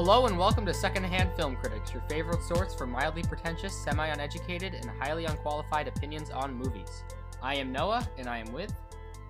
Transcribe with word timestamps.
Hello 0.00 0.26
and 0.26 0.38
welcome 0.38 0.64
to 0.64 0.72
Secondhand 0.72 1.32
Film 1.34 1.56
Critics, 1.56 1.92
your 1.92 2.02
favorite 2.08 2.40
source 2.44 2.72
for 2.72 2.86
mildly 2.86 3.24
pretentious, 3.24 3.74
semi 3.74 4.06
uneducated, 4.06 4.74
and 4.74 4.88
highly 5.00 5.24
unqualified 5.24 5.88
opinions 5.88 6.30
on 6.30 6.54
movies. 6.54 7.02
I 7.42 7.56
am 7.56 7.72
Noah, 7.72 8.08
and 8.16 8.28
I 8.28 8.38
am 8.38 8.52
with. 8.52 8.72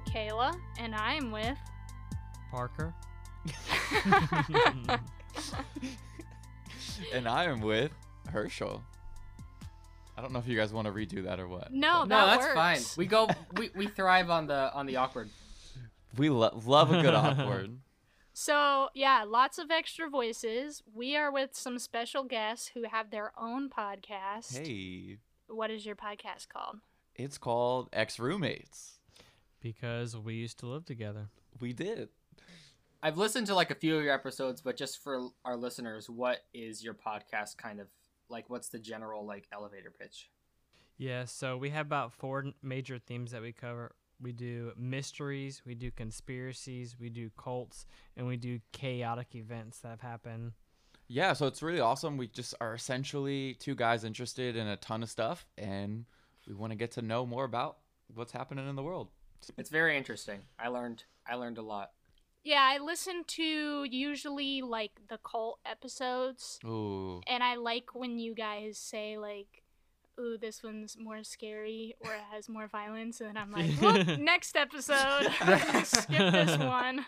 Kayla, 0.07 0.55
and 0.79 0.95
I'm 0.95 1.31
with. 1.31 1.57
Parker. 2.51 2.93
and 7.15 7.27
I 7.27 7.45
am 7.45 7.63
with 7.63 7.93
Herschel. 8.31 8.85
I 10.19 10.21
don't 10.21 10.33
know 10.33 10.39
if 10.39 10.47
you 10.47 10.55
guys 10.55 10.75
want 10.75 10.87
to 10.87 10.93
redo 10.93 11.25
that 11.25 11.41
or 11.41 11.49
what. 11.49 11.73
No, 11.73 12.05
no, 12.05 12.27
that's 12.27 12.43
works. 12.43 12.55
fine. 12.55 12.81
We 12.99 13.07
go, 13.07 13.27
we, 13.57 13.71
we 13.75 13.87
thrive 13.87 14.29
on 14.29 14.47
the 14.47 14.71
on 14.75 14.85
the 14.85 14.97
awkward. 15.03 15.31
We 16.19 16.29
lo- 16.29 16.61
love 16.67 16.93
a 16.93 17.01
good 17.01 17.15
awkward. 17.15 17.79
So, 18.41 18.89
yeah, 18.95 19.25
lots 19.27 19.59
of 19.59 19.69
extra 19.69 20.09
voices. 20.09 20.81
We 20.95 21.17
are 21.17 21.33
with 21.33 21.57
some 21.57 21.77
special 21.81 22.23
guests 22.23 22.71
who 22.73 22.85
have 22.85 23.11
their 23.11 23.33
own 23.37 23.69
podcast. 23.69 24.57
Hey, 24.57 25.17
What 25.49 25.73
is 25.73 25.85
your 25.85 25.97
podcast 25.97 26.49
called? 26.49 26.77
it's 27.17 27.37
called 27.37 27.91
Exroommates. 27.91 28.99
because 29.61 30.17
we 30.17 30.35
used 30.35 30.61
to 30.61 30.67
live 30.67 30.85
together. 30.85 31.31
We 31.59 31.73
did. 31.73 32.11
I've 33.03 33.19
listened 33.19 33.49
to 33.49 33.57
like 33.57 33.73
a 33.73 33.75
few 33.75 33.97
of 33.99 34.05
your 34.05 34.15
episodes, 34.15 34.61
but 34.61 34.77
just 34.77 35.03
for 35.03 35.31
our 35.45 35.57
listeners, 35.57 36.09
what 36.09 36.45
is 36.55 36.85
your 36.85 36.95
podcast 36.95 37.57
kind 37.57 37.81
of 37.81 37.89
like? 38.29 38.49
What's 38.49 38.69
the 38.69 38.79
general 38.79 39.27
like 39.27 39.49
elevator 39.53 39.91
pitch? 39.91 40.31
Yeah, 40.97 41.25
so 41.25 41.57
we 41.57 41.71
have 41.71 41.87
about 41.87 42.13
four 42.13 42.45
major 42.63 43.01
themes 43.01 43.33
that 43.33 43.43
we 43.43 43.51
cover. 43.51 43.97
We 44.21 44.33
do 44.33 44.73
mysteries, 44.77 45.63
we 45.65 45.75
do 45.75 45.91
conspiracies, 45.91 46.97
we 46.99 47.09
do 47.09 47.31
cults, 47.37 47.87
and 48.17 48.27
we 48.27 48.37
do 48.37 48.61
chaotic 48.73 49.35
events 49.35 49.79
that 49.81 49.89
have 49.89 50.01
happened. 50.01 50.53
Yeah, 51.07 51.33
so 51.33 51.47
it's 51.47 51.63
really 51.63 51.81
awesome. 51.81 52.17
We 52.17 52.29
just 52.29 52.55
are 52.61 52.75
essentially 52.75 53.55
two 53.55 53.75
guys 53.75 54.05
interested 54.05 54.57
in 54.57 54.67
a 54.67 54.77
ton 54.77 55.03
of 55.03 55.09
stuff, 55.09 55.47
and 55.57 56.05
we 56.47 56.55
want 56.55 56.73
to 56.73 56.77
get 56.77 56.93
to 56.93 57.03
know 57.03 57.25
more 57.25 57.45
about 57.45 57.79
what's 58.15 58.33
happening 58.33 58.69
in 58.69 58.77
the 58.77 58.83
world. 58.83 59.09
It's 59.57 59.71
very 59.71 59.97
interesting. 59.97 60.41
I 60.59 60.69
learned 60.69 61.05
I 61.27 61.37
learned 61.37 61.59
a 61.59 61.63
lot. 61.63 61.93
Yeah, 62.45 62.63
I 62.63 62.79
listen 62.79 63.25
to 63.27 63.85
usually 63.85 64.63
like 64.63 64.93
the 65.09 65.19
cult 65.19 65.61
episodes, 65.67 66.59
Ooh. 66.65 67.21
and 67.27 67.43
I 67.43 67.57
like 67.57 67.95
when 67.95 68.19
you 68.19 68.35
guys 68.35 68.79
say, 68.79 69.19
like, 69.19 69.63
ooh, 70.19 70.39
this 70.39 70.63
one's 70.63 70.97
more 70.99 71.23
scary 71.25 71.95
or 72.01 72.13
it 72.15 72.21
has 72.31 72.49
more 72.49 72.67
violence, 72.67 73.21
and 73.21 73.31
then 73.31 73.37
I'm 73.37 73.53
like, 73.53 73.71
whoop, 73.81 74.19
next 74.21 74.57
episode. 74.57 75.29
Skip 75.85 76.33
this 76.33 76.59
one. 76.59 77.05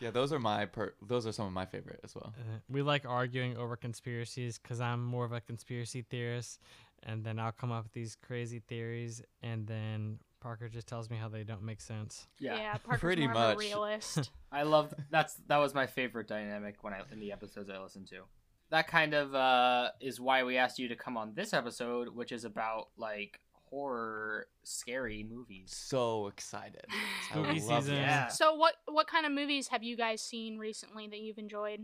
Yeah, 0.00 0.10
those 0.10 0.32
are 0.32 0.38
my 0.38 0.64
per- 0.64 0.94
those 1.02 1.26
are 1.26 1.32
some 1.32 1.46
of 1.46 1.52
my 1.52 1.66
favorite 1.66 2.00
as 2.02 2.14
well. 2.14 2.32
Uh, 2.38 2.58
we 2.70 2.80
like 2.82 3.04
arguing 3.06 3.56
over 3.56 3.76
conspiracies 3.76 4.58
because 4.58 4.80
I'm 4.80 5.04
more 5.04 5.24
of 5.26 5.32
a 5.32 5.40
conspiracy 5.40 6.02
theorist, 6.08 6.58
and 7.02 7.22
then 7.22 7.38
I'll 7.38 7.52
come 7.52 7.70
up 7.70 7.84
with 7.84 7.92
these 7.92 8.16
crazy 8.26 8.62
theories, 8.66 9.22
and 9.42 9.66
then 9.66 10.18
Parker 10.40 10.70
just 10.70 10.86
tells 10.86 11.10
me 11.10 11.16
how 11.16 11.28
they 11.28 11.44
don't 11.44 11.62
make 11.62 11.82
sense. 11.82 12.26
Yeah, 12.38 12.78
Parker's 12.78 13.00
Pretty 13.00 13.24
more 13.24 13.34
much. 13.34 13.52
of 13.52 13.56
a 13.56 13.58
realist. 13.58 14.30
I 14.50 14.62
love 14.62 14.94
that's 15.10 15.34
that 15.48 15.58
was 15.58 15.74
my 15.74 15.86
favorite 15.86 16.26
dynamic 16.28 16.76
when 16.82 16.94
I 16.94 17.02
in 17.12 17.20
the 17.20 17.32
episodes 17.32 17.68
I 17.68 17.78
listened 17.78 18.08
to. 18.08 18.22
That 18.70 18.86
kind 18.86 19.14
of 19.14 19.34
uh, 19.34 19.90
is 20.00 20.20
why 20.20 20.44
we 20.44 20.56
asked 20.56 20.78
you 20.78 20.88
to 20.88 20.96
come 20.96 21.16
on 21.16 21.34
this 21.34 21.52
episode, 21.52 22.08
which 22.08 22.32
is 22.32 22.44
about 22.44 22.88
like 22.96 23.40
horror, 23.70 24.46
scary 24.62 25.26
movies. 25.28 25.72
So 25.74 26.28
excited. 26.28 26.84
Spooky 27.30 27.60
season. 27.60 27.96
Yeah. 27.96 28.28
So 28.28 28.54
what 28.54 28.74
what 28.86 29.06
kind 29.06 29.26
of 29.26 29.32
movies 29.32 29.68
have 29.68 29.82
you 29.82 29.96
guys 29.96 30.22
seen 30.22 30.58
recently 30.58 31.08
that 31.08 31.20
you've 31.20 31.38
enjoyed? 31.38 31.80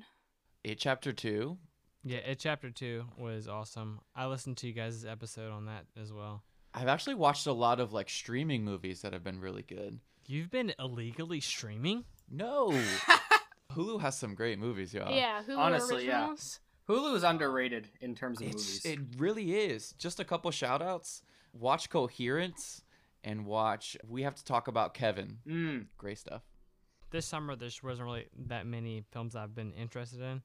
It 0.65 0.79
chapter 0.79 1.13
two. 1.13 1.59
Yeah, 2.05 2.19
it 2.19 2.39
chapter 2.39 2.71
two 2.71 3.07
was 3.19 3.49
awesome. 3.49 4.01
I 4.15 4.27
listened 4.27 4.59
to 4.59 4.69
you 4.69 4.73
guys' 4.73 5.05
episode 5.05 5.51
on 5.51 5.67
that 5.67 5.87
as 6.01 6.13
well. 6.13 6.45
I've 6.73 6.89
actually 6.89 7.15
watched 7.15 7.47
a 7.47 7.53
lot 7.53 7.81
of 7.81 7.93
like 7.93 8.09
streaming 8.09 8.65
movies 8.65 9.03
that 9.03 9.13
have 9.13 9.25
been 9.25 9.41
really 9.41 9.63
good. 9.63 9.99
You've 10.27 10.51
been 10.51 10.73
illegally 10.79 11.41
streaming? 11.41 12.05
No. 12.31 12.71
Hulu 13.73 14.01
has 14.01 14.17
some 14.17 14.35
great 14.35 14.59
movies, 14.59 14.93
y'all. 14.93 15.15
yeah, 15.15 15.43
Hulu 15.49 15.59
honestly, 15.59 16.07
yeah. 16.07 16.35
Originals. 16.89 17.13
Hulu 17.13 17.17
is 17.17 17.23
underrated 17.25 17.89
in 18.01 18.15
terms 18.15 18.41
of 18.41 18.49
It's, 18.49 18.85
movies. 18.85 18.87
it 18.87 19.01
really 19.19 19.55
is. 19.57 19.93
Just 19.99 20.21
a 20.21 20.25
couple 20.25 20.51
shout 20.51 20.83
outs. 20.83 21.23
Watch 21.53 21.89
Coherence 21.91 22.83
and 23.25 23.47
watch 23.47 23.97
We 24.07 24.23
Have 24.23 24.35
to 24.37 24.45
Talk 24.45 24.69
About 24.69 24.95
Kevin. 24.95 25.39
Mm, 25.47 25.87
Great 25.99 26.19
stuff. 26.19 26.43
This 27.11 27.25
summer, 27.27 27.57
there 27.57 27.69
just 27.69 27.83
wasn't 27.83 28.07
really 28.07 28.27
that 28.49 28.67
many 28.67 29.05
films 29.13 29.37
I've 29.37 29.55
been 29.55 29.73
interested 29.73 30.21
in. 30.21 30.43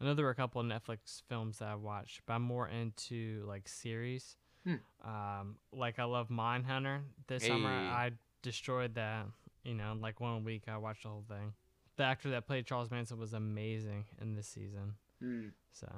I 0.00 0.04
know 0.04 0.14
there 0.14 0.24
were 0.24 0.30
a 0.30 0.34
couple 0.36 0.60
of 0.60 0.66
Netflix 0.66 1.22
films 1.28 1.58
that 1.58 1.68
I 1.68 1.74
watched, 1.74 2.20
but 2.26 2.34
I'm 2.34 2.42
more 2.42 2.68
into 2.68 3.44
like 3.46 3.66
series. 3.68 4.36
Hmm. 4.64 4.74
Um, 5.04 5.56
like 5.72 5.98
I 5.98 6.04
love 6.04 6.28
Mindhunter. 6.28 7.00
This 7.28 7.44
summer, 7.46 7.68
I 7.70 8.12
destroyed 8.42 8.94
that. 8.96 9.26
You 9.64 9.74
know, 9.74 9.96
like 10.00 10.20
one 10.20 10.44
week, 10.44 10.64
I 10.68 10.76
watched 10.76 11.04
the 11.04 11.08
whole 11.08 11.24
thing. 11.28 11.52
The 11.96 12.04
actor 12.04 12.30
that 12.30 12.46
played 12.46 12.66
Charles 12.66 12.90
Manson 12.90 13.18
was 13.18 13.32
amazing 13.32 14.04
in 14.20 14.34
this 14.34 14.48
season. 14.48 14.94
Mm. 15.22 15.52
So 15.72 15.88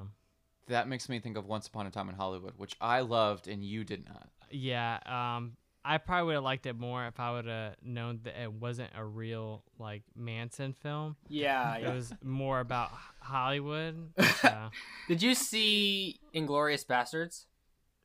That 0.69 0.89
makes 0.89 1.09
me 1.09 1.19
think 1.21 1.37
of 1.37 1.47
Once 1.47 1.67
Upon 1.67 1.87
a 1.87 1.91
Time 1.91 2.09
in 2.09 2.15
Hollywood, 2.15 2.55
which 2.57 2.75
I 2.81 3.01
loved 3.01 3.49
and 3.49 3.65
you 3.65 3.85
did 3.85 4.07
not. 4.09 4.29
yeah, 4.51 4.99
um, 5.07 5.57
I 5.87 5.99
probably 5.99 6.27
would 6.29 6.35
have 6.37 6.45
liked 6.45 6.65
it 6.65 6.79
more 6.79 7.07
if 7.07 7.21
I 7.21 7.33
would 7.33 7.45
have 7.47 7.75
known 7.83 8.21
that 8.25 8.41
it 8.43 8.51
wasn't 8.51 8.91
a 8.97 9.05
real 9.05 9.63
like 9.79 10.03
Manson 10.17 10.73
film. 10.73 11.17
Yeah, 11.29 11.75
It 11.77 11.83
yeah. 11.83 11.93
was 11.95 12.11
more 12.23 12.61
about 12.61 12.91
Hollywood. 13.21 14.13
So, 14.41 14.71
Did 15.09 15.23
you 15.23 15.35
see 15.35 16.21
Inglourious 16.35 16.87
Basterds? 16.87 17.45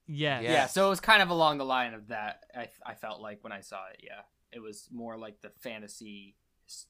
yes. 0.07 0.41
Yeah. 0.44 0.51
Yeah, 0.51 0.66
so 0.68 0.88
it 0.88 0.90
was 0.90 1.00
kind 1.00 1.22
of 1.22 1.30
along 1.30 1.57
the 1.59 1.66
line 1.66 1.94
of 1.94 2.07
that. 2.07 2.44
I 2.56 2.69
I 2.86 2.96
felt 2.96 3.22
like 3.22 3.44
when 3.44 3.53
I 3.53 3.62
saw 3.62 3.81
it, 3.94 4.01
yeah, 4.03 4.22
it 4.51 4.59
was 4.59 4.88
more 4.91 5.18
like 5.18 5.41
the 5.41 5.51
fantasy, 5.59 6.36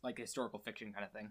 like 0.03 0.17
historical 0.17 0.59
fiction 0.59 0.91
kind 0.93 1.05
of 1.05 1.11
thing. 1.11 1.29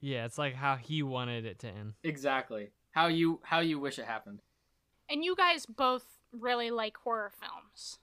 Yeah, 0.00 0.24
it's 0.24 0.38
like 0.38 0.54
how 0.54 0.76
he 0.76 1.02
wanted 1.02 1.44
it 1.44 1.58
to 1.60 1.68
end. 1.68 1.94
Exactly. 2.02 2.70
How 2.92 3.06
you 3.08 3.40
how 3.44 3.60
you 3.60 3.78
wish 3.78 3.98
it 3.98 4.06
happened. 4.06 4.40
And 5.08 5.24
you 5.24 5.34
guys 5.36 5.66
both 5.66 6.04
really 6.32 6.70
like 6.70 6.96
horror 6.96 7.30
films. 7.38 7.98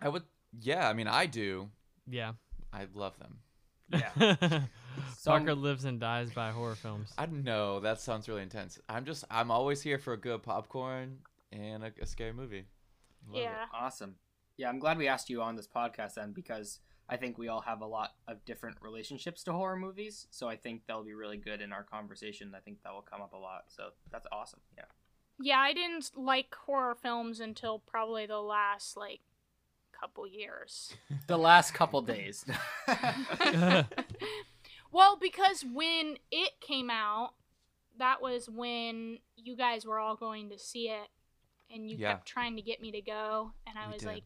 I 0.00 0.08
would, 0.08 0.24
yeah, 0.60 0.88
I 0.88 0.92
mean, 0.92 1.06
I 1.08 1.26
do. 1.26 1.70
Yeah. 2.06 2.32
I 2.72 2.86
love 2.94 3.18
them. 3.18 3.38
Yeah. 3.90 4.64
So 5.16 5.30
Parker 5.30 5.50
I'm- 5.50 5.62
lives 5.62 5.84
and 5.84 6.00
dies 6.00 6.30
by 6.32 6.50
horror 6.50 6.74
films. 6.74 7.12
I 7.16 7.26
know. 7.26 7.78
That 7.78 8.00
sounds 8.00 8.28
really 8.28 8.42
intense. 8.42 8.80
I'm 8.88 9.04
just, 9.04 9.24
I'm 9.30 9.50
always 9.52 9.80
here 9.80 9.96
for 9.98 10.12
a 10.12 10.16
good 10.16 10.42
popcorn 10.42 11.18
and 11.52 11.84
a, 11.84 11.92
a 12.02 12.06
scary 12.06 12.32
movie. 12.32 12.64
Love 13.28 13.36
it. 13.36 13.42
yeah. 13.44 13.66
Awesome. 13.72 14.16
Yeah, 14.56 14.68
I'm 14.70 14.80
glad 14.80 14.98
we 14.98 15.06
asked 15.06 15.30
you 15.30 15.40
on 15.40 15.54
this 15.54 15.68
podcast 15.68 16.14
then 16.14 16.32
because 16.32 16.80
I 17.08 17.16
think 17.16 17.38
we 17.38 17.48
all 17.48 17.62
have 17.62 17.80
a 17.80 17.86
lot 17.86 18.14
of 18.26 18.44
different 18.44 18.76
relationships 18.82 19.42
to 19.44 19.52
horror 19.52 19.76
movies. 19.76 20.26
So 20.30 20.48
I 20.48 20.56
think 20.56 20.82
that'll 20.86 21.04
be 21.04 21.14
really 21.14 21.38
good 21.38 21.60
in 21.62 21.72
our 21.72 21.82
conversation. 21.82 22.52
I 22.54 22.60
think 22.60 22.82
that 22.84 22.92
will 22.92 23.02
come 23.02 23.22
up 23.22 23.32
a 23.32 23.36
lot. 23.38 23.64
So 23.68 23.90
that's 24.12 24.26
awesome. 24.30 24.60
Yeah. 24.76 24.84
Yeah, 25.40 25.58
I 25.58 25.72
didn't 25.72 26.10
like 26.16 26.54
horror 26.66 26.94
films 26.94 27.40
until 27.40 27.78
probably 27.78 28.26
the 28.26 28.40
last 28.40 28.96
like 28.96 29.20
couple 29.98 30.26
years. 30.26 30.94
The 31.28 31.38
last 31.38 31.72
couple 31.74 32.02
days. 32.02 32.44
well, 34.92 35.16
because 35.20 35.64
when 35.64 36.16
it 36.30 36.60
came 36.60 36.90
out, 36.90 37.34
that 37.98 38.22
was 38.22 38.48
when 38.48 39.18
you 39.36 39.56
guys 39.56 39.84
were 39.84 39.98
all 39.98 40.16
going 40.16 40.50
to 40.50 40.58
see 40.58 40.88
it 40.88 41.08
and 41.72 41.90
you 41.90 41.96
Yeah. 41.96 42.12
kept 42.12 42.26
trying 42.28 42.56
to 42.56 42.62
get 42.62 42.80
me 42.80 42.92
to 42.92 43.00
go 43.00 43.52
and 43.66 43.78
I 43.78 43.86
We 43.88 43.94
was 43.94 44.02
did. 44.02 44.08
like, 44.08 44.24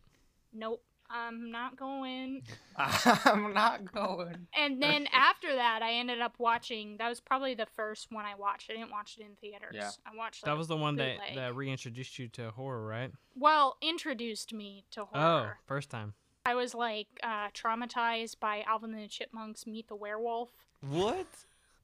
"Nope, 0.52 0.84
I'm 1.12 1.50
not 1.50 1.76
going." 1.76 2.42
I'm 2.76 3.52
not 3.52 3.92
going. 3.92 4.46
And 4.58 4.82
then 4.82 5.06
after 5.12 5.54
that, 5.54 5.80
I 5.82 5.92
ended 5.94 6.20
up 6.20 6.34
watching. 6.38 6.96
That 6.98 7.08
was 7.08 7.20
probably 7.20 7.54
the 7.54 7.66
first 7.76 8.10
one 8.10 8.24
I 8.24 8.34
watched. 8.34 8.70
I 8.70 8.74
didn't 8.74 8.90
watch 8.90 9.18
it 9.18 9.24
in 9.24 9.36
theaters. 9.40 9.74
Yeah. 9.74 9.90
I 10.06 10.16
watched. 10.16 10.44
that 10.44 10.56
was 10.56 10.68
the 10.68 10.76
one 10.76 10.96
that, 10.96 11.18
bootleg. 11.18 11.36
that 11.36 11.54
reintroduced 11.54 12.18
you 12.18 12.28
to 12.28 12.50
horror, 12.50 12.84
right? 12.86 13.10
well 13.36 13.76
introduced 13.80 14.52
me 14.52 14.84
to 14.90 15.04
horror. 15.06 15.54
Oh, 15.54 15.60
first 15.66 15.90
time. 15.90 16.14
I 16.44 16.54
was 16.54 16.74
like 16.74 17.06
uh, 17.22 17.48
traumatized 17.50 18.40
by 18.40 18.64
Alvin 18.66 18.92
and 18.94 19.02
the 19.02 19.08
Chipmunks 19.08 19.66
Meet 19.66 19.88
the 19.88 19.94
Werewolf 19.94 20.50
What? 20.80 21.26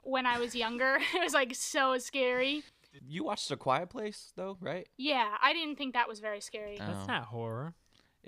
when 0.03 0.27
I 0.27 0.39
was 0.39 0.55
younger. 0.55 0.99
it 1.15 1.23
was 1.23 1.33
like 1.35 1.55
so 1.55 1.97
scary. 1.99 2.65
You 3.07 3.23
watched 3.25 3.51
A 3.51 3.57
Quiet 3.57 3.91
Place, 3.91 4.33
though, 4.35 4.57
right? 4.61 4.89
Yeah, 4.97 5.37
I 5.41 5.53
didn't 5.53 5.77
think 5.77 5.95
that 5.95 6.09
was 6.09 6.19
very 6.19 6.41
scary. 6.41 6.79
Oh. 6.81 6.87
That's 6.87 7.07
not 7.07 7.25
horror. 7.27 7.75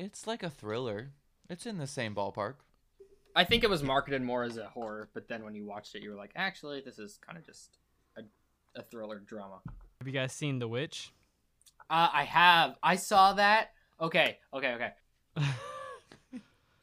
It's 0.00 0.26
like 0.26 0.42
a 0.42 0.48
thriller. 0.48 1.10
It's 1.50 1.66
in 1.66 1.76
the 1.76 1.86
same 1.86 2.14
ballpark. 2.14 2.54
I 3.36 3.44
think 3.44 3.64
it 3.64 3.68
was 3.68 3.82
marketed 3.82 4.22
more 4.22 4.44
as 4.44 4.56
a 4.56 4.64
horror, 4.64 5.10
but 5.12 5.28
then 5.28 5.44
when 5.44 5.54
you 5.54 5.66
watched 5.66 5.94
it, 5.94 6.00
you 6.02 6.08
were 6.08 6.16
like, 6.16 6.30
actually, 6.34 6.80
this 6.80 6.98
is 6.98 7.18
kind 7.18 7.36
of 7.36 7.44
just 7.44 7.76
a, 8.16 8.22
a 8.74 8.82
thriller 8.82 9.18
drama. 9.18 9.60
Have 9.98 10.06
you 10.06 10.14
guys 10.14 10.32
seen 10.32 10.58
The 10.58 10.66
Witch? 10.66 11.12
Uh, 11.90 12.08
I 12.14 12.24
have. 12.24 12.76
I 12.82 12.96
saw 12.96 13.34
that. 13.34 13.72
Okay, 14.00 14.38
okay, 14.54 14.72
okay. 14.74 14.90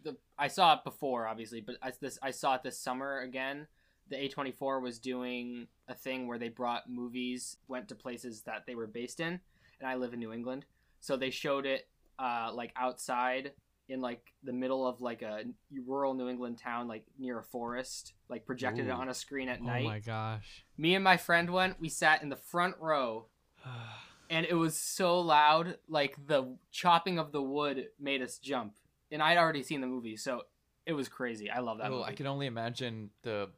The, 0.04 0.16
I 0.38 0.48
saw 0.48 0.76
it 0.76 0.84
before, 0.84 1.28
obviously, 1.28 1.60
but 1.60 1.76
I, 1.82 1.92
this 2.00 2.20
I 2.22 2.30
saw 2.30 2.54
it 2.54 2.62
this 2.62 2.78
summer 2.80 3.22
again. 3.22 3.66
the 4.10 4.16
A24 4.16 4.80
was 4.80 5.00
doing 5.00 5.68
a 5.88 5.96
thing 5.96 6.28
where 6.28 6.38
they 6.38 6.50
brought 6.50 6.88
movies, 6.88 7.58
went 7.68 7.90
to 7.90 7.96
places 7.96 8.44
that 8.44 8.66
they 8.68 8.76
were 8.76 8.86
based 8.86 9.20
in, 9.20 9.40
and 9.80 9.90
I 9.90 9.96
live 9.96 10.14
in 10.14 10.20
New 10.20 10.32
England, 10.32 10.66
so 11.00 11.18
they 11.18 11.32
showed 11.32 11.66
it 11.66 11.88
uh, 12.20 12.52
like 12.54 12.72
outside 12.76 13.52
in 13.90 14.02
like 14.02 14.22
the 14.44 14.52
middle 14.52 14.86
of 14.86 15.00
like 15.02 15.22
a 15.22 15.44
rural 15.86 16.14
New 16.14 16.28
England 16.28 16.58
town, 16.58 16.88
like 16.88 17.06
near 17.18 17.40
a 17.40 17.44
forest, 17.44 18.14
like 18.30 18.46
projected 18.46 18.88
it 18.88 18.92
on 18.92 19.08
a 19.10 19.14
screen 19.14 19.48
at 19.50 19.60
Oh 19.62 19.66
night. 19.66 19.86
my 19.86 20.00
gosh. 20.00 20.66
Me 20.78 20.94
and 20.96 21.04
my 21.04 21.16
friend 21.18 21.50
went. 21.52 21.80
We 21.80 21.88
sat 21.90 22.22
in 22.22 22.30
the 22.30 22.36
front 22.36 22.76
row, 22.82 23.28
and 24.30 24.46
it 24.46 24.56
was 24.56 24.78
so 24.78 25.20
loud. 25.22 25.78
Like 25.88 26.18
the 26.28 26.58
chopping 26.72 27.18
of 27.20 27.32
the 27.32 27.42
wood 27.42 27.88
made 28.00 28.22
us 28.22 28.38
jump. 28.40 28.74
And 29.10 29.22
I'd 29.22 29.38
already 29.38 29.64
seen 29.64 29.80
the 29.80 29.88
movie, 29.88 30.18
so 30.18 30.42
it 30.86 30.92
was 30.94 31.08
crazy. 31.08 31.50
I 31.50 31.60
love 31.60 31.78
that 31.78 31.88
Oh, 31.88 32.00
movie. 32.00 32.04
I 32.04 32.14
can 32.14 32.28
only 32.28 32.46
imagine 32.46 33.10
the 33.24 33.50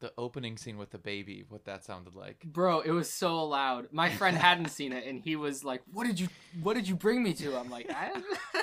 the 0.00 0.12
opening 0.18 0.56
scene 0.56 0.76
with 0.76 0.90
the 0.90 0.98
baby, 0.98 1.44
what 1.48 1.64
that 1.66 1.84
sounded 1.84 2.14
like. 2.14 2.42
Bro, 2.44 2.80
it 2.80 2.90
was 2.90 3.10
so 3.10 3.44
loud. 3.44 3.88
My 3.92 4.10
friend 4.10 4.36
hadn't 4.48 4.68
seen 4.68 4.92
it, 4.92 5.06
and 5.06 5.20
he 5.22 5.36
was 5.36 5.64
like, 5.64 5.82
"What 5.92 6.06
did 6.06 6.18
you? 6.20 6.28
What 6.62 6.74
did 6.74 6.88
you 6.88 6.94
bring 6.96 7.22
me 7.22 7.32
to?" 7.34 7.56
I'm 7.56 7.70
like, 7.70 7.90
I... 7.90 8.10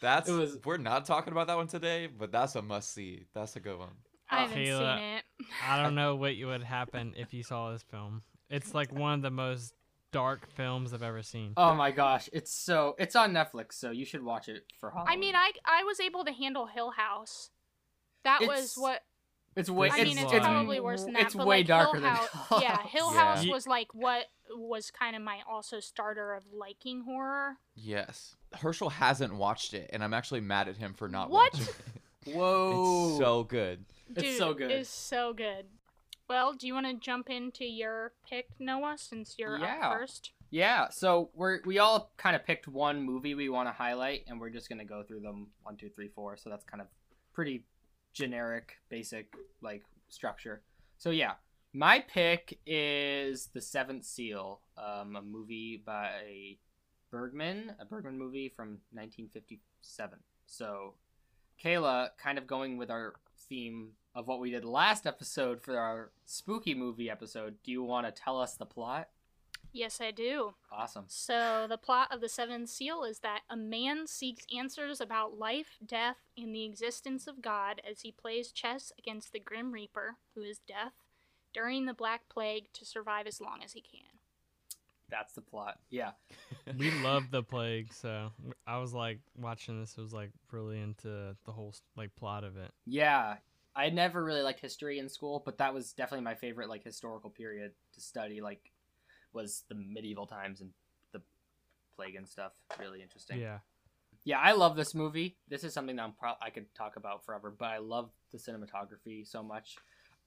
That's 0.00 0.28
It 0.28 0.32
was- 0.32 0.58
we're 0.64 0.78
not 0.78 1.04
talking 1.04 1.32
about 1.32 1.46
that 1.48 1.56
one 1.56 1.66
today, 1.68 2.06
but 2.06 2.32
that's 2.32 2.54
a 2.56 2.62
must 2.62 2.92
see. 2.94 3.26
That's 3.34 3.56
a 3.56 3.60
good 3.60 3.78
one. 3.78 3.90
I 4.30 4.42
haven't 4.42 4.56
Kayla. 4.58 4.96
seen 4.96 5.04
it. 5.16 5.24
I 5.68 5.82
don't 5.82 5.94
know 6.02 6.16
what 6.16 6.36
you 6.36 6.46
would 6.46 6.62
happen 6.62 7.14
if 7.16 7.34
you 7.34 7.42
saw 7.42 7.70
this 7.72 7.82
film. 7.82 8.22
It's 8.48 8.74
like 8.74 8.92
one 8.92 9.14
of 9.14 9.22
the 9.22 9.30
most 9.30 9.74
dark 10.12 10.48
films 10.56 10.92
I've 10.94 11.02
ever 11.02 11.22
seen. 11.22 11.52
oh 11.56 11.74
my 11.74 11.90
gosh, 11.90 12.28
it's 12.32 12.52
so 12.52 12.96
it's 12.98 13.14
on 13.14 13.32
Netflix, 13.32 13.74
so 13.74 13.90
you 13.90 14.04
should 14.04 14.24
watch 14.24 14.48
it 14.48 14.64
for 14.80 14.90
Halloween. 14.90 15.12
I 15.12 15.16
mean, 15.16 15.34
I 15.36 15.52
I 15.64 15.84
was 15.84 16.00
able 16.00 16.24
to 16.24 16.32
handle 16.32 16.66
Hill 16.66 16.90
House. 16.92 17.50
That 18.24 18.40
was 18.42 18.74
what 18.76 19.02
it's 19.56 19.68
way. 19.70 19.88
This 19.88 19.98
I 20.00 20.04
mean. 20.04 20.18
is 20.18 20.32
It's 20.32 20.44
probably 20.44 20.80
worse 20.80 21.04
than 21.04 21.14
that. 21.14 21.22
It's 21.22 21.34
but 21.34 21.46
way 21.46 21.58
like 21.58 21.66
darker 21.66 21.92
Hill 22.00 22.02
than 22.02 22.10
House, 22.14 22.62
yeah. 22.62 22.82
Hill 22.86 23.10
House 23.10 23.44
Ye- 23.44 23.52
was 23.52 23.66
like 23.66 23.88
what 23.94 24.26
was 24.54 24.90
kind 24.90 25.14
of 25.16 25.22
my 25.22 25.38
also 25.48 25.80
starter 25.80 26.34
of 26.34 26.44
liking 26.52 27.02
horror. 27.02 27.54
Yes. 27.74 28.36
Herschel 28.54 28.90
hasn't 28.90 29.34
watched 29.34 29.74
it, 29.74 29.90
and 29.92 30.02
I'm 30.02 30.12
actually 30.14 30.40
mad 30.40 30.68
at 30.68 30.76
him 30.76 30.94
for 30.94 31.08
not 31.08 31.30
What? 31.30 31.52
watching 31.54 31.66
it. 32.26 32.34
Whoa, 32.34 33.08
It's 33.10 33.18
so 33.18 33.44
good. 33.44 33.84
It's 34.16 34.38
so 34.38 34.54
good. 34.54 34.70
It's 34.70 34.90
so 34.90 35.32
good. 35.32 35.66
Well, 36.28 36.52
do 36.54 36.66
you 36.66 36.74
want 36.74 36.86
to 36.86 36.94
jump 36.94 37.28
into 37.30 37.64
your 37.64 38.12
pick, 38.28 38.48
Noah, 38.58 38.96
since 38.98 39.36
you're 39.38 39.58
Yeah. 39.58 39.78
up 39.88 39.92
first? 39.98 40.32
Yeah, 40.50 40.88
so 40.90 41.30
we're 41.34 41.60
we 41.64 41.78
all 41.78 42.10
kind 42.16 42.34
of 42.34 42.44
picked 42.44 42.66
one 42.66 43.02
movie 43.02 43.34
we 43.36 43.48
want 43.48 43.68
to 43.68 43.72
highlight, 43.72 44.24
and 44.28 44.40
we're 44.40 44.50
just 44.50 44.68
gonna 44.68 44.84
go 44.84 45.02
through 45.04 45.20
them 45.20 45.48
one, 45.62 45.76
two, 45.76 45.88
three, 45.90 46.08
four. 46.08 46.36
So 46.36 46.50
that's 46.50 46.64
kind 46.64 46.80
of 46.80 46.88
pretty 47.32 47.64
generic, 48.12 48.76
basic 48.88 49.32
like 49.60 49.82
structure. 50.08 50.62
So 50.98 51.10
yeah, 51.10 51.34
my 51.72 52.00
pick 52.00 52.58
is 52.66 53.48
The 53.54 53.60
Seventh 53.60 54.04
Seal, 54.04 54.60
um, 54.76 55.16
a 55.16 55.22
movie 55.22 55.82
by 55.84 56.56
Bergman, 57.10 57.74
a 57.78 57.84
Bergman 57.84 58.18
movie 58.18 58.48
from 58.48 58.78
1957. 58.92 60.18
So, 60.46 60.94
Kayla, 61.62 62.10
kind 62.18 62.38
of 62.38 62.46
going 62.46 62.76
with 62.76 62.90
our 62.90 63.14
theme 63.48 63.90
of 64.14 64.26
what 64.26 64.40
we 64.40 64.50
did 64.50 64.64
last 64.64 65.06
episode 65.06 65.62
for 65.62 65.78
our 65.78 66.10
spooky 66.24 66.74
movie 66.74 67.10
episode. 67.10 67.56
Do 67.62 67.70
you 67.70 67.82
want 67.82 68.06
to 68.06 68.22
tell 68.22 68.40
us 68.40 68.54
the 68.56 68.66
plot? 68.66 69.08
Yes, 69.72 70.00
I 70.00 70.10
do. 70.10 70.54
Awesome. 70.72 71.04
So, 71.06 71.66
the 71.68 71.78
plot 71.78 72.08
of 72.10 72.20
The 72.20 72.28
Seventh 72.28 72.68
Seal 72.68 73.04
is 73.04 73.20
that 73.20 73.42
a 73.48 73.56
man 73.56 74.06
seeks 74.06 74.44
answers 74.54 75.00
about 75.00 75.38
life, 75.38 75.78
death, 75.84 76.16
and 76.36 76.54
the 76.54 76.64
existence 76.64 77.26
of 77.26 77.40
God 77.40 77.80
as 77.88 78.00
he 78.00 78.10
plays 78.10 78.52
chess 78.52 78.92
against 78.98 79.32
the 79.32 79.40
Grim 79.40 79.72
Reaper, 79.72 80.16
who 80.34 80.42
is 80.42 80.58
death, 80.66 80.94
during 81.52 81.86
the 81.86 81.94
Black 81.94 82.22
Plague 82.28 82.72
to 82.74 82.84
survive 82.84 83.26
as 83.26 83.40
long 83.40 83.60
as 83.64 83.72
he 83.72 83.80
can. 83.80 84.20
That's 85.08 85.34
the 85.34 85.40
plot. 85.40 85.78
Yeah. 85.90 86.12
we 86.78 86.90
love 87.02 87.30
the 87.30 87.42
plague, 87.42 87.92
so 87.92 88.30
I 88.66 88.78
was 88.78 88.94
like 88.94 89.18
watching 89.36 89.80
this. 89.80 89.94
I 89.98 90.00
was 90.00 90.12
like 90.12 90.30
really 90.52 90.80
into 90.80 91.36
the 91.44 91.52
whole 91.52 91.74
like 91.96 92.14
plot 92.16 92.44
of 92.44 92.56
it. 92.56 92.70
Yeah. 92.86 93.36
I 93.74 93.90
never 93.90 94.22
really 94.22 94.42
liked 94.42 94.60
history 94.60 94.98
in 94.98 95.08
school, 95.08 95.42
but 95.44 95.58
that 95.58 95.74
was 95.74 95.92
definitely 95.92 96.24
my 96.24 96.34
favorite 96.34 96.68
like 96.68 96.84
historical 96.84 97.30
period 97.30 97.72
to 97.94 98.00
study 98.00 98.40
like 98.40 98.72
was 99.32 99.64
the 99.68 99.74
medieval 99.74 100.26
times 100.26 100.60
and 100.60 100.70
the 101.12 101.20
plague 101.96 102.14
and 102.14 102.28
stuff. 102.28 102.52
Really 102.78 103.02
interesting. 103.02 103.38
Yeah, 103.38 103.58
Yeah, 104.24 104.38
I 104.38 104.52
love 104.52 104.76
this 104.76 104.94
movie. 104.94 105.36
This 105.48 105.64
is 105.64 105.72
something 105.72 105.96
that 105.96 106.02
I'm 106.02 106.12
pro- 106.12 106.34
I 106.40 106.50
could 106.50 106.72
talk 106.74 106.96
about 106.96 107.24
forever, 107.24 107.54
but 107.56 107.66
I 107.66 107.78
love 107.78 108.10
the 108.32 108.38
cinematography 108.38 109.26
so 109.26 109.42
much. 109.42 109.76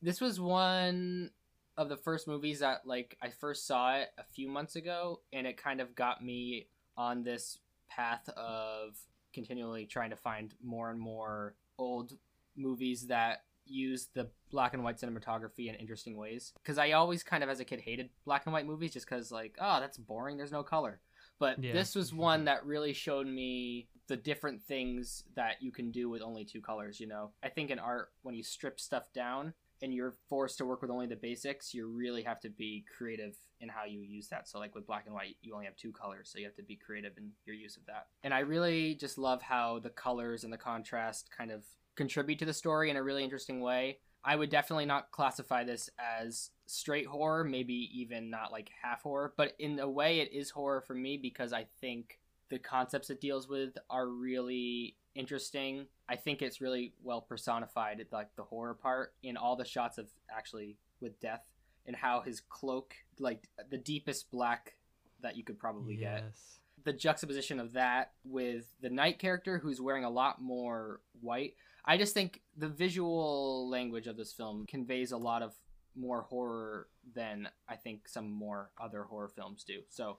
This 0.01 0.19
was 0.19 0.39
one 0.39 1.31
of 1.77 1.89
the 1.89 1.97
first 1.97 2.27
movies 2.27 2.59
that 2.59 2.85
like 2.85 3.17
I 3.21 3.29
first 3.29 3.65
saw 3.65 3.95
it 3.95 4.09
a 4.17 4.23
few 4.23 4.47
months 4.47 4.75
ago 4.75 5.21
and 5.31 5.47
it 5.47 5.57
kind 5.57 5.81
of 5.81 5.95
got 5.95 6.23
me 6.23 6.67
on 6.95 7.23
this 7.23 7.57
path 7.89 8.29
of 8.29 8.95
continually 9.33 9.85
trying 9.85 10.11
to 10.11 10.15
find 10.15 10.53
more 10.63 10.91
and 10.91 10.99
more 10.99 11.55
old 11.79 12.13
movies 12.55 13.07
that 13.07 13.43
use 13.65 14.09
the 14.13 14.29
black 14.53 14.73
and 14.75 14.83
white 14.83 14.97
cinematography 14.97 15.67
in 15.67 15.75
interesting 15.75 16.15
ways. 16.15 16.53
Because 16.61 16.77
I 16.77 16.91
always 16.91 17.23
kind 17.23 17.43
of 17.43 17.49
as 17.49 17.59
a 17.59 17.65
kid 17.65 17.81
hated 17.81 18.09
black 18.23 18.45
and 18.45 18.53
white 18.53 18.67
movies 18.67 18.93
just 18.93 19.07
cuz 19.07 19.31
like 19.31 19.57
oh 19.59 19.79
that's 19.81 19.97
boring. 19.97 20.37
There's 20.37 20.51
no 20.51 20.63
color. 20.63 21.01
But 21.39 21.61
Yeah. 21.61 21.73
this 21.73 21.95
was 21.95 22.13
one 22.13 22.45
that 22.45 22.65
really 22.65 22.93
showed 22.93 23.27
me 23.27 23.89
the 24.07 24.15
different 24.15 24.61
things 24.61 25.23
that 25.35 25.61
you 25.61 25.71
can 25.71 25.89
do 25.91 26.07
with 26.07 26.21
only 26.21 26.45
two 26.45 26.61
colors 26.61 26.99
you 26.99 27.07
know? 27.07 27.33
I 27.41 27.49
think 27.49 27.71
in 27.71 27.79
art 27.79 28.13
when 28.21 28.35
you 28.35 28.43
strip 28.43 28.79
stuff 28.79 29.11
down 29.11 29.53
and 29.81 29.93
you're 29.93 30.13
forced 30.29 30.59
to 30.59 30.65
work 30.65 30.81
with 30.81 30.91
only 30.91 31.07
the 31.07 31.15
basics 31.15 31.73
you 31.73 31.87
really 31.87 32.21
have 32.23 32.39
to 32.41 32.49
be 32.49 32.85
creative 32.95 33.35
in 33.59 33.67
how 33.69 33.85
you 33.85 34.01
use 34.01 34.27
that. 34.27 34.47
So 34.47 34.59
like 34.59 34.75
with 34.75 34.85
black 34.85 35.05
and 35.07 35.15
white 35.15 35.35
you 35.41 35.53
only 35.55 35.65
have 35.65 35.75
two 35.75 35.91
colors 35.91 36.29
so 36.31 36.37
you 36.37 36.45
have 36.45 36.55
to 36.57 36.63
be 36.63 36.75
creative 36.75 37.17
in 37.17 37.31
your 37.45 37.55
use 37.55 37.75
of 37.75 37.85
that. 37.87 38.07
And 38.23 38.35
i 38.35 38.39
really 38.39 38.93
just 38.93 39.17
love 39.17 39.41
how 39.41 39.79
the 39.79 39.89
colors 39.89 40.43
and 40.43 40.53
the 40.53 40.57
contrast 40.59 41.31
kind 41.35 41.51
of 41.51 41.63
contribute 41.95 42.39
to 42.39 42.45
the 42.45 42.53
story 42.53 42.89
in 42.89 42.97
a 42.97 43.03
really 43.03 43.23
interesting 43.23 43.59
way 43.61 43.99
I 44.25 44.35
would 44.35 44.49
definitely 44.49 44.85
not 44.85 45.11
classify 45.11 45.63
this 45.63 45.89
as 45.99 46.51
straight 46.65 47.07
horror, 47.07 47.43
maybe 47.43 47.89
even 47.93 48.29
not 48.29 48.51
like 48.51 48.71
half 48.81 49.03
horror, 49.03 49.33
but 49.35 49.53
in 49.59 49.79
a 49.79 49.89
way 49.89 50.19
it 50.19 50.31
is 50.31 50.49
horror 50.49 50.81
for 50.81 50.93
me 50.93 51.17
because 51.17 51.51
I 51.51 51.67
think 51.81 52.19
the 52.49 52.59
concepts 52.59 53.09
it 53.09 53.19
deals 53.19 53.47
with 53.49 53.77
are 53.89 54.07
really 54.07 54.95
interesting. 55.15 55.87
I 56.07 56.15
think 56.15 56.41
it's 56.41 56.61
really 56.61 56.93
well 57.03 57.21
personified, 57.21 58.05
like 58.11 58.35
the 58.35 58.43
horror 58.43 58.75
part 58.75 59.13
in 59.23 59.37
all 59.37 59.55
the 59.55 59.65
shots 59.65 59.97
of 59.97 60.07
actually 60.35 60.77
with 61.01 61.19
death 61.19 61.43
and 61.85 61.95
how 61.95 62.21
his 62.21 62.39
cloak, 62.39 62.95
like 63.19 63.49
the 63.69 63.77
deepest 63.77 64.31
black 64.31 64.75
that 65.21 65.35
you 65.35 65.43
could 65.43 65.59
probably 65.59 65.95
get 65.95 66.23
yes. 66.23 66.59
The 66.83 66.93
juxtaposition 66.93 67.59
of 67.59 67.73
that 67.73 68.11
with 68.23 68.65
the 68.81 68.89
knight 68.89 69.19
character 69.19 69.57
who's 69.57 69.79
wearing 69.81 70.03
a 70.03 70.09
lot 70.09 70.41
more 70.41 70.99
white 71.21 71.55
i 71.85 71.97
just 71.97 72.13
think 72.13 72.41
the 72.57 72.67
visual 72.69 73.67
language 73.69 74.07
of 74.07 74.17
this 74.17 74.31
film 74.33 74.65
conveys 74.67 75.11
a 75.11 75.17
lot 75.17 75.41
of 75.41 75.53
more 75.95 76.21
horror 76.23 76.87
than 77.15 77.47
i 77.69 77.75
think 77.75 78.07
some 78.07 78.29
more 78.31 78.69
other 78.81 79.03
horror 79.03 79.29
films 79.29 79.63
do 79.63 79.79
so 79.89 80.17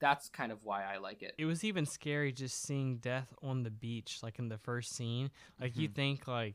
that's 0.00 0.28
kind 0.30 0.50
of 0.50 0.64
why 0.64 0.82
i 0.84 0.96
like 0.98 1.22
it 1.22 1.34
It 1.38 1.44
was 1.44 1.62
even 1.64 1.84
scary 1.86 2.32
just 2.32 2.62
seeing 2.62 2.96
death 2.98 3.32
on 3.42 3.62
the 3.64 3.70
beach, 3.70 4.20
like 4.22 4.38
in 4.38 4.48
the 4.48 4.56
first 4.56 4.94
scene. 4.96 5.30
Like 5.60 5.76
you 5.76 5.90
Mhm. 5.90 5.94
think 5.94 6.26
like, 6.26 6.54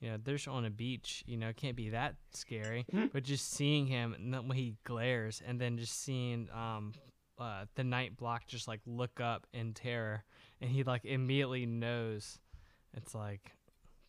you 0.00 0.08
know, 0.10 0.16
they're 0.16 0.38
on 0.48 0.64
a 0.64 0.70
beach, 0.70 1.22
you 1.26 1.36
know, 1.36 1.48
it 1.50 1.56
can't 1.58 1.76
be 1.76 1.90
that 1.90 2.16
scary. 2.32 2.86
Mhm. 2.90 3.12
But 3.12 3.22
just 3.24 3.50
seeing 3.50 3.86
him 3.86 4.14
and 4.14 4.32
then 4.32 4.48
when 4.48 4.56
he 4.56 4.76
glares, 4.84 5.42
and 5.46 5.60
then 5.60 5.76
just 5.76 5.92
seeing 6.00 6.48
um, 6.50 6.94
uh, 7.38 7.64
the 7.74 7.84
knight 7.84 8.16
Block 8.16 8.46
just 8.46 8.66
like 8.68 8.80
look 8.86 9.20
up 9.20 9.46
in 9.52 9.74
terror, 9.74 10.24
and 10.60 10.70
he 10.70 10.84
like 10.84 11.04
immediately 11.04 11.66
knows, 11.66 12.38
it's 12.94 13.14
like, 13.14 13.52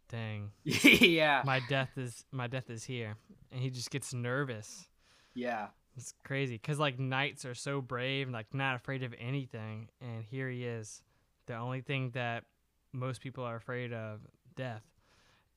dang, 0.10 0.52
yeah. 0.64 1.42
My 1.46 1.62
death 1.70 1.92
is 1.98 2.26
my 2.32 2.48
death 2.48 2.70
is 2.70 2.84
here, 2.84 3.16
and 3.52 3.62
he 3.62 3.70
just 3.70 3.92
gets 3.92 4.14
nervous. 4.14 4.88
yeah. 5.34 5.68
It's 6.00 6.14
crazy 6.24 6.54
because 6.62 6.78
like 6.78 7.00
knights 7.00 7.44
are 7.44 7.56
so 7.56 7.82
brave 7.82 8.28
and 8.28 8.34
like 8.34 8.54
not 8.54 8.76
afraid 8.76 9.02
of 9.02 9.16
anything, 9.20 9.90
and 10.00 10.24
here 10.24 10.48
he 10.48 10.64
is, 10.64 11.02
the 11.48 11.56
only 11.56 11.82
thing 11.82 12.12
that 12.12 12.44
most 12.94 13.20
people 13.20 13.44
are 13.44 13.56
afraid 13.56 13.92
of, 13.94 14.20
death. 14.56 14.84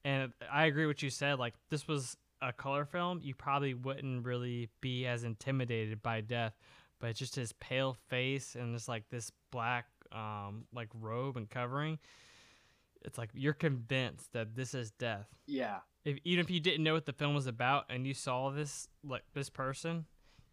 And 0.03 0.33
I 0.51 0.65
agree 0.65 0.87
with 0.87 1.03
you 1.03 1.11
said. 1.11 1.39
Like 1.39 1.53
this 1.69 1.87
was 1.87 2.17
a 2.41 2.55
color 2.55 2.87
film, 2.87 3.21
you 3.23 3.35
probably 3.35 3.75
wouldn't 3.75 4.25
really 4.25 4.71
be 4.81 5.07
as 5.07 5.25
intimidated 5.25 6.03
by 6.03 6.23
death, 6.23 6.55
but 7.01 7.17
just 7.17 7.35
his 7.35 7.53
pale 7.55 7.97
face 8.09 8.55
and 8.55 8.75
just 8.75 8.89
like 8.89 9.09
this 9.11 9.33
black 9.51 9.87
um 10.13 10.65
like 10.73 10.89
robe 10.95 11.37
and 11.37 11.49
covering, 11.51 11.99
it's 13.03 13.19
like 13.19 13.31
you're 13.35 13.53
convinced 13.53 14.33
that 14.33 14.55
this 14.55 14.75
is 14.75 14.91
death. 14.93 15.27
Yeah. 15.47 15.79
If 16.05 16.19
even 16.25 16.45
if 16.45 16.51
you 16.51 16.61
didn't 16.61 16.85
know 16.85 16.95
what 16.95 17.07
the 17.07 17.13
film 17.13 17.35
was 17.35 17.47
about 17.47 17.85
and 17.91 18.07
you 18.07 18.15
saw 18.15 18.51
this 18.51 18.89
like 19.03 19.23
this 19.35 19.51
person, 19.51 20.07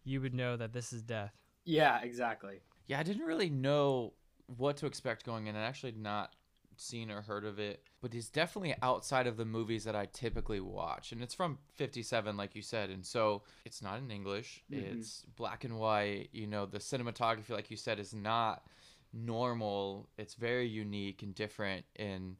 you 0.04 0.20
would 0.20 0.34
know 0.34 0.56
that 0.56 0.72
this 0.72 0.92
is 0.92 1.02
death. 1.02 1.32
yeah 1.64 2.00
exactly. 2.02 2.60
Yeah, 2.86 2.98
I 2.98 3.02
didn't 3.02 3.26
really 3.26 3.50
know 3.50 4.14
what 4.56 4.78
to 4.78 4.86
expect 4.86 5.26
going 5.26 5.46
in, 5.46 5.54
and 5.54 5.64
actually 5.64 5.92
did 5.92 6.00
not 6.00 6.34
seen 6.80 7.10
or 7.10 7.22
heard 7.22 7.44
of 7.44 7.58
it, 7.58 7.82
but 8.00 8.14
it's 8.14 8.28
definitely 8.28 8.74
outside 8.82 9.26
of 9.26 9.36
the 9.36 9.44
movies 9.44 9.84
that 9.84 9.96
I 9.96 10.06
typically 10.06 10.60
watch. 10.60 11.12
And 11.12 11.22
it's 11.22 11.34
from 11.34 11.58
57, 11.74 12.36
like 12.36 12.54
you 12.54 12.62
said. 12.62 12.90
And 12.90 13.04
so 13.04 13.42
it's 13.64 13.82
not 13.82 13.98
in 13.98 14.10
English, 14.10 14.62
Mhm. 14.70 14.92
it's 14.92 15.22
black 15.36 15.64
and 15.64 15.78
white. 15.78 16.28
You 16.32 16.46
know, 16.46 16.66
the 16.66 16.78
cinematography, 16.78 17.50
like 17.50 17.70
you 17.70 17.76
said, 17.76 17.98
is 17.98 18.14
not 18.14 18.64
normal. 19.12 20.08
It's 20.18 20.34
very 20.34 20.66
unique 20.68 21.22
and 21.22 21.34
different. 21.34 21.84
And, 21.96 22.36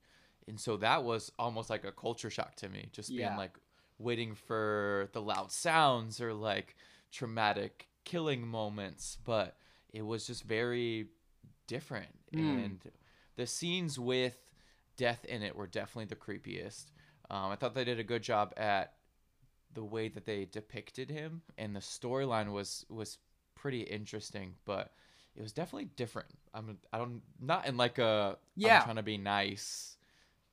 and 0.46 0.58
so 0.60 0.76
that 0.78 1.04
was 1.04 1.32
almost 1.38 1.70
like 1.70 1.84
a 1.84 1.92
culture 1.92 2.30
shock 2.30 2.54
to 2.56 2.68
me, 2.68 2.88
just 2.92 3.08
being 3.08 3.20
Yeah. 3.20 3.36
like 3.36 3.58
waiting 3.98 4.34
for 4.34 5.08
the 5.12 5.20
loud 5.20 5.50
sounds 5.50 6.20
or 6.20 6.32
like 6.32 6.76
traumatic 7.10 7.88
killing 8.04 8.46
moments. 8.46 9.18
But 9.24 9.56
it 9.92 10.02
was 10.02 10.26
just 10.26 10.44
very 10.44 11.08
different. 11.66 12.14
Mm. 12.32 12.64
And 12.64 12.92
the 13.38 13.46
scenes 13.46 13.98
with 13.98 14.36
death 14.96 15.24
in 15.24 15.42
it 15.42 15.54
were 15.56 15.68
definitely 15.68 16.06
the 16.06 16.16
creepiest. 16.16 16.86
Um, 17.30 17.50
I 17.52 17.56
thought 17.56 17.74
they 17.74 17.84
did 17.84 18.00
a 18.00 18.04
good 18.04 18.22
job 18.22 18.52
at 18.56 18.94
the 19.72 19.84
way 19.84 20.08
that 20.08 20.26
they 20.26 20.44
depicted 20.44 21.08
him, 21.10 21.42
and 21.56 21.74
the 21.74 21.80
storyline 21.80 22.52
was 22.52 22.84
was 22.90 23.18
pretty 23.54 23.82
interesting, 23.82 24.56
but 24.64 24.92
it 25.36 25.42
was 25.42 25.52
definitely 25.52 25.88
different. 25.96 26.28
I'm 26.52 26.78
I 26.92 26.98
don't 26.98 27.22
not 27.40 27.66
in 27.66 27.76
like 27.76 27.98
a 27.98 28.38
Yeah. 28.56 28.78
I'm 28.78 28.84
trying 28.84 28.96
to 28.96 29.02
be 29.04 29.18
nice, 29.18 29.96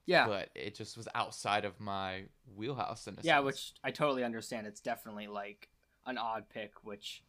Yeah. 0.06 0.28
but 0.28 0.50
it 0.54 0.76
just 0.76 0.96
was 0.96 1.08
outside 1.16 1.66
of 1.66 1.80
my 1.80 2.26
wheelhouse 2.56 3.08
in 3.08 3.16
a 3.16 3.18
yeah, 3.24 3.38
sense. 3.38 3.46
which 3.46 3.74
I 3.84 3.90
totally 3.92 4.24
understand. 4.24 4.68
It's 4.68 4.82
definitely 4.82 5.28
like 5.28 5.70
an 6.06 6.20
odd 6.20 6.50
pick, 6.50 6.84
which 6.84 7.24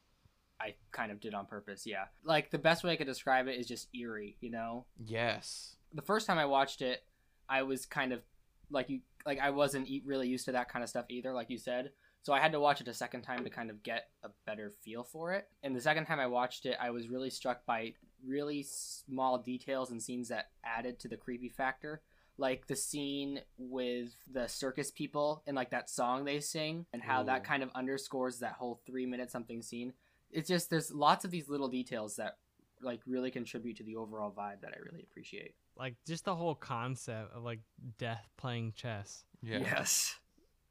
I 0.60 0.74
kind 0.92 1.12
of 1.12 1.20
did 1.20 1.34
on 1.34 1.46
purpose. 1.46 1.84
Yeah. 1.86 2.04
Like 2.24 2.50
the 2.50 2.58
best 2.58 2.84
way 2.84 2.92
I 2.92 2.96
could 2.96 3.06
describe 3.06 3.46
it 3.46 3.58
is 3.58 3.66
just 3.66 3.88
eerie, 3.94 4.36
you 4.40 4.50
know? 4.50 4.86
yes, 5.04 5.76
The 5.92 6.02
first 6.02 6.26
time 6.26 6.38
I 6.38 6.46
watched 6.46 6.82
it, 6.82 7.04
I 7.48 7.62
was 7.62 7.86
kind 7.86 8.12
of 8.12 8.22
like 8.70 8.90
you 8.90 9.00
like 9.24 9.38
I 9.40 9.50
wasn't 9.50 9.88
really 10.04 10.28
used 10.28 10.46
to 10.46 10.52
that 10.52 10.68
kind 10.68 10.82
of 10.82 10.88
stuff 10.88 11.06
either, 11.08 11.32
like 11.32 11.50
you 11.50 11.58
said. 11.58 11.90
So 12.22 12.32
I 12.32 12.40
had 12.40 12.52
to 12.52 12.60
watch 12.60 12.80
it 12.80 12.88
a 12.88 12.94
second 12.94 13.22
time 13.22 13.44
to 13.44 13.50
kind 13.50 13.70
of 13.70 13.84
get 13.84 14.08
a 14.24 14.30
better 14.46 14.72
feel 14.82 15.04
for 15.04 15.32
it. 15.32 15.46
And 15.62 15.76
the 15.76 15.80
second 15.80 16.06
time 16.06 16.18
I 16.18 16.26
watched 16.26 16.66
it, 16.66 16.76
I 16.80 16.90
was 16.90 17.08
really 17.08 17.30
struck 17.30 17.64
by 17.66 17.92
really 18.26 18.64
small 18.64 19.38
details 19.38 19.92
and 19.92 20.02
scenes 20.02 20.28
that 20.28 20.50
added 20.64 20.98
to 21.00 21.08
the 21.08 21.16
creepy 21.16 21.48
factor. 21.48 22.02
Like 22.36 22.66
the 22.66 22.74
scene 22.74 23.40
with 23.58 24.10
the 24.30 24.48
circus 24.48 24.90
people 24.90 25.44
and 25.46 25.54
like 25.54 25.70
that 25.70 25.88
song 25.88 26.24
they 26.24 26.40
sing 26.40 26.86
and 26.92 27.00
how 27.00 27.22
that 27.22 27.44
kind 27.44 27.62
of 27.62 27.70
underscores 27.76 28.40
that 28.40 28.54
whole 28.54 28.80
three 28.86 29.06
minute 29.06 29.30
something 29.30 29.62
scene. 29.62 29.92
It's 30.36 30.48
just 30.48 30.68
there's 30.70 30.92
lots 30.92 31.24
of 31.24 31.30
these 31.30 31.48
little 31.48 31.68
details 31.68 32.16
that 32.16 32.36
like 32.82 33.00
really 33.06 33.30
contribute 33.30 33.76
to 33.78 33.82
the 33.82 33.96
overall 33.96 34.30
vibe 34.30 34.60
that 34.60 34.72
I 34.74 34.78
really 34.84 35.02
appreciate. 35.02 35.54
like 35.78 35.94
just 36.06 36.26
the 36.26 36.34
whole 36.34 36.54
concept 36.54 37.34
of 37.34 37.42
like 37.42 37.60
death 37.98 38.28
playing 38.36 38.74
chess. 38.76 39.24
yeah, 39.42 39.58
Yes. 39.58 40.14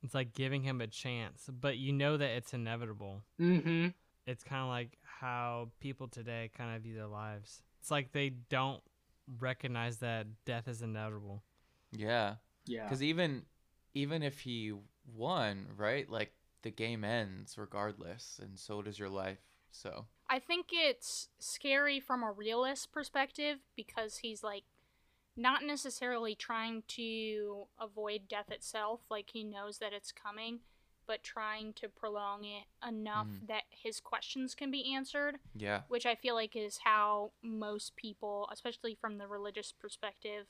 It's 0.04 0.14
like 0.14 0.34
giving 0.34 0.62
him 0.62 0.82
a 0.82 0.88
chance, 0.88 1.50
but 1.52 1.78
you 1.78 1.92
know 1.92 2.16
that 2.16 2.30
it's 2.30 2.54
inevitable. 2.54 3.24
Mm-hmm. 3.42 3.88
It's 4.28 4.44
kind 4.44 4.62
of 4.62 4.68
like 4.68 5.00
how 5.02 5.70
people 5.80 6.08
today 6.08 6.52
kind 6.56 6.76
of 6.76 6.84
view 6.84 6.94
their 6.94 7.08
lives. 7.08 7.64
It's 7.82 7.90
like 7.90 8.12
they 8.12 8.30
don't 8.30 8.84
recognize 9.40 9.98
that 9.98 10.28
death 10.46 10.68
is 10.68 10.84
inevitable. 10.84 11.44
yeah. 11.92 12.36
Yeah. 12.68 12.84
Because 12.84 13.02
even 13.04 13.44
even 13.96 14.22
if 14.24 14.40
he 14.42 14.74
won, 15.12 15.68
right? 15.78 16.10
Like 16.10 16.34
the 16.64 16.72
game 16.72 17.04
ends 17.04 17.58
regardless, 17.58 18.40
and 18.42 18.58
so 18.60 18.82
does 18.82 19.00
your 19.00 19.10
life. 19.10 19.38
So 19.76 20.06
I 20.30 20.40
think 20.40 20.68
it's 20.72 21.30
scary 21.38 22.00
from 22.00 22.24
a 22.24 22.32
realist 22.32 22.92
perspective 22.92 23.60
because 23.76 24.18
he's 24.18 24.44
like 24.44 24.64
not 25.36 25.64
necessarily 25.64 26.34
trying 26.34 26.84
to 26.88 27.68
avoid 27.80 28.28
death 28.30 28.50
itself, 28.50 29.02
like 29.10 29.32
he 29.34 29.44
knows 29.44 29.80
that 29.80 29.92
it's 29.92 30.12
coming, 30.14 30.62
but 31.06 31.24
trying 31.24 31.74
to 31.74 31.90
prolong 31.90 32.46
it 32.46 32.64
enough 32.88 33.28
Mhm. 33.28 33.48
that 33.48 33.64
his 33.70 34.00
questions 34.00 34.56
can 34.56 34.72
be 34.72 34.94
answered, 34.96 35.40
yeah, 35.54 35.84
which 35.90 36.06
I 36.06 36.16
feel 36.16 36.36
like 36.36 36.56
is 36.56 36.78
how 36.78 37.34
most 37.42 37.96
people, 37.98 38.48
especially 38.52 38.96
from 38.96 39.18
the 39.18 39.28
religious 39.28 39.74
perspective, 39.74 40.48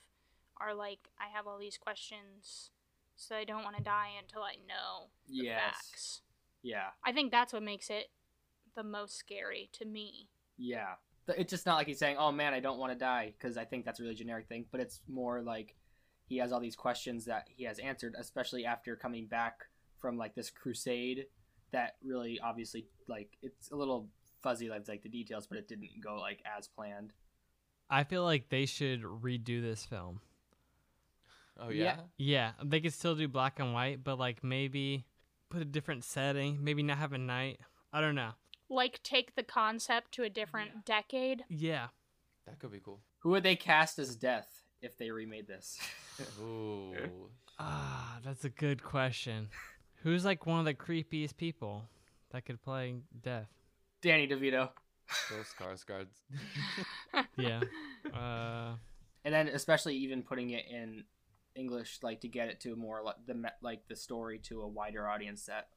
are 0.58 0.74
like, 0.76 1.10
I 1.18 1.28
have 1.30 1.48
all 1.48 1.58
these 1.58 1.80
questions, 1.80 2.70
so 3.16 3.36
I 3.36 3.44
don't 3.44 3.64
want 3.64 3.76
to 3.76 3.84
die 3.84 4.12
until 4.20 4.44
I 4.44 4.56
know 4.56 5.10
the 5.28 5.44
yes. 5.46 5.56
facts. 5.56 6.22
Yeah. 6.62 6.92
I 7.04 7.12
think 7.12 7.32
that's 7.32 7.54
what 7.54 7.64
makes 7.64 7.90
it 7.90 8.12
the 8.76 8.84
most 8.84 9.18
scary 9.18 9.70
to 9.74 9.86
me. 9.86 10.30
Yeah. 10.58 10.96
It's 11.28 11.50
just 11.50 11.66
not 11.66 11.76
like 11.76 11.88
he's 11.88 11.98
saying, 11.98 12.18
"Oh 12.20 12.32
man, 12.32 12.54
I 12.54 12.60
don't 12.60 12.78
want 12.78 12.92
to 12.94 12.98
die," 12.98 13.34
because 13.38 13.58
I 13.58 13.66
think 13.66 13.84
that's 13.84 14.00
a 14.00 14.04
really 14.04 14.16
generic 14.16 14.48
thing. 14.48 14.66
But 14.72 14.80
it's 14.80 15.02
more 15.08 15.42
like 15.42 15.76
he 16.28 16.38
has 16.38 16.52
all 16.52 16.60
these 16.60 16.76
questions 16.76 17.26
that 17.26 17.48
he 17.50 17.64
has 17.64 17.80
answered, 17.80 18.16
especially 18.20 18.66
after 18.66 18.96
coming 18.96 19.26
back 19.26 19.66
from 20.00 20.18
like 20.18 20.36
this 20.36 20.52
crusade. 20.52 21.26
That 21.72 21.96
really, 22.04 22.40
obviously, 22.40 22.86
like 23.08 23.38
it's 23.42 23.72
a 23.72 23.76
little 23.76 24.08
fuzzy, 24.44 24.70
like, 24.70 24.88
like 24.88 25.02
the 25.02 25.10
details, 25.10 25.48
but 25.48 25.58
it 25.58 25.68
didn't 25.68 25.90
go 26.04 26.18
like 26.18 26.44
as 26.58 26.68
planned. 26.68 27.12
I 27.90 28.04
feel 28.04 28.24
like 28.24 28.50
they 28.50 28.68
should 28.68 29.02
redo 29.02 29.62
this 29.62 29.84
film. 29.84 30.22
oh 31.60 31.70
Yeah. 31.70 31.84
yeah, 31.84 32.00
Yeah, 32.18 32.52
they 32.64 32.82
could 32.82 32.94
still 32.94 33.16
do 33.16 33.28
black 33.28 33.60
and 33.60 33.74
white, 33.74 34.04
but 34.04 34.20
like 34.20 34.44
maybe 34.44 35.06
put 35.50 35.62
a 35.62 35.66
different 35.66 36.04
setting, 36.04 36.64
maybe 36.64 36.84
not 36.84 36.98
have 36.98 37.14
a 37.14 37.18
knight. 37.18 37.60
I 37.92 38.02
don't 38.02 38.16
know. 38.16 38.32
Like 38.70 39.02
take 39.04 39.36
the 39.36 39.44
concept 39.44 40.12
to 40.14 40.24
a 40.24 40.30
different 40.30 40.86
decade. 40.86 41.44
Yeah. 41.50 41.88
that 42.46 42.60
could 42.60 42.72
be 42.72 42.80
cool. 42.84 43.00
Who 43.20 43.30
would 43.32 43.44
they 43.44 43.56
cast 43.56 44.00
as 44.00 44.16
Death 44.16 44.64
if 44.82 44.98
they 44.98 45.12
remade 45.12 45.48
this? 45.48 45.80
Ooh, 46.42 47.30
Ah, 47.60 48.20
that's 48.24 48.46
a 48.46 48.50
good 48.50 48.84
question. 48.84 49.50
Who's 50.04 50.26
like 50.26 50.46
one 50.46 50.60
of 50.60 50.66
the 50.66 50.74
creepiest 50.74 51.38
people 51.38 51.84
that 52.32 52.46
could 52.46 52.62
play 52.62 52.96
death? 53.24 53.48
Danny 54.02 54.28
DeVito. 54.28 54.70
those 55.30 55.54
Skarsgårds. 55.58 57.26
Yeah. 57.38 57.62
uh 58.14 58.76
and 59.24 59.34
then 59.34 59.48
especially 59.48 59.96
even 59.98 60.22
putting 60.22 60.52
it 60.52 60.66
in 60.70 61.04
English, 61.56 62.00
like 62.04 62.22
to 62.22 62.28
get 62.28 62.50
it 62.50 62.60
to 62.62 62.76
more 62.76 63.02
like 63.04 63.16
the 63.26 63.52
like 63.62 63.88
the 63.88 63.96
story 63.96 64.38
to 64.40 64.62
a 64.62 64.68
wider 64.68 65.08
audience 65.08 65.46
that 65.46 65.70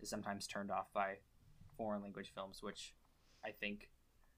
is 0.00 0.08
sometimes 0.08 0.46
turned 0.46 0.70
off 0.70 0.92
by 0.94 1.16
foreign 1.76 2.02
language 2.02 2.32
films, 2.34 2.62
which 2.62 2.94
I 3.44 3.50
think 3.50 3.88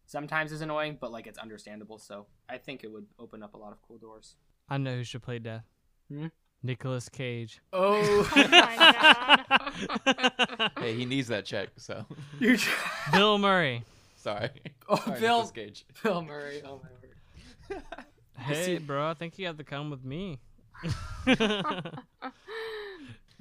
sometimes 0.07 0.52
is 0.52 0.61
annoying, 0.61 0.99
but 1.00 1.11
like 1.12 1.26
it's 1.26 1.38
understandable. 1.38 1.99
So 1.99 2.26
I 2.49 2.59
think 2.59 2.85
it 2.85 2.90
would 2.93 3.07
open 3.19 3.43
up 3.43 3.55
a 3.55 3.57
lot 3.59 3.73
of 3.73 3.78
cool 3.87 3.99
doors. 3.99 4.37
I 4.69 4.78
know 4.78 4.97
who 4.97 5.05
should 5.05 5.23
play 5.23 5.38
death. 5.38 5.64
Hmm? 6.09 6.26
Nicolas 6.62 7.09
Cage. 7.09 7.61
Oh, 7.73 8.28
Oh 8.37 8.49
my 8.49 9.45
god. 10.09 10.73
hey, 10.81 10.95
he 10.95 11.05
needs 11.05 11.28
that 11.28 11.45
check. 11.45 11.69
So 11.76 12.05
You- 12.40 12.59
Bill 13.12 13.38
Murray. 13.38 13.85
sorry. 14.16 14.50
oh, 14.88 14.97
Sorry, 14.97 15.21
Bill, 15.21 15.37
Nicolas 15.38 15.50
Cage. 15.52 15.87
Bill 16.02 16.23
Murray. 16.23 16.62
Oh 16.64 16.81
my 16.83 16.88
word. 17.76 17.83
Hey, 18.38 18.78
bro, 18.78 19.09
I 19.11 19.14
think 19.14 19.38
you 19.38 19.47
have 19.47 19.57
to 19.59 19.64
come 19.64 19.90
with 19.90 20.05
me. 20.05 20.38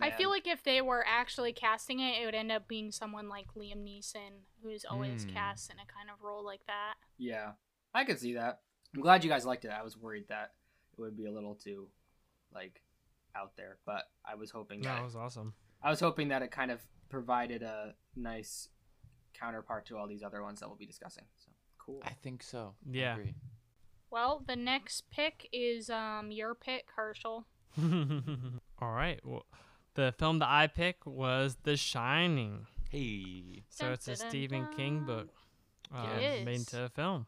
I 0.02 0.12
feel 0.12 0.30
like 0.30 0.46
if 0.48 0.64
they 0.64 0.82
were 0.82 1.06
actually 1.08 1.54
casting 1.54 2.00
it, 2.00 2.22
it 2.22 2.25
would 2.25 2.36
end 2.36 2.52
up 2.52 2.68
being 2.68 2.92
someone 2.92 3.30
like 3.30 3.48
Liam 3.56 3.78
Neeson, 3.84 4.42
who's 4.62 4.84
always 4.86 5.24
Hmm. 5.24 5.30
cast 5.32 5.70
in 5.72 5.78
a 5.78 5.86
kind 5.86 6.10
of 6.12 6.22
role 6.22 6.44
like 6.44 6.66
that. 6.68 6.96
Yeah, 7.18 7.54
I 7.94 8.04
could 8.06 8.20
see 8.20 8.34
that. 8.34 8.62
I'm 8.94 9.02
glad 9.02 9.24
you 9.24 9.30
guys 9.30 9.46
liked 9.46 9.66
it. 9.66 9.72
I 9.72 9.84
was 9.84 9.98
worried 9.98 10.28
that 10.30 10.54
it 10.98 11.00
would 11.02 11.16
be 11.18 11.25
a 11.25 11.32
little 11.32 11.56
too 11.56 11.88
like 12.54 12.82
out 13.36 13.56
there, 13.58 13.78
but 13.86 14.04
I 14.25 14.36
was 14.36 14.52
hoping 14.52 14.82
that 14.82 14.96
that 14.96 15.04
was 15.04 15.16
awesome. 15.16 15.54
I 15.82 15.90
was 15.90 16.00
hoping 16.00 16.30
that 16.30 16.42
it 16.42 16.52
kind 16.52 16.72
of 16.72 16.82
provided 17.10 17.64
a 17.64 17.96
nice 18.16 18.70
counterpart 19.34 19.86
to 19.88 19.98
all 19.98 20.08
these 20.08 20.24
other 20.24 20.42
ones 20.42 20.60
that 20.60 20.68
we'll 20.70 20.78
be 20.78 20.86
discussing. 20.86 21.25
So 21.38 21.52
cool. 21.78 22.02
I 22.04 22.12
think 22.12 22.44
so. 22.44 22.75
I 22.86 22.90
Yeah. 22.92 23.14
agree. 23.16 23.36
Well, 24.10 24.44
the 24.46 24.56
next 24.56 25.10
pick 25.12 25.50
is 25.52 25.90
um 25.90 26.32
your 26.32 26.56
pick, 26.56 26.88
Herschel. 26.96 27.48
All 28.80 28.92
right. 28.94 29.20
Well, 29.25 29.46
the 29.96 30.14
film 30.18 30.40
that 30.40 30.50
I 30.50 30.68
picked 30.68 31.06
was 31.08 31.58
The 31.64 31.75
Shining. 31.75 32.68
Hey. 32.90 33.64
So 33.70 33.86
Dun, 33.86 33.94
it's 33.94 34.08
a 34.08 34.12
dun, 34.12 34.20
dun, 34.20 34.30
Stephen 34.30 34.68
King 34.75 35.00
book 35.06 35.30
uh, 35.94 36.08
It 36.20 36.46
made 36.46 36.60
into 36.60 36.84
a 36.84 36.90
film. 36.90 37.25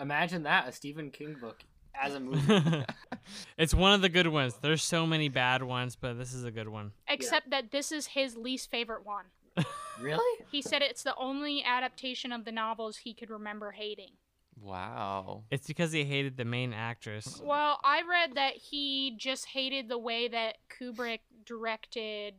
Imagine 0.00 0.42
that 0.44 0.68
a 0.68 0.72
Stephen 0.72 1.10
King 1.10 1.36
book 1.40 1.62
as 1.94 2.14
a 2.14 2.20
movie. 2.20 2.84
it's 3.58 3.74
one 3.74 3.92
of 3.92 4.00
the 4.00 4.08
good 4.08 4.28
ones. 4.28 4.54
There's 4.60 4.82
so 4.82 5.06
many 5.06 5.28
bad 5.28 5.62
ones, 5.62 5.96
but 5.96 6.18
this 6.18 6.32
is 6.32 6.44
a 6.44 6.50
good 6.50 6.68
one. 6.68 6.92
Except 7.08 7.50
that 7.50 7.70
this 7.70 7.92
is 7.92 8.06
his 8.08 8.36
least 8.36 8.70
favorite 8.70 9.04
one. 9.04 9.24
really? 10.00 10.44
He 10.50 10.62
said 10.62 10.82
it's 10.82 11.02
the 11.02 11.16
only 11.16 11.64
adaptation 11.64 12.32
of 12.32 12.44
the 12.44 12.52
novels 12.52 12.98
he 12.98 13.14
could 13.14 13.30
remember 13.30 13.72
hating. 13.72 14.12
Wow. 14.60 15.44
It's 15.50 15.66
because 15.66 15.92
he 15.92 16.04
hated 16.04 16.36
the 16.36 16.44
main 16.44 16.72
actress. 16.72 17.40
Well, 17.42 17.78
I 17.84 18.02
read 18.08 18.34
that 18.34 18.54
he 18.54 19.14
just 19.16 19.46
hated 19.46 19.88
the 19.88 19.98
way 19.98 20.28
that 20.28 20.56
Kubrick 20.68 21.20
directed 21.48 22.34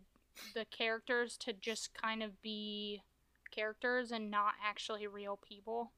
the 0.53 0.65
characters 0.65 1.35
to 1.37 1.51
just 1.53 1.93
kind 1.93 2.21
of 2.23 2.41
be 2.41 3.01
characters 3.51 4.11
and 4.11 4.29
not 4.31 4.53
actually 4.65 5.07
real 5.07 5.37
people. 5.37 5.91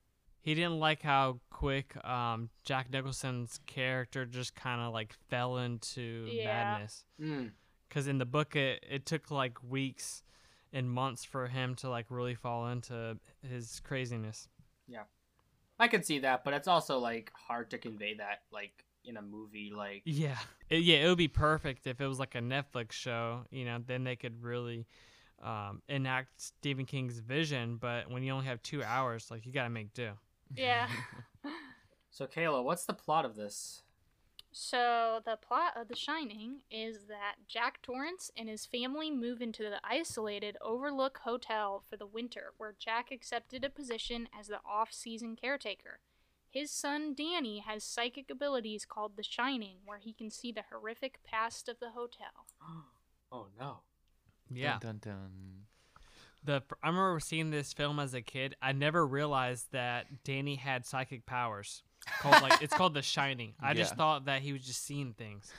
he 0.43 0.55
didn't 0.55 0.79
like 0.79 1.03
how 1.03 1.39
quick 1.51 1.95
um, 2.03 2.49
Jack 2.63 2.89
Nicholson's 2.91 3.59
character 3.67 4.25
just 4.25 4.55
kind 4.55 4.81
of 4.81 4.91
like 4.93 5.13
fell 5.29 5.57
into 5.57 6.27
Yeah. 6.31 6.45
madness. 6.45 7.03
Mm. 7.19 7.51
Because 7.87 8.07
in 8.07 8.17
the 8.17 8.25
book, 8.25 8.55
it, 8.55 8.83
it 8.89 9.05
took 9.05 9.29
like 9.29 9.57
weeks 9.61 10.23
and 10.73 10.89
months 10.89 11.23
for 11.25 11.47
him 11.47 11.75
to 11.75 11.89
like 11.89 12.05
really 12.09 12.33
fall 12.33 12.69
into 12.69 13.19
his 13.47 13.81
craziness. 13.83 14.47
Yeah. 14.87 15.03
I 15.77 15.87
can 15.89 16.01
see 16.01 16.19
that, 16.19 16.43
but 16.43 16.53
it's 16.55 16.67
also 16.67 16.97
like 16.97 17.31
hard 17.35 17.69
to 17.71 17.77
convey 17.77 18.15
that 18.15 18.43
like 18.51 18.85
in 19.05 19.17
a 19.17 19.21
movie. 19.21 19.71
Like, 19.75 20.01
Yeah, 20.05 20.37
It- 20.69 20.83
yeah, 20.83 20.97
it 20.97 21.07
would 21.09 21.17
be 21.17 21.27
perfect 21.27 21.87
if 21.87 21.99
it 22.01 22.07
was 22.07 22.19
like 22.19 22.35
a 22.35 22.39
Netflix 22.39 22.91
show. 22.93 23.45
You 23.51 23.65
know, 23.65 23.79
then 23.85 24.03
they 24.03 24.15
could 24.15 24.41
really 24.43 24.85
um, 25.41 25.81
enact 25.87 26.39
Stephen 26.41 26.85
King's 26.85 27.19
vision. 27.19 27.77
But 27.77 28.09
when 28.09 28.23
you 28.23 28.31
only 28.31 28.45
have 28.45 28.61
two 28.61 28.83
hours, 28.83 29.31
like 29.31 29.45
you 29.45 29.51
got 29.51 29.63
to 29.63 29.69
make 29.69 29.93
do. 29.93 30.11
Yeah. 30.55 30.87
so 32.11 32.27
Kayla, 32.27 32.63
what's 32.63 32.85
the 32.85 32.93
plot 32.93 33.25
of 33.25 33.35
this? 33.35 33.81
So 34.53 35.21
the 35.23 35.37
plot 35.37 35.73
of 35.77 35.87
The 35.87 35.95
Shining 35.95 36.57
is 36.69 37.05
that 37.07 37.35
Jack 37.47 37.81
Torrance 37.81 38.31
and 38.35 38.49
his 38.49 38.65
family 38.65 39.09
move 39.09 39.41
into 39.41 39.63
the 39.63 39.79
isolated 39.81 40.57
Overlook 40.61 41.19
Hotel 41.23 41.81
for 41.89 41.95
the 41.95 42.05
winter, 42.05 42.51
where 42.57 42.75
Jack 42.77 43.11
accepted 43.11 43.63
a 43.63 43.69
position 43.69 44.27
as 44.37 44.47
the 44.47 44.59
off-season 44.69 45.37
caretaker. 45.37 45.99
His 46.51 46.69
son 46.69 47.13
Danny 47.15 47.59
has 47.59 47.83
psychic 47.83 48.29
abilities 48.29 48.85
called 48.85 49.15
The 49.15 49.23
Shining, 49.23 49.77
where 49.85 49.99
he 49.99 50.13
can 50.13 50.29
see 50.29 50.51
the 50.51 50.63
horrific 50.69 51.19
past 51.23 51.67
of 51.69 51.79
the 51.79 51.91
hotel. 51.91 52.45
oh 53.31 53.47
no. 53.59 53.79
Yeah, 54.53 54.79
Dun, 54.81 54.99
dun, 55.01 55.13
dun. 55.13 55.31
the 56.43 56.61
I 56.83 56.89
remember 56.89 57.19
seeing 57.21 57.51
this 57.51 57.71
film 57.71 57.99
as 57.99 58.13
a 58.13 58.21
kid. 58.21 58.55
I 58.61 58.73
never 58.73 59.07
realized 59.07 59.67
that 59.71 60.07
Danny 60.25 60.55
had 60.55 60.85
psychic 60.85 61.25
powers. 61.25 61.83
Called 62.19 62.41
like 62.41 62.61
it's 62.61 62.73
called 62.73 62.93
The 62.95 63.01
Shining. 63.01 63.53
I 63.61 63.73
just 63.73 63.95
thought 63.95 64.25
that 64.25 64.41
he 64.41 64.51
was 64.53 64.65
just 64.65 64.83
seeing 64.83 65.13
things. 65.13 65.51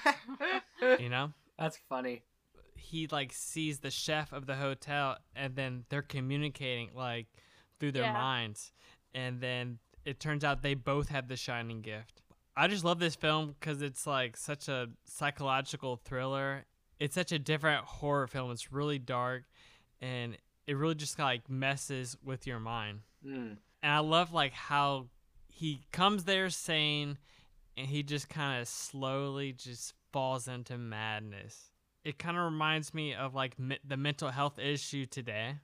You 1.00 1.08
know. 1.08 1.32
That's 1.58 1.78
funny. 1.88 2.22
he 2.76 3.06
like 3.06 3.32
sees 3.32 3.78
the 3.80 3.90
chef 3.90 4.32
of 4.32 4.46
the 4.46 4.54
hotel 4.56 5.16
and 5.36 5.54
then 5.56 5.84
they're 5.88 6.02
communicating 6.02 6.90
like 6.94 7.26
through 7.80 7.92
their 7.92 8.02
Yeah. 8.04 8.12
minds 8.12 8.72
and 9.14 9.40
then 9.40 9.78
it 10.04 10.20
turns 10.20 10.44
out 10.44 10.62
they 10.62 10.74
both 10.74 11.08
have 11.08 11.28
the 11.28 11.36
shining 11.36 11.80
gift 11.80 12.22
i 12.56 12.66
just 12.68 12.84
love 12.84 12.98
this 12.98 13.14
film 13.14 13.54
because 13.58 13.82
it's 13.82 14.06
like 14.06 14.36
such 14.36 14.68
a 14.68 14.88
psychological 15.06 15.96
thriller 16.04 16.64
it's 17.00 17.14
such 17.14 17.32
a 17.32 17.38
different 17.38 17.84
horror 17.84 18.26
film 18.26 18.50
it's 18.50 18.72
really 18.72 18.98
dark 18.98 19.44
and 20.00 20.36
it 20.66 20.76
really 20.76 20.94
just 20.94 21.18
like 21.18 21.48
messes 21.50 22.16
with 22.24 22.46
your 22.46 22.60
mind 22.60 23.00
Mm. 23.26 23.56
and 23.82 23.92
I 23.92 24.00
love 24.00 24.34
like 24.34 24.52
how 24.52 25.06
he 25.48 25.80
comes 25.92 26.24
there 26.24 26.50
sane 26.50 27.16
and 27.74 27.86
he 27.86 28.02
just 28.02 28.28
kind 28.28 28.60
of 28.60 28.68
slowly 28.68 29.52
just 29.54 29.94
falls 30.12 30.46
into 30.46 30.76
madness. 30.76 31.70
It 32.04 32.18
kind 32.18 32.36
of 32.36 32.44
reminds 32.44 32.92
me 32.92 33.14
of 33.14 33.34
like 33.34 33.58
me- 33.58 33.78
the 33.82 33.96
mental 33.96 34.28
health 34.28 34.58
issue 34.58 35.06
today. 35.06 35.54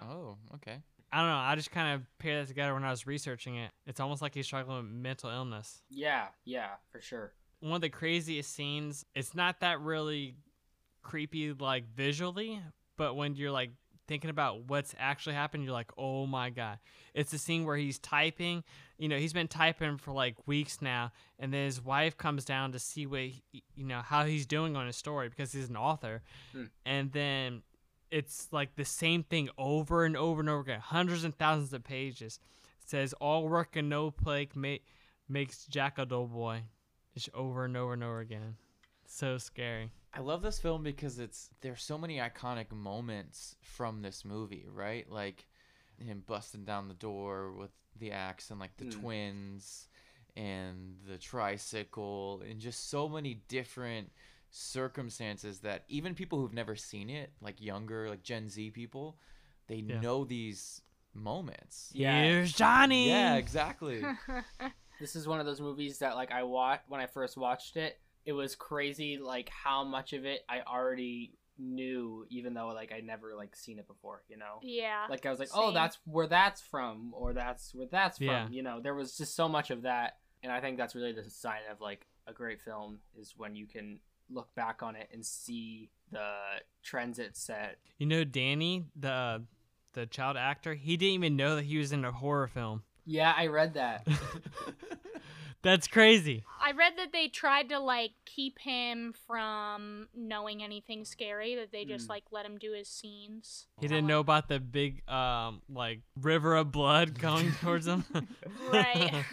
Oh, 0.00 0.36
okay. 0.54 0.78
I 1.12 1.18
don't 1.18 1.28
know. 1.28 1.36
I 1.36 1.54
just 1.56 1.70
kind 1.70 1.94
of 1.94 2.18
paired 2.18 2.42
that 2.42 2.48
together 2.48 2.72
when 2.72 2.84
I 2.84 2.90
was 2.90 3.06
researching 3.06 3.56
it. 3.56 3.70
It's 3.86 4.00
almost 4.00 4.22
like 4.22 4.34
he's 4.34 4.46
struggling 4.46 4.78
with 4.78 4.86
mental 4.86 5.28
illness. 5.30 5.82
Yeah, 5.90 6.26
yeah, 6.44 6.68
for 6.90 7.00
sure. 7.00 7.32
One 7.60 7.74
of 7.74 7.80
the 7.82 7.90
craziest 7.90 8.52
scenes, 8.54 9.04
it's 9.14 9.34
not 9.34 9.60
that 9.60 9.80
really 9.80 10.36
creepy 11.02 11.52
like 11.52 11.84
visually, 11.94 12.60
but 12.96 13.14
when 13.14 13.34
you're 13.34 13.50
like 13.50 13.72
thinking 14.08 14.30
about 14.30 14.64
what's 14.68 14.94
actually 14.98 15.34
happened, 15.34 15.64
you're 15.64 15.72
like, 15.72 15.90
oh 15.98 16.26
my 16.26 16.50
god. 16.50 16.78
It's 17.14 17.30
the 17.30 17.38
scene 17.38 17.64
where 17.64 17.76
he's 17.76 17.98
typing. 17.98 18.64
You 18.98 19.08
know, 19.08 19.18
he's 19.18 19.32
been 19.32 19.48
typing 19.48 19.98
for 19.98 20.12
like 20.12 20.36
weeks 20.46 20.80
now, 20.80 21.12
and 21.38 21.52
then 21.52 21.64
his 21.66 21.80
wife 21.84 22.16
comes 22.16 22.44
down 22.44 22.72
to 22.72 22.78
see 22.78 23.06
what 23.06 23.20
he, 23.20 23.42
you 23.74 23.84
know 23.84 24.00
how 24.00 24.24
he's 24.24 24.46
doing 24.46 24.76
on 24.76 24.86
his 24.86 24.96
story 24.96 25.28
because 25.28 25.52
he's 25.52 25.68
an 25.68 25.76
author, 25.76 26.22
Hmm. 26.52 26.64
and 26.86 27.12
then 27.12 27.62
it's 28.12 28.48
like 28.52 28.76
the 28.76 28.84
same 28.84 29.24
thing 29.24 29.48
over 29.58 30.04
and 30.04 30.16
over 30.16 30.40
and 30.40 30.48
over 30.48 30.60
again, 30.60 30.80
hundreds 30.80 31.24
and 31.24 31.34
thousands 31.36 31.72
of 31.72 31.82
pages. 31.82 32.38
It 32.82 32.88
says 32.88 33.12
all 33.14 33.48
work 33.48 33.74
and 33.74 33.88
no 33.88 34.10
play 34.10 34.48
ma- 34.54 34.76
makes 35.28 35.64
Jack 35.66 35.98
a 35.98 36.04
dull 36.06 36.26
boy, 36.26 36.62
just 37.14 37.30
over 37.34 37.64
and 37.64 37.76
over 37.76 37.94
and 37.94 38.04
over 38.04 38.20
again. 38.20 38.56
So 39.06 39.38
scary. 39.38 39.90
I 40.14 40.20
love 40.20 40.42
this 40.42 40.58
film 40.60 40.82
because 40.82 41.18
it's 41.18 41.48
there's 41.62 41.82
so 41.82 41.96
many 41.98 42.18
iconic 42.18 42.70
moments 42.70 43.56
from 43.62 44.02
this 44.02 44.24
movie, 44.24 44.66
right? 44.70 45.10
Like 45.10 45.46
him 45.98 46.22
busting 46.26 46.64
down 46.64 46.88
the 46.88 46.94
door 46.94 47.52
with 47.52 47.70
the 47.98 48.12
axe 48.12 48.50
and 48.50 48.60
like 48.60 48.76
the 48.76 48.84
Mm. 48.86 49.00
twins 49.00 49.88
and 50.36 50.96
the 51.06 51.18
tricycle 51.18 52.42
and 52.48 52.60
just 52.60 52.88
so 52.90 53.08
many 53.08 53.34
different 53.48 54.10
circumstances 54.52 55.60
that 55.60 55.84
even 55.88 56.14
people 56.14 56.38
who've 56.38 56.52
never 56.52 56.76
seen 56.76 57.10
it, 57.10 57.32
like 57.40 57.60
younger, 57.60 58.08
like 58.08 58.22
Gen 58.22 58.48
Z 58.48 58.70
people, 58.70 59.18
they 59.66 59.76
Yeah. 59.76 60.00
know 60.00 60.24
these 60.24 60.82
moments. 61.14 61.90
Yeah. 61.94 62.22
Here's 62.24 62.52
Johnny. 62.52 63.08
Yeah, 63.08 63.34
exactly. 63.36 64.04
This 65.00 65.16
is 65.16 65.26
one 65.26 65.40
of 65.40 65.46
those 65.46 65.60
movies 65.60 65.98
that 65.98 66.14
like 66.14 66.30
I 66.30 66.44
watched 66.44 66.84
when 66.86 67.00
I 67.00 67.06
first 67.06 67.36
watched 67.36 67.76
it. 67.76 67.98
It 68.24 68.32
was 68.34 68.54
crazy 68.54 69.18
like 69.18 69.48
how 69.48 69.82
much 69.82 70.12
of 70.12 70.24
it 70.24 70.44
I 70.48 70.60
already 70.60 71.32
knew 71.58 72.24
even 72.30 72.54
though 72.54 72.68
like 72.68 72.92
I 72.92 73.00
never 73.00 73.34
like 73.34 73.56
seen 73.56 73.80
it 73.80 73.88
before, 73.88 74.22
you 74.28 74.36
know? 74.36 74.60
yeah. 74.62 75.06
Like 75.10 75.26
I 75.26 75.30
was 75.30 75.40
like, 75.40 75.48
"Oh, 75.54 75.72
that's 75.72 75.98
where 76.04 76.28
that's 76.28 76.60
from 76.60 77.12
or 77.14 77.32
that's 77.32 77.74
where 77.74 77.88
that's 77.90 78.18
from." 78.18 78.26
Yeah. 78.28 78.48
You 78.50 78.62
know, 78.62 78.80
there 78.80 78.94
was 78.94 79.16
just 79.16 79.34
so 79.34 79.48
much 79.48 79.70
of 79.72 79.82
that 79.82 80.18
and 80.44 80.52
I 80.52 80.60
think 80.60 80.76
that's 80.76 80.94
really 80.94 81.12
the 81.12 81.28
sign 81.28 81.62
of 81.68 81.80
like 81.80 82.06
a 82.28 82.32
great 82.32 82.60
film 82.60 83.00
is 83.18 83.34
when 83.36 83.56
you 83.56 83.66
can 83.66 83.98
look 84.32 84.54
back 84.54 84.82
on 84.82 84.96
it 84.96 85.08
and 85.12 85.24
see 85.24 85.90
the 86.10 86.30
trends 86.82 87.18
it 87.18 87.36
set. 87.36 87.78
You 87.98 88.06
know 88.06 88.24
Danny, 88.24 88.84
the 88.96 89.44
the 89.94 90.06
child 90.06 90.36
actor, 90.36 90.74
he 90.74 90.96
didn't 90.96 91.14
even 91.14 91.36
know 91.36 91.56
that 91.56 91.64
he 91.64 91.78
was 91.78 91.92
in 91.92 92.04
a 92.04 92.12
horror 92.12 92.46
film. 92.48 92.82
Yeah, 93.04 93.34
I 93.36 93.48
read 93.48 93.74
that. 93.74 94.06
That's 95.62 95.86
crazy. 95.86 96.42
I 96.60 96.72
read 96.72 96.94
that 96.96 97.12
they 97.12 97.28
tried 97.28 97.68
to 97.68 97.78
like 97.78 98.10
keep 98.26 98.58
him 98.58 99.14
from 99.28 100.08
knowing 100.12 100.60
anything 100.60 101.04
scary. 101.04 101.54
That 101.54 101.70
they 101.70 101.84
just 101.84 102.06
Mm. 102.06 102.10
like 102.10 102.24
let 102.32 102.44
him 102.44 102.58
do 102.58 102.72
his 102.72 102.88
scenes. 102.88 103.66
He 103.80 103.86
didn't 103.86 104.08
know 104.08 104.18
about 104.18 104.48
the 104.48 104.58
big 104.58 105.08
um 105.08 105.62
like 105.68 106.00
river 106.20 106.56
of 106.56 106.72
blood 106.72 107.16
going 107.20 107.52
towards 107.60 107.86
him. 107.86 108.04
Right. 108.72 109.24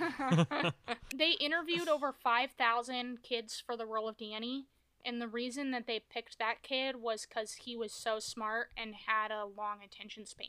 they 1.15 1.31
interviewed 1.31 1.87
over 1.87 2.11
5,000 2.13 3.23
kids 3.23 3.61
for 3.65 3.75
the 3.75 3.85
role 3.87 4.07
of 4.07 4.17
Danny. 4.17 4.67
And 5.05 5.21
the 5.21 5.27
reason 5.27 5.71
that 5.71 5.87
they 5.87 5.99
picked 5.99 6.39
that 6.39 6.61
kid 6.63 6.97
was 6.97 7.25
because 7.25 7.53
he 7.53 7.75
was 7.75 7.91
so 7.93 8.19
smart 8.19 8.69
and 8.77 8.93
had 9.07 9.31
a 9.31 9.45
long 9.45 9.77
attention 9.83 10.25
span. 10.25 10.47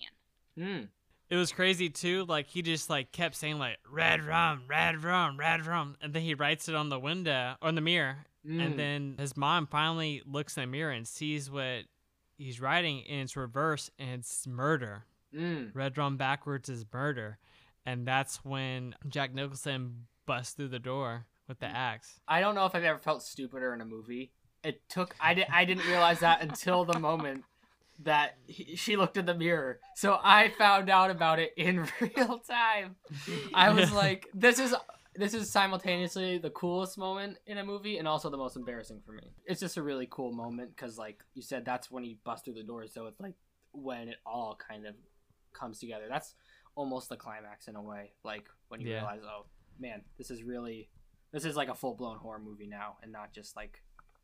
Hmm. 0.59 0.85
it 1.29 1.37
was 1.37 1.53
crazy 1.53 1.89
too. 1.89 2.25
Like 2.29 2.49
he 2.49 2.61
just 2.63 2.91
like 2.91 3.13
kept 3.13 3.37
saying 3.37 3.59
like 3.59 3.79
red 3.91 4.23
rum, 4.25 4.63
red 4.69 5.05
rum, 5.05 5.37
red 5.39 5.65
rum, 5.65 5.97
and 6.03 6.13
then 6.13 6.23
he 6.23 6.35
writes 6.35 6.69
it 6.69 6.75
on 6.75 6.89
the 6.89 6.99
window 6.99 7.55
or 7.63 7.69
on 7.69 7.75
the 7.77 7.81
mirror, 7.81 8.27
Mm. 8.47 8.65
and 8.65 8.79
then 8.79 9.15
his 9.19 9.37
mom 9.37 9.67
finally 9.67 10.23
looks 10.27 10.57
in 10.57 10.63
the 10.63 10.67
mirror 10.67 10.91
and 10.93 11.07
sees 11.07 11.51
what 11.51 11.83
he's 12.39 12.59
writing, 12.61 13.05
and 13.07 13.21
it's 13.21 13.37
reverse, 13.37 13.91
and 13.99 14.21
it's 14.21 14.47
murder. 14.47 15.05
Mm. 15.35 15.75
Red 15.75 15.97
rum 15.99 16.17
backwards 16.17 16.69
is 16.71 16.85
murder, 16.93 17.39
and 17.85 18.09
that's 18.09 18.43
when 18.45 18.95
Jack 19.07 19.35
Nicholson 19.35 20.07
busts 20.25 20.55
through 20.55 20.69
the 20.69 20.79
door 20.79 21.27
with 21.49 21.59
the 21.61 21.67
axe. 21.67 22.19
I 22.27 22.41
don't 22.41 22.55
know 22.55 22.65
if 22.65 22.75
I've 22.75 22.83
ever 22.83 22.99
felt 22.99 23.23
stupider 23.23 23.75
in 23.75 23.81
a 23.83 23.85
movie. 23.85 24.33
It 24.62 24.83
took 24.88 25.14
I 25.20 25.35
did 25.35 25.46
I 25.53 25.64
didn't 25.64 25.87
realize 25.87 26.20
that 26.20 26.42
until 26.42 26.85
the 26.85 26.99
moment 26.99 27.44
that 28.03 28.37
he, 28.46 28.77
she 28.77 28.96
looked 28.96 29.16
in 29.16 29.27
the 29.27 29.35
mirror. 29.35 29.79
So 29.94 30.18
I 30.23 30.51
found 30.57 30.88
out 30.88 31.11
about 31.11 31.38
it 31.38 31.53
in 31.57 31.87
real 32.01 32.38
time. 32.38 32.96
I 33.55 33.70
was 33.70 33.92
like, 33.92 34.27
this 34.35 34.59
is 34.59 34.75
this 35.16 35.35
is 35.35 35.51
simultaneously 35.51 36.38
the 36.38 36.51
coolest 36.51 36.96
moment 36.96 37.37
in 37.46 37.59
a 37.59 37.64
movie 37.64 37.99
and 37.99 38.07
also 38.07 38.31
the 38.31 38.37
most 38.37 38.57
embarrassing 38.57 39.01
for 39.05 39.12
me. 39.12 39.33
It's 39.44 39.61
just 39.61 39.77
a 39.77 39.83
really 39.83 40.07
cool 40.11 40.33
moment 40.33 40.70
because, 40.75 40.96
like 40.99 41.23
you 41.35 41.42
said, 41.42 41.64
that's 41.64 41.90
when 41.90 42.05
he 42.05 42.18
busts 42.25 42.44
through 42.44 42.55
the 42.55 42.62
door. 42.62 42.87
So 42.87 43.07
it's 43.07 43.20
like 43.20 43.35
when 43.73 44.09
it 44.09 44.16
all 44.25 44.57
kind 44.68 44.87
of 44.87 44.94
comes 45.53 45.79
together. 45.79 46.05
That's 46.09 46.35
almost 46.77 47.09
the 47.09 47.16
climax 47.16 47.66
in 47.66 47.77
a 47.77 47.83
way. 47.83 48.12
Like 48.25 48.46
when 48.68 48.81
you 48.81 48.88
Yeah. 48.88 48.96
realize, 48.96 49.20
oh 49.25 49.46
man, 49.79 50.03
this 50.16 50.31
is 50.31 50.42
really 50.42 50.88
this 51.33 51.44
is 51.44 51.57
like 51.57 51.68
a 51.68 51.75
full 51.75 51.94
blown 51.94 52.18
horror 52.18 52.40
movie 52.40 52.66
now, 52.66 52.96
and 53.03 53.12
not 53.12 53.33
just 53.33 53.57
like 53.57 53.83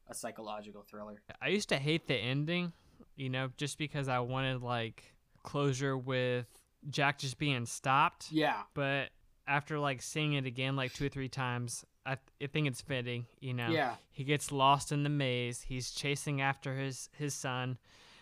a 0.09 0.15
psychological 0.15 0.83
thriller. 0.83 1.21
I 1.41 1.49
used 1.49 1.69
to 1.71 1.77
hate 1.77 2.07
the 2.07 2.15
ending, 2.17 2.73
you 3.17 3.29
know, 3.29 3.51
just 3.57 3.79
because 3.79 4.09
I 4.09 4.21
wanted 4.21 4.63
like 4.63 5.15
closure 5.43 5.97
with 5.97 6.47
Jack 6.91 7.19
just 7.19 7.39
being 7.39 7.67
stopped. 7.67 8.31
Yeah, 8.31 8.63
But 8.75 9.11
after 9.47 9.79
like 9.79 10.03
seeing 10.03 10.35
it 10.35 10.47
again 10.47 10.77
like 10.77 10.93
two 10.93 11.07
or 11.07 11.09
three 11.09 11.29
times, 11.29 11.85
I, 12.05 12.17
I 12.43 12.47
think 12.47 12.67
it's 12.69 12.81
fitting, 12.81 13.27
you 13.41 13.55
know. 13.55 13.69
yeah, 13.69 13.95
He 14.11 14.25
gets 14.25 14.53
lost 14.53 14.93
in 14.93 15.03
the 15.03 15.09
maze. 15.09 15.63
He's 15.63 15.91
chasing 15.91 16.41
after 16.41 16.75
his 16.77 17.09
his 17.17 17.35
son. 17.35 17.79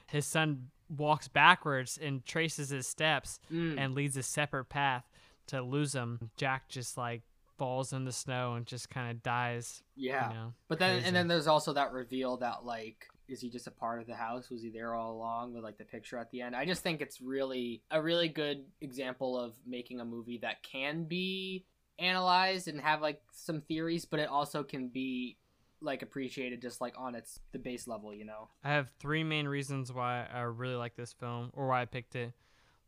His 0.07 0.27
son 0.27 0.69
walks 0.95 1.29
backwards 1.29 1.99
and 2.01 2.25
traces 2.25 2.69
his 2.71 2.87
steps 2.87 3.41
Mm. 3.53 3.79
and 3.79 3.95
leads 3.95 4.17
a 4.17 4.23
separate 4.23 4.67
path. 4.67 5.05
to 5.47 5.61
lose 5.61 5.95
him, 5.95 6.31
Jack 6.39 6.69
just 6.71 6.97
like 6.97 7.21
falls 7.59 7.93
in 7.93 8.05
the 8.05 8.13
snow 8.13 8.55
and 8.55 8.67
just 8.67 8.91
kind 8.91 9.11
of 9.11 9.23
dies. 9.23 9.83
Yeah. 9.97 10.29
You 10.29 10.35
know, 10.35 10.53
But 10.69 10.79
then, 10.79 10.97
crazy. 10.97 11.07
and 11.07 11.17
then 11.17 11.29
there's 11.29 11.47
also 11.47 11.73
that 11.75 11.93
reveal 11.93 12.37
that 12.39 12.65
like, 12.65 13.07
is 13.29 13.41
he 13.41 13.49
just 13.49 13.67
a 13.67 13.71
part 13.71 14.01
of 14.01 14.07
the 14.07 14.15
house? 14.15 14.51
Was 14.51 14.63
he 14.63 14.71
there 14.71 14.95
all 14.95 15.13
along 15.13 15.55
with 15.55 15.65
like 15.65 15.79
the 15.79 15.85
picture 15.85 16.19
at 16.19 16.31
the 16.31 16.43
end? 16.43 16.55
I 16.55 16.65
just 16.67 16.83
think 16.83 17.01
it's 17.01 17.21
really 17.21 17.83
a 17.91 18.01
really 18.03 18.29
good 18.29 18.65
example 18.81 19.39
of 19.39 19.55
making 19.67 20.01
a 20.01 20.05
movie 20.05 20.39
that 20.43 20.63
can 20.63 21.05
be 21.05 21.65
analyzed 21.99 22.69
and 22.69 22.81
have 22.81 23.01
like 23.01 23.23
some 23.33 23.61
theories, 23.63 24.05
but 24.05 24.21
it 24.21 24.29
also 24.29 24.63
can 24.63 24.89
be 24.89 25.39
like 25.81 26.03
appreciated 26.03 26.61
just 26.63 26.81
like 26.81 26.95
on 26.99 27.15
its 27.15 27.39
the 27.53 27.59
base 27.59 27.87
level, 27.87 28.13
you 28.15 28.25
know. 28.25 28.49
I 28.63 28.71
have 28.71 28.91
three 28.99 29.23
main 29.25 29.47
reasons 29.49 29.93
why 29.93 30.27
I 30.33 30.41
really 30.41 30.75
like 30.77 30.97
this 30.97 31.13
film 31.13 31.51
or 31.55 31.69
why 31.69 31.83
I 31.83 31.85
picked 31.85 32.17
it. 32.17 32.33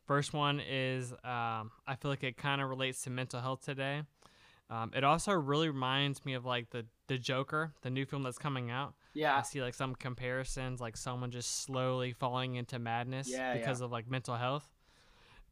First 0.07 0.33
one 0.33 0.61
is 0.61 1.13
um, 1.25 1.71
I 1.87 1.97
feel 2.01 2.11
like 2.11 2.23
it 2.25 2.37
kind 2.37 2.61
of 2.61 2.69
relates 2.69 3.03
to 3.03 3.11
mental 3.11 3.41
health 3.41 3.65
today. 3.65 4.03
Um, 4.69 4.91
it 4.97 5.05
also 5.05 5.33
really 5.33 5.69
reminds 5.69 6.25
me 6.25 6.35
of 6.35 6.45
like 6.45 6.71
the 6.71 6.87
the 7.09 7.19
Joker, 7.19 7.73
the 7.83 7.91
new 7.91 8.05
film 8.05 8.25
that's 8.25 8.39
coming 8.39 8.71
out. 8.71 8.95
Yeah, 9.15 9.37
I 9.37 9.43
see 9.43 9.63
like 9.63 9.75
some 9.75 9.95
comparisons, 9.95 10.81
like 10.81 10.97
someone 10.97 11.31
just 11.31 11.63
slowly 11.63 12.13
falling 12.13 12.57
into 12.57 12.79
madness 12.79 13.29
Yeah, 13.31 13.55
because 13.57 13.81
of 13.81 13.93
like 13.93 14.11
mental 14.11 14.35
health, 14.35 14.69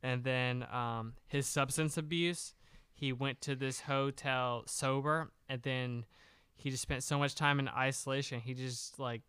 and 0.03 0.25
then 0.25 0.67
um, 0.73 1.15
his 1.29 1.47
substance 1.47 1.97
abuse. 1.97 2.55
He 2.97 3.13
went 3.13 3.41
to 3.43 3.57
this 3.57 3.81
hotel 3.81 4.63
sober, 4.67 5.31
and 5.49 5.61
then 5.63 6.05
he 6.57 6.71
just 6.71 6.83
spent 6.83 7.03
so 7.03 7.19
much 7.19 7.35
time 7.35 7.59
in 7.59 7.69
isolation. 7.69 8.41
He 8.41 8.55
just 8.55 8.99
like 8.99 9.23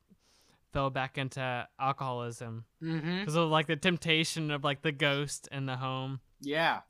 fell 0.74 0.89
back 0.89 1.17
into 1.17 1.67
alcoholism 1.80 2.65
Mm-hmm. 2.84 3.19
because 3.19 3.36
of 3.36 3.50
like 3.50 3.67
the 3.67 3.76
temptation 3.76 4.52
of 4.52 4.63
like 4.63 4.82
the 4.82 4.91
ghost 4.91 5.48
in 5.52 5.65
the 5.67 5.78
home. 5.78 6.19
Yeah. 6.41 6.82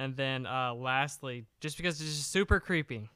And 0.00 0.16
then 0.16 0.46
uh, 0.46 0.72
lastly, 0.72 1.44
just 1.60 1.76
because 1.76 2.00
it's 2.00 2.16
just 2.16 2.32
super 2.32 2.58
creepy 2.58 3.10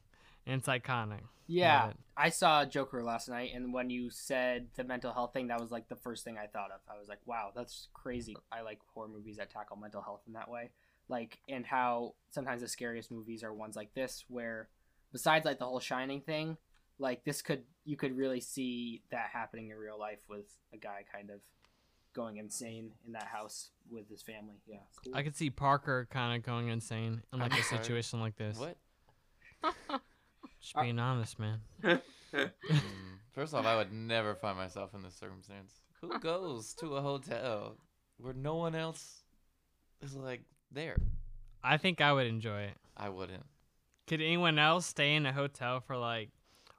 and 0.45 0.59
it's 0.59 0.67
iconic. 0.67 1.21
Yeah. 1.47 1.93
I 2.15 2.29
saw 2.29 2.63
Joker 2.63 3.03
last 3.03 3.27
night, 3.27 3.51
and 3.55 3.73
when 3.73 3.89
you 3.89 4.11
said 4.11 4.67
the 4.75 4.83
mental 4.83 5.11
health 5.11 5.33
thing, 5.33 5.47
that 5.47 5.59
was 5.59 5.71
like 5.71 5.89
the 5.89 5.95
first 5.95 6.23
thing 6.23 6.37
I 6.37 6.45
thought 6.45 6.69
of. 6.71 6.79
I 6.87 6.97
was 6.99 7.09
like, 7.09 7.19
wow, 7.25 7.49
that's 7.55 7.87
crazy. 7.93 8.37
I 8.51 8.61
like 8.61 8.79
horror 8.93 9.07
movies 9.07 9.37
that 9.37 9.49
tackle 9.49 9.77
mental 9.77 10.01
health 10.01 10.21
in 10.27 10.33
that 10.33 10.49
way. 10.49 10.69
Like, 11.09 11.39
and 11.49 11.65
how 11.65 12.13
sometimes 12.29 12.61
the 12.61 12.67
scariest 12.67 13.11
movies 13.11 13.43
are 13.43 13.51
ones 13.51 13.75
like 13.75 13.93
this, 13.95 14.23
where 14.27 14.69
besides 15.11 15.43
like 15.43 15.57
the 15.57 15.65
whole 15.65 15.79
Shining 15.79 16.21
thing, 16.21 16.57
like 16.99 17.25
this 17.25 17.41
could, 17.41 17.63
you 17.83 17.97
could 17.97 18.15
really 18.15 18.41
see 18.41 19.01
that 19.09 19.29
happening 19.33 19.69
in 19.69 19.77
real 19.77 19.99
life 19.99 20.19
with 20.29 20.45
a 20.71 20.77
guy 20.77 21.03
kind 21.11 21.31
of 21.31 21.41
going 22.15 22.37
insane 22.37 22.91
in 23.05 23.13
that 23.13 23.27
house 23.27 23.69
with 23.91 24.09
his 24.09 24.21
family. 24.21 24.55
Yeah. 24.65 24.77
Cool. 25.03 25.13
I 25.15 25.21
could 25.21 25.35
see 25.35 25.49
Parker 25.49 26.07
kind 26.09 26.35
of 26.35 26.43
going 26.45 26.69
insane 26.69 27.21
in 27.33 27.39
like 27.39 27.53
a 27.53 27.63
situation 27.63 28.19
like 28.19 28.35
this. 28.37 28.57
What? 28.57 28.77
Just 30.61 30.75
being 30.81 30.97
honest, 30.99 31.37
man. 31.39 31.59
Mm, 32.33 32.49
First 33.31 33.53
off, 33.53 33.65
I 33.65 33.77
would 33.77 33.93
never 33.93 34.35
find 34.35 34.57
myself 34.57 34.93
in 34.93 35.01
this 35.01 35.15
circumstance. 35.15 35.79
Who 36.01 36.19
goes 36.19 36.73
to 36.75 36.95
a 36.95 37.01
hotel 37.01 37.77
where 38.17 38.33
no 38.33 38.55
one 38.55 38.75
else 38.75 39.23
is 40.01 40.15
like 40.15 40.41
there? 40.71 40.97
I 41.63 41.77
think 41.77 42.01
I 42.01 42.11
would 42.11 42.27
enjoy 42.27 42.63
it. 42.63 42.75
I 42.97 43.07
wouldn't. 43.09 43.45
Could 44.07 44.21
anyone 44.21 44.59
else 44.59 44.85
stay 44.85 45.15
in 45.15 45.25
a 45.25 45.31
hotel 45.31 45.79
for 45.79 45.95
like 45.95 46.29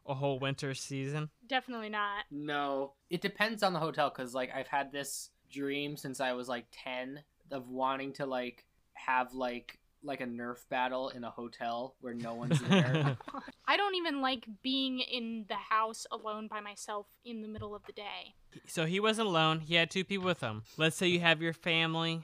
a 0.08 0.14
whole 0.14 0.38
winter 0.38 0.74
season? 0.74 1.30
Definitely 1.48 1.88
not. 1.88 2.24
No, 2.30 2.92
it 3.10 3.20
depends 3.20 3.62
on 3.62 3.72
the 3.72 3.78
hotel 3.78 4.10
because 4.10 4.34
like 4.34 4.50
I've 4.54 4.68
had 4.68 4.92
this 4.92 5.30
dream 5.50 5.96
since 5.96 6.20
I 6.20 6.32
was 6.32 6.48
like 6.48 6.66
ten 6.70 7.22
of 7.50 7.68
wanting 7.68 8.12
to 8.14 8.26
like 8.26 8.64
have 8.94 9.34
like 9.34 9.78
like 10.02 10.20
a 10.20 10.26
Nerf 10.26 10.68
battle 10.68 11.08
in 11.08 11.24
a 11.24 11.30
hotel 11.30 11.96
where 12.00 12.14
no 12.14 12.34
one's 12.34 12.60
there. 12.60 13.16
I 13.66 13.76
don't 13.76 13.96
even 13.96 14.20
like 14.20 14.46
being 14.62 15.00
in 15.00 15.46
the 15.48 15.54
house 15.54 16.06
alone 16.12 16.48
by 16.48 16.60
myself 16.60 17.06
in 17.24 17.42
the 17.42 17.48
middle 17.48 17.74
of 17.74 17.84
the 17.86 17.92
day. 17.92 18.34
so 18.66 18.86
he 18.86 19.00
wasn't 19.00 19.26
alone. 19.26 19.60
He 19.60 19.74
had 19.74 19.90
two 19.90 20.04
people 20.04 20.26
with 20.26 20.40
him. 20.40 20.62
Let's 20.76 20.96
say 20.96 21.08
you 21.08 21.20
have 21.20 21.42
your 21.42 21.52
family, 21.52 22.22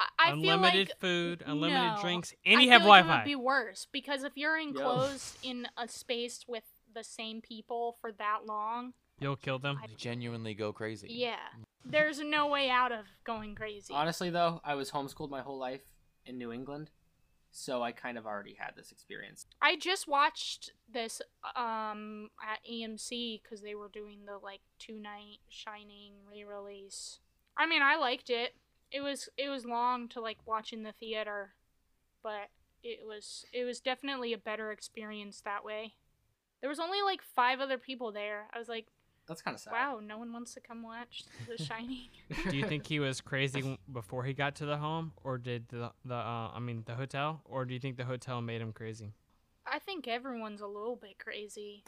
I, 0.00 0.06
I 0.18 0.32
feel 0.32 0.54
unlimited 0.54 0.88
like 0.88 1.00
food, 1.00 1.44
unlimited 1.46 1.96
no. 1.96 1.98
drinks, 2.00 2.34
and 2.46 2.58
I 2.58 2.62
you 2.62 2.70
have 2.70 2.82
feel 2.82 2.88
like 2.88 3.04
Wi-Fi. 3.04 3.14
It 3.14 3.24
would 3.24 3.30
be 3.30 3.44
worse 3.44 3.86
because 3.90 4.22
if 4.24 4.32
you're 4.34 4.58
enclosed 4.58 5.38
in 5.42 5.66
a 5.76 5.88
space 5.88 6.44
with 6.48 6.64
the 6.94 7.04
same 7.04 7.40
people 7.40 7.96
for 8.00 8.12
that 8.12 8.40
long, 8.46 8.92
You'll 9.18 9.36
kill 9.36 9.58
them. 9.58 9.78
I- 9.82 9.86
You 9.88 9.96
genuinely 9.96 10.54
go 10.54 10.72
crazy. 10.72 11.08
yeah, 11.10 11.48
there's 11.84 12.20
no 12.20 12.46
way 12.48 12.70
out 12.70 12.90
of 12.92 13.06
going 13.24 13.54
crazy. 13.54 13.92
Honestly, 13.92 14.30
though, 14.30 14.60
I 14.64 14.74
was 14.74 14.90
homeschooled 14.90 15.30
my 15.30 15.42
whole 15.42 15.58
life 15.58 15.82
in 16.24 16.38
New 16.38 16.52
England, 16.52 16.90
so 17.50 17.82
I 17.82 17.92
kind 17.92 18.16
of 18.16 18.26
already 18.26 18.54
had 18.54 18.76
this 18.76 18.92
experience. 18.92 19.46
I 19.60 19.76
just 19.76 20.08
watched 20.08 20.72
this 20.92 21.20
um 21.56 22.30
at 22.42 22.60
AMC 22.70 23.42
because 23.42 23.60
they 23.60 23.74
were 23.74 23.88
doing 23.88 24.24
the 24.24 24.38
like 24.38 24.60
two 24.78 24.98
night 24.98 25.38
Shining 25.48 26.12
re-release. 26.30 27.18
I 27.56 27.66
mean, 27.66 27.82
I 27.82 27.96
liked 27.96 28.30
it. 28.30 28.54
It 28.90 29.00
was 29.02 29.28
it 29.36 29.48
was 29.50 29.64
long 29.66 30.08
to 30.08 30.20
like 30.20 30.38
watch 30.46 30.72
in 30.72 30.82
the 30.82 30.92
theater, 30.92 31.54
but 32.22 32.48
it 32.82 33.00
was 33.04 33.44
it 33.52 33.64
was 33.64 33.80
definitely 33.80 34.32
a 34.32 34.38
better 34.38 34.72
experience 34.72 35.40
that 35.42 35.64
way. 35.64 35.94
There 36.60 36.68
was 36.68 36.78
only 36.80 37.02
like 37.02 37.22
five 37.22 37.60
other 37.60 37.78
people 37.78 38.12
there. 38.12 38.46
I 38.52 38.58
was 38.58 38.68
like, 38.68 38.86
That's 39.26 39.42
kind 39.42 39.54
of 39.54 39.60
sad. 39.60 39.72
wow, 39.72 40.00
no 40.02 40.18
one 40.18 40.32
wants 40.32 40.54
to 40.54 40.60
come 40.60 40.82
watch 40.82 41.24
The 41.48 41.56
Shining. 41.64 42.08
Do 42.50 42.56
you 42.56 42.66
think 42.66 42.86
he 42.86 43.00
was 43.00 43.20
crazy 43.30 43.78
before 43.92 44.24
he 44.24 44.32
got 44.34 44.54
to 44.56 44.66
the 44.66 44.76
home, 44.76 45.12
or 45.24 45.38
did 45.38 45.68
the 45.68 45.92
the 46.04 46.14
uh, 46.14 46.50
I 46.54 46.58
mean 46.60 46.82
the 46.86 46.94
hotel, 46.94 47.40
or 47.44 47.64
do 47.64 47.74
you 47.74 47.80
think 47.80 47.96
the 47.96 48.04
hotel 48.04 48.40
made 48.40 48.60
him 48.60 48.72
crazy? 48.72 49.12
I 49.66 49.78
think 49.78 50.08
everyone's 50.08 50.60
a 50.62 50.66
little 50.66 50.96
bit 50.96 51.18
crazy. 51.18 51.84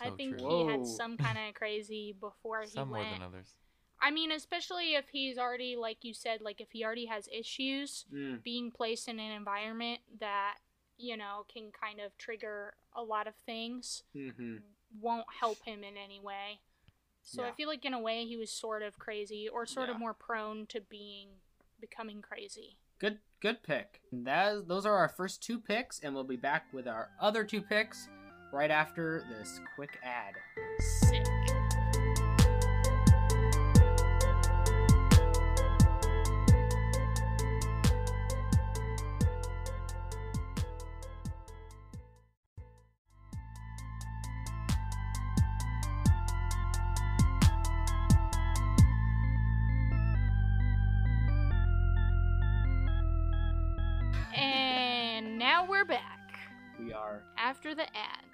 I 0.00 0.10
think 0.10 0.38
true. 0.38 0.48
he 0.48 0.54
Whoa. 0.64 0.68
had 0.68 0.86
some 0.86 1.16
kind 1.16 1.36
of 1.36 1.54
crazy 1.54 2.14
before 2.18 2.62
he 2.62 2.68
Some 2.70 2.88
more 2.88 2.98
went. 2.98 3.10
than 3.12 3.22
others. 3.22 3.54
I 4.00 4.10
mean, 4.10 4.30
especially 4.32 4.94
if 4.94 5.08
he's 5.12 5.36
already, 5.36 5.76
like 5.76 5.98
you 6.02 6.14
said, 6.14 6.40
like 6.40 6.60
if 6.60 6.68
he 6.70 6.84
already 6.84 7.04
has 7.06 7.28
issues, 7.30 8.06
Mm, 8.14 8.42
being 8.42 8.70
placed 8.70 9.08
in 9.08 9.18
an 9.20 9.32
environment 9.32 10.00
that, 10.20 10.54
you 11.00 11.16
know, 11.16 11.44
can 11.52 11.70
kind 11.78 12.00
of 12.00 12.16
trigger 12.18 12.74
a 12.94 13.02
lot 13.02 13.26
of 13.26 13.34
things 13.46 14.02
hmm 14.12 14.56
won't 15.00 15.26
help 15.38 15.58
him 15.64 15.84
in 15.84 15.96
any 15.96 16.18
way. 16.18 16.58
So 17.22 17.44
I 17.44 17.52
feel 17.52 17.68
like 17.68 17.84
in 17.84 17.94
a 17.94 18.00
way 18.00 18.24
he 18.24 18.36
was 18.36 18.50
sort 18.50 18.82
of 18.82 18.98
crazy 18.98 19.48
or 19.48 19.64
sort 19.64 19.88
Yeah. 19.88 19.94
of 19.94 20.00
more 20.00 20.14
prone 20.14 20.66
to 20.66 20.80
being 20.80 21.28
becoming 21.80 22.20
crazy. 22.22 22.76
Good, 22.98 23.20
good 23.40 23.62
pick. 23.62 24.00
That 24.10 24.66
those 24.66 24.84
are 24.86 24.96
our 24.96 25.08
first 25.08 25.42
two 25.44 25.60
picks, 25.60 26.00
and 26.00 26.12
we'll 26.14 26.24
be 26.24 26.36
back 26.36 26.66
with 26.72 26.88
our 26.88 27.10
other 27.20 27.44
two 27.44 27.62
picks 27.62 28.08
right 28.52 28.70
after 28.70 29.24
this 29.30 29.60
quick 29.76 29.96
ad. 30.02 30.34
After 57.60 57.74
the 57.74 57.82
ad. 57.82 58.24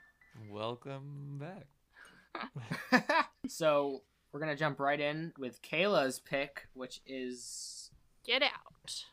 Welcome 0.48 1.40
back. 1.40 3.26
so 3.48 4.02
we're 4.30 4.38
gonna 4.38 4.54
jump 4.54 4.78
right 4.78 5.00
in 5.00 5.32
with 5.36 5.60
Kayla's 5.62 6.20
pick, 6.20 6.68
which 6.74 7.00
is 7.08 7.90
Get 8.24 8.42
out. 8.42 9.04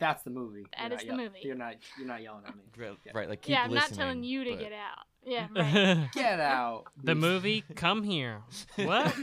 that's 0.00 0.24
the 0.24 0.30
movie. 0.30 0.66
That 0.76 0.88
You're 0.88 0.94
is 0.94 1.00
the 1.02 1.06
yell- 1.06 1.16
movie. 1.16 1.38
You're 1.42 1.54
not. 1.54 1.74
You're 1.96 2.08
not 2.08 2.22
yelling 2.24 2.42
at 2.44 2.56
me. 2.56 2.62
Right, 2.76 2.96
Yeah. 3.04 3.12
right 3.14 3.28
like 3.28 3.42
keep 3.42 3.52
yeah, 3.52 3.62
I'm 3.62 3.72
not 3.72 3.92
telling 3.92 4.24
you 4.24 4.42
to 4.42 4.50
but- 4.50 4.58
get 4.58 4.72
out. 4.72 5.06
Yeah, 5.24 5.46
right. 5.56 6.08
Get 6.12 6.40
out. 6.40 6.86
the 7.04 7.14
movie 7.14 7.62
Come 7.76 8.02
Here. 8.02 8.42
What? 8.74 9.14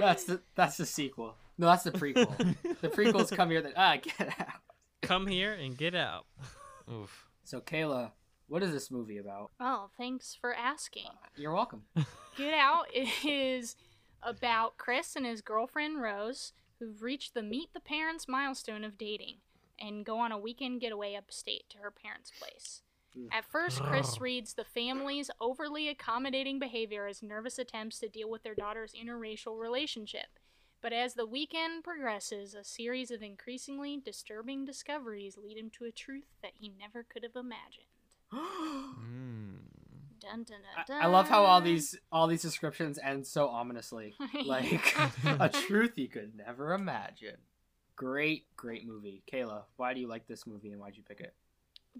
That's 0.00 0.24
the 0.24 0.40
that's 0.54 0.78
the 0.78 0.86
sequel. 0.86 1.34
No, 1.58 1.66
that's 1.66 1.82
the 1.84 1.92
prequel. 1.92 2.38
the 2.80 2.88
prequels 2.88 3.36
come 3.36 3.50
here. 3.50 3.60
That 3.60 3.74
ah, 3.76 3.96
get 4.00 4.28
out. 4.40 4.60
Come 5.02 5.26
here 5.26 5.52
and 5.52 5.76
get 5.76 5.94
out. 5.94 6.24
Oof. 6.90 7.26
So 7.44 7.60
Kayla, 7.60 8.12
what 8.48 8.62
is 8.62 8.72
this 8.72 8.90
movie 8.90 9.18
about? 9.18 9.50
oh, 9.60 9.90
thanks 9.96 10.36
for 10.40 10.54
asking. 10.54 11.08
You're 11.36 11.54
welcome. 11.54 11.82
Get 12.36 12.54
Out 12.54 12.86
is 13.24 13.76
about 14.22 14.78
Chris 14.78 15.16
and 15.16 15.26
his 15.26 15.40
girlfriend 15.40 16.00
Rose, 16.02 16.52
who've 16.78 17.02
reached 17.02 17.34
the 17.34 17.42
meet 17.42 17.72
the 17.72 17.80
parents 17.80 18.26
milestone 18.28 18.84
of 18.84 18.98
dating 18.98 19.36
and 19.78 20.04
go 20.04 20.18
on 20.18 20.32
a 20.32 20.38
weekend 20.38 20.80
getaway 20.80 21.14
upstate 21.14 21.68
to 21.70 21.78
her 21.78 21.90
parents' 21.90 22.32
place. 22.38 22.82
Mm. 23.16 23.28
At 23.32 23.44
first, 23.44 23.80
Chris 23.80 24.20
reads 24.20 24.54
the 24.54 24.64
family's 24.64 25.30
overly 25.40 25.88
accommodating 25.88 26.58
behavior 26.58 27.06
as 27.06 27.22
nervous 27.22 27.58
attempts 27.58 27.98
to 28.00 28.08
deal 28.08 28.30
with 28.30 28.42
their 28.42 28.54
daughter's 28.54 28.94
interracial 28.94 29.58
relationship. 29.58 30.26
But 30.80 30.92
as 30.92 31.14
the 31.14 31.26
weekend 31.26 31.82
progresses, 31.82 32.54
a 32.54 32.62
series 32.62 33.10
of 33.10 33.22
increasingly 33.22 34.00
disturbing 34.04 34.64
discoveries 34.64 35.36
lead 35.36 35.58
him 35.58 35.70
to 35.70 35.84
a 35.84 35.92
truth 35.92 36.28
that 36.42 36.52
he 36.54 36.72
never 36.78 37.02
could 37.02 37.24
have 37.24 37.34
imagined. 37.34 37.86
Mm. 38.98 39.58
Dun, 40.20 40.42
dun, 40.44 40.58
I, 40.76 40.82
dun, 40.86 41.02
I 41.02 41.06
love 41.06 41.28
how 41.28 41.44
all 41.44 41.60
these 41.60 41.96
all 42.12 42.26
these 42.26 42.42
descriptions 42.42 42.98
end 43.02 43.26
so 43.26 43.48
ominously. 43.48 44.14
Like 44.44 44.94
a 45.24 45.48
truth 45.48 45.92
you 45.96 46.08
could 46.08 46.36
never 46.36 46.74
imagine. 46.74 47.36
Great, 47.96 48.44
great 48.56 48.86
movie. 48.86 49.22
Kayla, 49.32 49.62
why 49.76 49.94
do 49.94 50.00
you 50.00 50.08
like 50.08 50.26
this 50.26 50.46
movie 50.46 50.70
and 50.70 50.80
why'd 50.80 50.96
you 50.96 51.02
pick 51.02 51.20
it? 51.20 51.34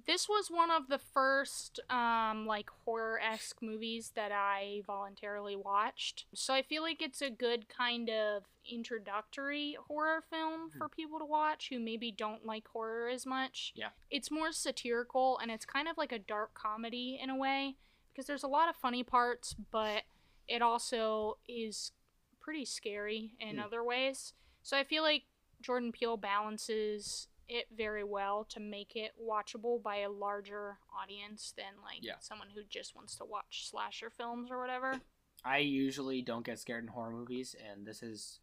This 0.06 0.28
was 0.28 0.48
one 0.50 0.70
of 0.70 0.88
the 0.88 0.98
first 0.98 1.80
um 1.90 2.46
like 2.46 2.68
horror-esque 2.84 3.62
movies 3.62 4.12
that 4.14 4.32
I 4.32 4.82
voluntarily 4.86 5.56
watched. 5.56 6.26
So 6.34 6.54
I 6.54 6.62
feel 6.62 6.82
like 6.82 7.00
it's 7.02 7.22
a 7.22 7.30
good 7.30 7.66
kind 7.68 8.08
of 8.10 8.44
introductory 8.70 9.76
horror 9.86 10.22
film 10.30 10.70
for 10.76 10.88
people 10.88 11.18
to 11.18 11.24
watch 11.24 11.68
who 11.70 11.78
maybe 11.78 12.10
don't 12.10 12.44
like 12.44 12.66
horror 12.68 13.08
as 13.08 13.24
much. 13.26 13.72
Yeah. 13.74 13.88
It's 14.10 14.30
more 14.30 14.52
satirical 14.52 15.38
and 15.38 15.50
it's 15.50 15.64
kind 15.64 15.88
of 15.88 15.96
like 15.96 16.12
a 16.12 16.18
dark 16.18 16.54
comedy 16.54 17.18
in 17.22 17.30
a 17.30 17.36
way 17.36 17.76
because 18.12 18.26
there's 18.26 18.42
a 18.42 18.48
lot 18.48 18.68
of 18.68 18.76
funny 18.76 19.02
parts, 19.02 19.54
but 19.70 20.02
it 20.48 20.62
also 20.62 21.38
is 21.48 21.92
pretty 22.40 22.64
scary 22.64 23.32
in 23.40 23.56
Hmm. 23.56 23.62
other 23.62 23.84
ways. 23.84 24.32
So 24.62 24.76
I 24.76 24.84
feel 24.84 25.02
like 25.02 25.24
Jordan 25.60 25.92
Peele 25.92 26.16
balances 26.16 27.28
it 27.48 27.66
very 27.76 28.04
well 28.04 28.44
to 28.50 28.60
make 28.60 28.94
it 28.96 29.12
watchable 29.20 29.82
by 29.82 29.96
a 29.98 30.10
larger 30.10 30.78
audience 31.02 31.52
than 31.56 31.80
like 31.82 32.02
Yeah. 32.02 32.18
someone 32.20 32.48
who 32.54 32.62
just 32.68 32.94
wants 32.94 33.16
to 33.16 33.24
watch 33.24 33.68
slasher 33.68 34.10
films 34.10 34.50
or 34.50 34.58
whatever. 34.60 35.00
I 35.44 35.58
usually 35.58 36.20
don't 36.22 36.44
get 36.44 36.58
scared 36.58 36.84
in 36.84 36.88
horror 36.88 37.10
movies, 37.12 37.54
and 37.70 37.86
this 37.86 38.02
is 38.02 38.40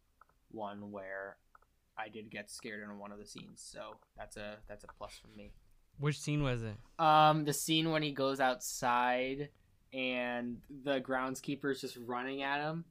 one 0.50 0.90
where 0.90 1.36
I 1.96 2.08
did 2.08 2.30
get 2.30 2.50
scared 2.50 2.82
in 2.82 2.98
one 2.98 3.12
of 3.12 3.18
the 3.18 3.26
scenes, 3.26 3.60
so 3.62 3.98
that's 4.16 4.36
a 4.36 4.58
that's 4.66 4.84
a 4.84 4.88
plus 4.98 5.12
for 5.14 5.28
me. 5.36 5.52
Which 5.98 6.18
scene 6.18 6.42
was 6.42 6.62
it? 6.62 6.76
Um, 6.98 7.44
the 7.44 7.52
scene 7.54 7.90
when 7.90 8.02
he 8.02 8.12
goes 8.12 8.38
outside 8.40 9.48
and 9.94 10.58
the 10.84 11.00
groundskeeper's 11.00 11.80
just 11.80 11.96
running 11.96 12.42
at 12.42 12.60
him. 12.60 12.84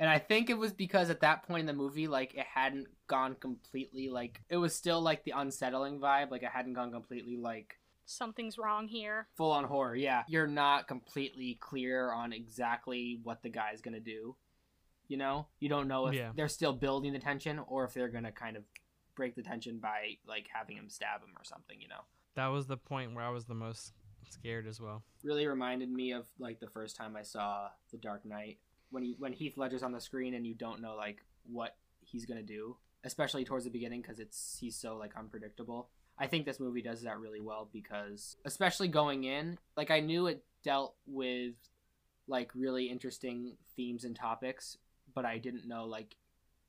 And 0.00 0.08
I 0.08 0.18
think 0.18 0.48
it 0.50 0.58
was 0.58 0.72
because 0.72 1.10
at 1.10 1.20
that 1.20 1.42
point 1.46 1.60
in 1.60 1.66
the 1.66 1.72
movie, 1.74 2.08
like 2.08 2.34
it 2.34 2.46
hadn't 2.52 2.88
gone 3.06 3.34
completely 3.36 4.08
like 4.08 4.40
it 4.48 4.56
was 4.56 4.74
still 4.74 5.00
like 5.02 5.22
the 5.24 5.34
unsettling 5.36 6.00
vibe, 6.00 6.30
like 6.32 6.42
it 6.42 6.48
hadn't 6.52 6.72
gone 6.72 6.90
completely 6.90 7.36
like 7.36 7.76
Something's 8.06 8.58
wrong 8.58 8.88
here. 8.88 9.28
full 9.36 9.52
on 9.52 9.64
horror. 9.64 9.94
Yeah, 9.94 10.24
you're 10.26 10.46
not 10.48 10.88
completely 10.88 11.58
clear 11.60 12.10
on 12.12 12.32
exactly 12.32 13.20
what 13.22 13.42
the 13.42 13.50
guy's 13.50 13.80
gonna 13.82 14.00
do. 14.00 14.34
You 15.06 15.16
know, 15.18 15.46
you 15.60 15.68
don't 15.68 15.86
know 15.86 16.06
if 16.08 16.14
Yeah. 16.14 16.32
they're 16.34 16.48
still 16.48 16.72
building 16.72 17.12
the 17.12 17.18
tension 17.20 17.58
or 17.60 17.84
if 17.84 17.92
they're 17.94 18.08
gonna 18.08 18.32
kind 18.32 18.56
of 18.56 18.64
break 19.14 19.34
the 19.36 19.42
tension 19.42 19.78
by 19.80 20.16
like 20.26 20.48
having 20.52 20.76
him 20.76 20.88
stab 20.88 21.20
him 21.22 21.34
or 21.38 21.44
something. 21.44 21.80
You 21.80 21.88
know. 21.88 22.00
That 22.36 22.46
was 22.48 22.66
the 22.66 22.76
point 22.78 23.14
where 23.14 23.24
I 23.24 23.28
was 23.30 23.44
the 23.44 23.54
most 23.54 23.92
scared 24.30 24.66
as 24.66 24.80
well. 24.80 25.02
really 25.22 25.46
reminded 25.46 25.90
me 25.90 26.12
of 26.12 26.26
like 26.38 26.58
the 26.60 26.68
first 26.68 26.96
time 26.96 27.16
I 27.16 27.22
saw 27.22 27.68
The 27.90 27.98
Dark 27.98 28.24
Knight 28.24 28.58
when 28.90 29.04
you 29.04 29.14
when 29.18 29.32
Heath 29.32 29.56
Ledger's 29.56 29.82
on 29.82 29.92
the 29.92 30.00
screen 30.00 30.34
and 30.34 30.46
you 30.46 30.54
don't 30.54 30.80
know 30.80 30.94
like 30.96 31.24
what 31.50 31.76
he's 32.00 32.26
gonna 32.26 32.42
do, 32.42 32.76
especially 33.04 33.44
towards 33.44 33.64
the 33.64 33.70
beginning 33.70 34.02
because 34.02 34.18
it's 34.18 34.58
he's 34.60 34.76
so 34.76 34.96
like 34.96 35.12
unpredictable. 35.16 35.88
I 36.18 36.26
think 36.26 36.44
this 36.44 36.60
movie 36.60 36.82
does 36.82 37.02
that 37.02 37.18
really 37.18 37.40
well 37.40 37.68
because 37.72 38.36
especially 38.44 38.88
going 38.88 39.24
in, 39.24 39.58
like 39.76 39.90
I 39.90 40.00
knew 40.00 40.26
it 40.26 40.44
dealt 40.62 40.94
with 41.06 41.54
like 42.28 42.50
really 42.54 42.86
interesting 42.86 43.56
themes 43.76 44.04
and 44.04 44.14
topics, 44.14 44.76
but 45.14 45.24
I 45.24 45.38
didn't 45.38 45.66
know 45.66 45.86
like 45.86 46.16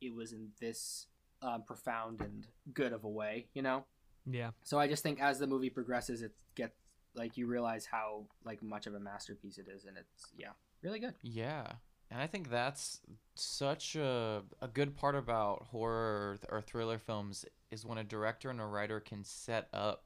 it 0.01 0.13
was 0.13 0.31
in 0.31 0.49
this 0.60 1.07
um, 1.41 1.63
profound 1.63 2.21
and 2.21 2.47
good 2.73 2.93
of 2.93 3.03
a 3.03 3.10
way, 3.10 3.47
you 3.53 3.62
know. 3.62 3.86
Yeah. 4.25 4.51
So 4.63 4.79
I 4.79 4.88
just 4.88 5.03
think 5.03 5.21
as 5.21 5.39
the 5.39 5.47
movie 5.47 5.69
progresses, 5.69 6.21
it 6.21 6.31
gets 6.55 6.75
like 7.15 7.38
you 7.38 7.47
realize 7.47 7.86
how 7.86 8.25
like 8.45 8.62
much 8.63 8.88
of 8.88 8.93
a 8.93 8.99
masterpiece 8.99 9.57
it 9.57 9.67
is, 9.73 9.86
and 9.86 9.97
it's 9.97 10.31
yeah, 10.38 10.51
really 10.81 10.99
good. 10.99 11.13
Yeah. 11.21 11.73
And 12.12 12.21
I 12.21 12.28
think 12.28 12.50
that's 12.50 13.00
such 13.36 13.95
a, 13.95 14.41
a 14.62 14.67
good 14.67 14.97
part 14.97 15.15
about 15.15 15.67
horror 15.71 16.38
or 16.50 16.62
thriller 16.62 17.00
films 17.00 17.45
is 17.71 17.86
when 17.86 17.97
a 17.97 18.04
director 18.04 18.50
and 18.50 18.60
a 18.60 18.65
writer 18.65 19.00
can 19.00 19.24
set 19.24 19.69
up 19.74 20.04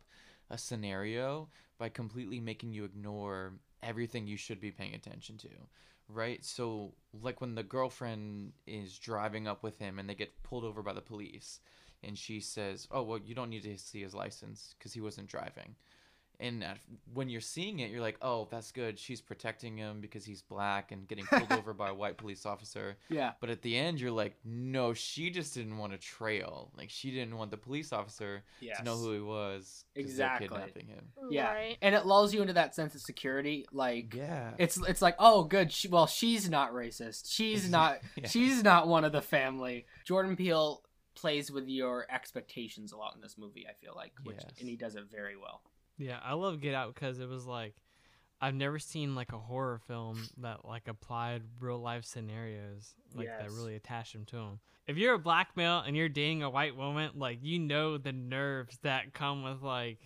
a 0.51 0.57
scenario 0.57 1.49
by 1.79 1.89
completely 1.89 2.39
making 2.39 2.73
you 2.73 2.85
ignore 2.85 3.53
everything 3.81 4.27
you 4.27 4.37
should 4.37 4.61
be 4.61 4.69
paying 4.69 4.93
attention 4.93 5.37
to. 5.37 5.49
Right? 6.07 6.45
So, 6.45 6.93
like 7.23 7.41
when 7.41 7.55
the 7.55 7.63
girlfriend 7.63 8.53
is 8.67 8.99
driving 8.99 9.47
up 9.47 9.63
with 9.63 9.79
him 9.79 9.97
and 9.97 10.07
they 10.07 10.13
get 10.13 10.43
pulled 10.43 10.63
over 10.63 10.83
by 10.83 10.93
the 10.93 11.01
police, 11.01 11.59
and 12.03 12.15
she 12.15 12.39
says, 12.39 12.87
Oh, 12.91 13.01
well, 13.01 13.17
you 13.17 13.33
don't 13.33 13.49
need 13.49 13.63
to 13.63 13.79
see 13.79 14.03
his 14.03 14.13
license 14.13 14.75
because 14.77 14.93
he 14.93 15.01
wasn't 15.01 15.27
driving 15.27 15.75
and 16.39 16.63
at, 16.63 16.77
when 17.13 17.29
you're 17.29 17.41
seeing 17.41 17.79
it 17.79 17.91
you're 17.91 18.01
like 18.01 18.17
oh 18.21 18.47
that's 18.51 18.71
good 18.71 18.97
she's 18.99 19.21
protecting 19.21 19.77
him 19.77 20.01
because 20.01 20.25
he's 20.25 20.41
black 20.41 20.91
and 20.91 21.07
getting 21.07 21.25
pulled 21.25 21.51
over 21.51 21.73
by 21.73 21.89
a 21.89 21.93
white 22.01 22.17
police 22.17 22.45
officer 22.45 22.95
Yeah, 23.09 23.33
but 23.39 23.49
at 23.49 23.61
the 23.61 23.75
end 23.77 23.99
you're 23.99 24.11
like 24.11 24.35
no 24.43 24.93
she 24.93 25.29
just 25.29 25.53
didn't 25.53 25.77
want 25.77 25.93
a 25.93 25.97
trail 25.97 26.71
like 26.77 26.89
she 26.89 27.11
didn't 27.11 27.37
want 27.37 27.51
the 27.51 27.57
police 27.57 27.93
officer 27.93 28.43
yes. 28.59 28.77
to 28.79 28.83
know 28.83 28.97
who 28.97 29.13
he 29.13 29.19
was 29.19 29.85
'cause 29.95 30.03
Exactly. 30.05 30.47
they're 30.47 30.57
kidnapping 30.59 30.87
him 30.87 31.05
Yeah, 31.29 31.53
Right. 31.53 31.77
and 31.81 31.95
it 31.95 32.05
lulls 32.05 32.33
you 32.33 32.41
into 32.41 32.53
that 32.53 32.75
sense 32.75 32.95
of 32.95 33.01
security. 33.01 33.65
Like 33.71 34.13
yeah 34.13 34.51
it's 34.57 34.77
it's 34.87 35.01
like 35.01 35.15
oh 35.19 35.43
good, 35.43 35.71
she, 35.71 35.87
well 35.87 36.07
she's 36.07 36.49
not 36.49 36.73
racist. 36.73 37.31
She's 37.31 37.69
not 37.77 37.99
Yeah. 38.15 38.27
she's 38.27 38.63
not 38.63 38.87
one 38.87 39.03
of 39.05 39.11
the 39.11 39.21
family. 39.21 39.85
Jordan 40.05 40.35
Peele 40.35 40.81
plays 41.15 41.49
with 41.49 41.67
your 41.69 42.05
expectations 42.11 42.91
a 42.91 42.97
lot 42.97 43.13
in 43.15 43.21
this 43.21 43.37
movie. 43.37 43.65
I 43.69 43.73
feel 43.73 43.93
like, 43.95 44.11
which 44.23 44.37
Yes. 44.41 44.51
and 44.59 44.67
he 44.67 44.75
does 44.75 44.95
it 44.95 45.05
very 45.09 45.37
well. 45.37 45.61
Yeah, 45.97 46.19
I 46.23 46.33
love 46.33 46.61
Get 46.61 46.73
Out 46.75 46.93
because 46.93 47.19
it 47.19 47.29
was 47.29 47.45
like 47.45 47.75
I've 48.41 48.55
never 48.55 48.79
seen 48.79 49.15
like 49.15 49.31
a 49.31 49.37
horror 49.37 49.79
film 49.87 50.21
that 50.37 50.65
like 50.65 50.87
applied 50.87 51.43
real 51.59 51.79
life 51.79 52.05
scenarios 52.05 52.93
like 53.13 53.27
that 53.27 53.51
really 53.51 53.75
attached 53.75 54.13
them 54.13 54.25
to 54.25 54.35
them. 54.35 54.59
If 54.87 54.97
you're 54.97 55.15
a 55.15 55.19
black 55.19 55.55
male 55.55 55.79
and 55.79 55.95
you're 55.95 56.09
dating 56.09 56.43
a 56.43 56.49
white 56.49 56.75
woman, 56.75 57.11
like 57.15 57.39
you 57.41 57.59
know 57.59 57.97
the 57.97 58.11
nerves 58.11 58.77
that 58.83 59.13
come 59.13 59.43
with 59.43 59.61
like 59.61 59.99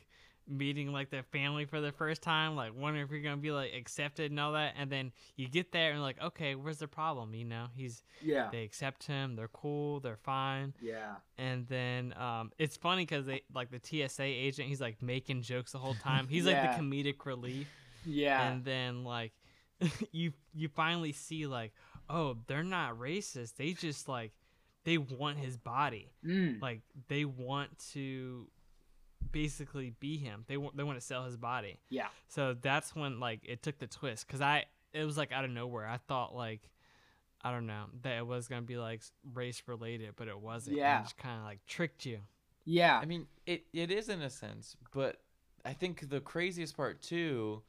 meeting 0.50 0.92
like 0.92 1.10
their 1.12 1.24
family 1.24 1.66
for 1.66 1.80
the 1.80 1.92
first 1.92 2.22
time, 2.22 2.56
like 2.56 2.74
wondering 2.76 3.06
if 3.06 3.12
you're 3.12 3.22
gonna 3.22 3.38
be 3.38 3.52
like 3.52 3.74
accepted 3.74 4.32
and 4.32 4.40
all 4.40 4.54
that, 4.54 4.74
and 4.78 4.90
then 4.92 5.12
you 5.36 5.48
get 5.48 5.72
there 5.72 5.92
and 5.92 6.02
like, 6.02 6.22
okay, 6.22 6.56
where's 6.56 6.80
the 6.80 6.88
problem? 6.88 7.34
You 7.36 7.46
know, 7.46 7.68
he's 7.76 8.04
Yeah, 8.22 8.50
they 8.52 8.64
accept 8.64 9.04
him, 9.06 9.36
they're 9.36 9.48
cool, 9.50 10.00
they're 10.00 10.18
fine, 10.18 10.74
yeah, 10.82 11.16
and 11.38 11.68
then 11.68 12.14
um, 12.18 12.52
it's 12.58 12.78
funny 12.78 13.04
because 13.04 13.26
they 13.26 13.42
like 13.54 13.70
the 13.72 13.80
TSA 13.82 14.24
agent, 14.24 14.68
he's 14.68 14.82
like 14.82 15.02
making 15.02 15.42
jokes 15.44 15.72
the 15.72 15.78
whole 15.80 15.96
time. 15.96 16.28
He's 16.28 16.46
Yeah. 16.46 16.62
like 16.62 16.62
the 16.62 16.82
comedic 16.82 17.26
relief, 17.26 17.68
yeah, 18.06 18.50
and 18.50 18.66
then 18.66 19.04
like 19.04 19.34
you 20.12 20.34
you 20.54 20.68
finally 20.68 21.12
see 21.14 21.46
like, 21.48 21.74
oh, 22.10 22.38
they're 22.48 22.64
not 22.64 22.98
racist. 23.00 23.56
They 23.56 23.74
just 23.74 24.08
like 24.08 24.32
they 24.84 24.98
want 24.98 25.38
his 25.38 25.58
body. 25.58 26.12
mm. 26.26 26.62
Like 26.62 26.82
they 27.08 27.26
want 27.26 27.78
to 27.94 28.48
basically 29.32 29.94
be 30.00 30.18
him. 30.18 30.46
They 30.48 30.58
want 30.58 30.76
they 30.78 30.84
want 30.84 31.00
to 31.00 31.06
sell 31.06 31.26
his 31.26 31.38
body. 31.38 31.78
yeah, 31.90 32.08
So 32.28 32.56
that's 32.60 32.96
when 32.96 33.20
like 33.20 33.42
it 33.44 33.62
took 33.64 33.78
the 33.80 33.88
twist 33.88 34.28
because 34.28 34.42
I 34.42 34.66
it 34.94 35.04
was 35.06 35.18
like 35.18 35.32
out 35.32 35.46
of 35.46 35.52
nowhere. 35.52 35.88
I 35.88 35.98
thought 35.98 36.36
like 36.36 36.70
I 37.42 37.52
don't 37.52 37.68
know 37.68 37.86
that 38.02 38.18
it 38.18 38.26
was 38.28 38.48
gonna 38.48 38.64
be 38.64 38.78
like 38.78 39.02
race 39.34 39.62
related, 39.68 40.14
but 40.16 40.28
it 40.28 40.40
wasn't. 40.40 40.74
and 40.76 40.80
Yeah. 40.80 41.00
it 41.00 41.04
just 41.04 41.18
kind 41.18 41.38
of 41.40 41.46
like 41.46 41.60
tricked 41.68 42.06
you. 42.06 42.20
yeah, 42.66 43.00
i 43.02 43.06
mean 43.06 43.26
it, 43.46 43.64
it 43.74 43.90
is 43.92 44.10
in 44.10 44.22
a 44.22 44.30
sense 44.30 44.76
but 44.94 45.22
i 45.66 45.74
think 45.74 46.10
the 46.10 46.20
craziest 46.20 46.76
part 46.78 47.02
too 47.02 47.62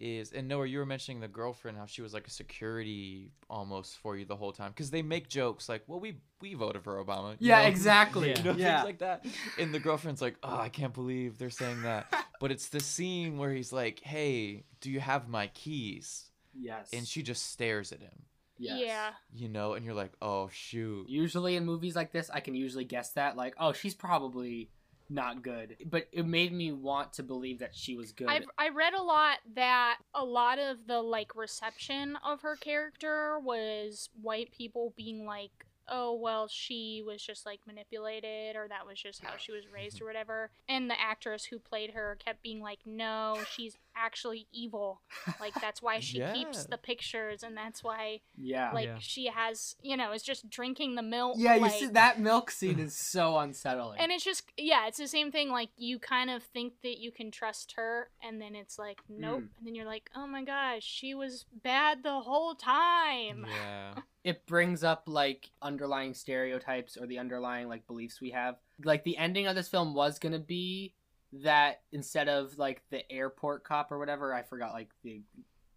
is 0.00 0.32
and 0.32 0.48
Noah, 0.48 0.66
you 0.66 0.78
were 0.78 0.86
mentioning 0.86 1.20
the 1.20 1.28
girlfriend 1.28 1.76
how 1.76 1.86
she 1.86 2.02
was 2.02 2.14
like 2.14 2.26
a 2.26 2.30
security 2.30 3.32
almost 3.48 3.98
for 3.98 4.16
you 4.16 4.24
the 4.24 4.36
whole 4.36 4.52
time 4.52 4.70
because 4.70 4.90
they 4.90 5.02
make 5.02 5.28
jokes 5.28 5.68
like 5.68 5.82
well 5.86 6.00
we 6.00 6.16
we 6.40 6.54
voted 6.54 6.82
for 6.82 7.02
obama 7.04 7.32
you 7.32 7.48
yeah, 7.48 7.62
know? 7.62 7.68
exactly. 7.68 8.30
Yeah. 8.30 8.38
you 8.38 8.44
know, 8.44 8.52
yeah. 8.52 8.76
things 8.76 8.84
like 8.86 8.98
that. 8.98 9.26
And 9.58 9.74
the 9.74 9.78
girlfriend's 9.78 10.22
like, 10.22 10.36
"Oh, 10.42 10.58
I 10.58 10.68
can't 10.68 10.94
believe 10.94 11.38
they're 11.38 11.50
saying 11.50 11.82
that." 11.82 12.12
But 12.40 12.50
it's 12.50 12.68
the 12.68 12.80
scene 12.80 13.36
where 13.36 13.52
he's 13.52 13.70
like, 13.70 14.00
"Hey, 14.00 14.64
do 14.80 14.90
you 14.90 14.98
have 14.98 15.28
my 15.28 15.48
keys?" 15.48 16.30
yes, 16.54 16.88
And 16.92 17.06
she 17.06 17.22
just 17.22 17.50
stares 17.52 17.92
at 17.92 18.00
him, 18.00 18.22
yes. 18.56 18.80
Yeah. 18.82 19.10
you 19.30 19.48
know, 19.48 19.74
and 19.74 19.84
you're 19.84 19.94
like, 19.94 20.12
"Oh 20.22 20.48
shoot." 20.50 21.06
Usually 21.08 21.56
in 21.56 21.66
movies 21.66 21.94
like 21.94 22.12
this, 22.12 22.30
I 22.32 22.40
can 22.40 22.54
usually 22.54 22.84
guess 22.84 23.10
that, 23.12 23.36
like, 23.36 23.54
oh, 23.58 23.72
she's 23.74 23.94
probably 23.94 24.70
not 25.10 25.42
good. 25.42 25.76
But 25.86 26.08
it 26.12 26.26
made 26.26 26.52
me 26.52 26.72
want 26.72 27.14
to 27.14 27.22
believe 27.22 27.58
that 27.58 27.74
she 27.74 27.96
was 27.96 28.12
good. 28.12 28.28
I've 28.28 28.44
I 28.58 28.68
read 28.68 28.94
a 28.94 29.02
lot 29.02 29.38
that 29.54 29.98
a 30.14 30.24
lot 30.24 30.58
of 30.58 30.86
the 30.86 31.00
like 31.00 31.34
reception 31.34 32.16
of 32.24 32.42
her 32.42 32.56
character 32.56 33.38
was 33.38 34.08
white 34.20 34.52
people 34.52 34.94
being 34.96 35.26
like, 35.26 35.50
"Oh, 35.88 36.14
well, 36.14 36.48
she 36.48 37.02
was 37.04 37.22
just 37.22 37.44
like 37.44 37.60
manipulated 37.66 38.56
or 38.56 38.68
that 38.68 38.86
was 38.86 39.00
just 39.00 39.22
how 39.22 39.36
she 39.36 39.52
was 39.52 39.64
raised 39.72 39.96
mm-hmm. 39.96 40.04
or 40.04 40.08
whatever." 40.08 40.50
And 40.68 40.88
the 40.88 41.00
actress 41.00 41.44
who 41.44 41.58
played 41.58 41.90
her 41.90 42.16
kept 42.24 42.42
being 42.42 42.60
like, 42.60 42.80
"No, 42.86 43.38
she's 43.50 43.76
actually 44.00 44.46
evil. 44.52 45.00
Like 45.40 45.54
that's 45.60 45.82
why 45.82 46.00
she 46.08 46.20
keeps 46.34 46.64
the 46.64 46.78
pictures, 46.78 47.42
and 47.42 47.56
that's 47.56 47.84
why 47.84 48.20
Yeah. 48.36 48.72
like 48.72 48.86
Yeah. 48.86 48.96
she 49.00 49.26
has 49.26 49.76
you 49.82 49.96
know 49.96 50.12
is 50.12 50.22
just 50.22 50.48
drinking 50.48 50.94
the 50.94 51.02
milk. 51.02 51.36
yeah, 51.38 51.54
you 51.56 51.68
see 51.70 51.86
that 51.88 52.18
milk 52.20 52.50
scene 52.50 52.78
is 52.86 52.94
so 52.96 53.38
unsettling. 53.38 53.98
And 54.00 54.10
it's 54.12 54.24
just 54.24 54.44
yeah, 54.56 54.86
it's 54.86 54.98
the 54.98 55.08
same 55.08 55.30
thing. 55.30 55.50
Like 55.50 55.70
you 55.76 55.98
kind 55.98 56.30
of 56.30 56.42
think 56.42 56.74
that 56.82 56.98
you 56.98 57.10
can 57.12 57.30
trust 57.30 57.74
her, 57.76 58.10
and 58.22 58.40
then 58.40 58.54
it's 58.54 58.78
like 58.78 59.00
nope, 59.08 59.40
Mm. 59.40 59.48
and 59.58 59.66
then 59.66 59.74
you're 59.74 59.86
like, 59.86 60.10
oh 60.16 60.26
my 60.26 60.42
gosh, 60.44 60.82
she 60.84 61.14
was 61.14 61.44
bad 61.62 62.02
the 62.02 62.20
whole 62.20 62.54
time. 62.54 63.46
Yeah. 63.48 63.94
it 64.24 64.46
brings 64.46 64.84
up 64.84 65.04
like 65.06 65.50
underlying 65.62 66.12
stereotypes 66.14 66.96
or 66.96 67.06
the 67.06 67.18
underlying 67.18 67.68
like 67.68 67.86
beliefs 67.86 68.20
we 68.20 68.30
have. 68.30 68.56
Like 68.84 69.04
the 69.04 69.16
ending 69.16 69.46
of 69.46 69.54
this 69.56 69.68
film 69.68 69.94
was 69.94 70.18
gonna 70.18 70.38
be 70.38 70.94
that 71.32 71.82
instead 71.92 72.28
of 72.28 72.58
like 72.58 72.82
the 72.90 73.10
airport 73.10 73.64
cop 73.64 73.92
or 73.92 73.98
whatever, 73.98 74.34
I 74.34 74.42
forgot 74.42 74.72
like 74.72 74.90
the 75.02 75.22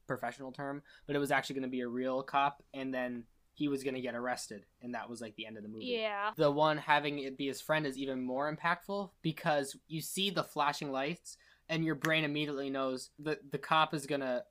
professional 0.08 0.52
term, 0.52 0.82
but 1.08 1.16
it 1.16 1.20
was 1.20 1.32
actually 1.32 1.56
gonna 1.56 1.68
be 1.68 1.82
a 1.82 1.88
real 1.88 2.24
cop, 2.24 2.64
and 2.74 2.94
then 2.94 3.26
he 3.54 3.68
was 3.68 3.84
gonna 3.84 4.02
get 4.02 4.16
arrested, 4.16 4.66
and 4.82 4.96
that 4.96 5.10
was 5.10 5.22
like 5.22 5.36
the 5.36 5.46
end 5.46 5.58
of 5.58 5.64
the 5.64 5.70
movie. 5.70 5.86
Yeah. 5.86 6.32
The 6.36 6.52
one 6.52 6.78
having 6.78 7.20
it 7.20 7.38
be 7.38 7.48
his 7.48 7.62
friend 7.62 7.86
is 7.86 7.98
even 7.98 8.22
more 8.22 8.54
impactful 8.54 9.12
because 9.22 9.76
you 9.88 10.02
see 10.02 10.30
the 10.30 10.44
flashing 10.44 10.92
lights, 10.92 11.38
and 11.70 11.86
your 11.86 11.96
brain 11.96 12.24
immediately 12.24 12.70
knows 12.70 13.12
that 13.20 13.52
the 13.52 13.58
cop 13.58 13.94
is 13.94 14.06
gonna 14.06 14.44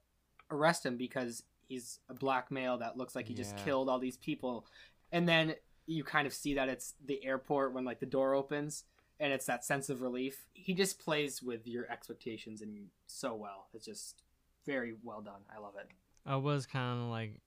arrest 0.51 0.87
him 0.87 0.97
because 0.97 1.43
he's 1.67 2.01
a 2.09 2.15
black 2.15 2.51
male 2.51 2.79
that 2.79 2.97
looks 2.97 3.15
like 3.17 3.27
he 3.27 3.35
just 3.35 3.57
killed 3.57 3.89
all 3.89 3.99
these 3.99 4.19
people 4.19 4.67
and 5.11 5.29
then 5.29 5.55
you 5.87 6.05
kind 6.05 6.27
of 6.27 6.35
see 6.35 6.55
that 6.55 6.69
it's 6.69 6.95
the 7.05 7.25
airport 7.25 7.73
when 7.73 7.85
like 7.85 8.01
the 8.01 8.07
door 8.07 8.35
opens 8.35 8.85
and 9.21 9.33
it's 9.33 9.47
that 9.47 9.65
sense 9.65 9.89
of 9.89 10.01
relief 10.03 10.45
he 10.53 10.75
just 10.75 10.99
plays 10.99 11.43
with 11.43 11.67
your 11.67 11.91
expectations 11.91 12.61
and 12.63 12.87
so 13.07 13.35
well 13.35 13.69
it's 13.75 13.87
just 13.87 14.23
very 14.67 14.95
well 15.03 15.21
done 15.21 15.41
i 15.55 15.59
love 15.61 15.75
it 15.79 15.89
I 16.25 16.37
was 16.37 16.67
kind 16.67 17.03
of 17.03 17.09
like 17.09 17.41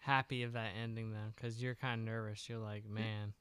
happy 0.00 0.42
of 0.42 0.54
that 0.54 0.70
ending 0.82 1.12
though, 1.12 1.32
because 1.36 1.62
you're 1.62 1.76
kind 1.76 2.00
of 2.00 2.04
nervous. 2.06 2.48
You're 2.48 2.58
like, 2.58 2.84
man, 2.88 3.32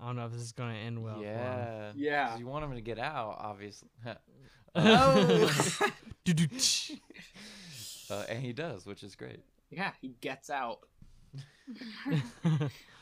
I 0.00 0.06
don't 0.06 0.16
know 0.16 0.26
if 0.26 0.32
this 0.32 0.40
is 0.42 0.50
gonna 0.50 0.74
end 0.74 1.00
well. 1.00 1.18
for 1.20 1.24
him." 1.24 1.32
yeah. 1.36 1.92
Yeah. 1.94 2.28
'Cause 2.30 2.40
You 2.40 2.46
want 2.48 2.64
him 2.64 2.74
to 2.74 2.80
get 2.80 2.98
out, 2.98 3.36
obviously. 3.38 3.88
Oh. 4.74 5.48
uh, 8.10 8.24
and 8.28 8.42
he 8.42 8.52
does, 8.52 8.84
which 8.84 9.04
is 9.04 9.14
great. 9.14 9.44
yeah 9.70 9.92
he 10.00 10.08
gets 10.20 10.50
out 10.50 10.80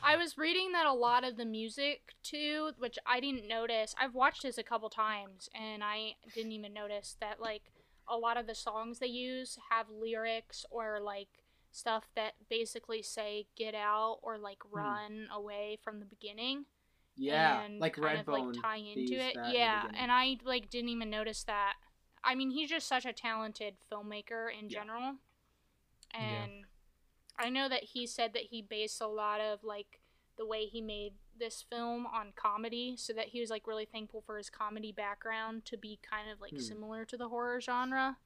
I 0.05 0.17
was 0.17 0.37
reading 0.37 0.71
that 0.73 0.85
a 0.85 0.93
lot 0.93 1.23
of 1.23 1.35
the 1.35 1.45
music 1.45 2.13
too, 2.21 2.71
which 2.77 2.99
I 3.07 3.19
didn't 3.19 3.47
notice. 3.47 3.95
I've 3.99 4.13
watched 4.13 4.43
this 4.43 4.59
a 4.59 4.63
couple 4.63 4.89
times 4.89 5.49
and 5.55 5.83
I 5.83 6.13
didn't 6.35 6.51
even 6.51 6.73
notice 6.73 7.17
that 7.21 7.41
like 7.41 7.63
a 8.07 8.15
lot 8.15 8.37
of 8.37 8.45
the 8.45 8.53
songs 8.53 8.99
they 8.99 9.07
use 9.07 9.57
have 9.71 9.87
lyrics 9.89 10.63
or 10.69 10.99
like 11.01 11.29
stuff 11.71 12.03
that 12.15 12.33
basically 12.49 13.01
say 13.01 13.47
get 13.57 13.73
out 13.73 14.19
or 14.21 14.37
like 14.37 14.59
hmm. 14.69 14.77
run 14.77 15.27
away 15.33 15.79
from 15.83 15.99
the 15.99 16.05
beginning. 16.05 16.65
yeah 17.17 17.61
and 17.61 17.79
like 17.79 17.95
kind 17.95 18.19
of 18.19 18.25
redbone 18.27 18.53
like 18.53 18.61
tie 18.61 18.77
into 18.77 19.15
it. 19.15 19.33
that 19.35 19.47
in 19.47 19.55
Yeah, 19.55 19.87
and 19.97 20.11
I 20.11 20.37
like 20.45 20.69
didn't 20.69 20.89
even 20.89 21.09
notice 21.09 21.43
that. 21.45 21.73
I 22.23 22.35
mean, 22.35 22.51
he's 22.51 22.69
just 22.69 22.87
such 22.87 23.05
a 23.05 23.13
talented 23.13 23.75
filmmaker 23.91 24.47
in 24.51 24.69
Yeah. 24.69 24.79
general. 24.79 25.15
Yeah. 26.13 26.45
And 27.37 27.47
I 27.47 27.49
know 27.49 27.69
that 27.69 27.83
he 27.83 28.07
said 28.07 28.33
that 28.33 28.43
he 28.43 28.61
based 28.61 29.01
a 29.01 29.07
lot 29.07 29.41
of 29.41 29.63
like 29.63 29.99
the 30.37 30.45
way 30.45 30.65
he 30.65 30.81
made 30.81 31.13
this 31.37 31.63
film 31.69 32.05
on 32.07 32.33
comedy, 32.35 32.95
so 32.97 33.13
that 33.13 33.27
he 33.27 33.39
was 33.41 33.49
like 33.49 33.67
really 33.67 33.85
thankful 33.85 34.21
for 34.25 34.37
his 34.37 34.49
comedy 34.49 34.91
background 34.91 35.65
to 35.65 35.77
be 35.77 35.99
kind 36.09 36.29
of 36.29 36.39
like 36.41 36.51
Hmm. 36.51 36.59
similar 36.59 37.05
to 37.05 37.17
the 37.17 37.29
horror 37.29 37.59
genre 37.61 38.17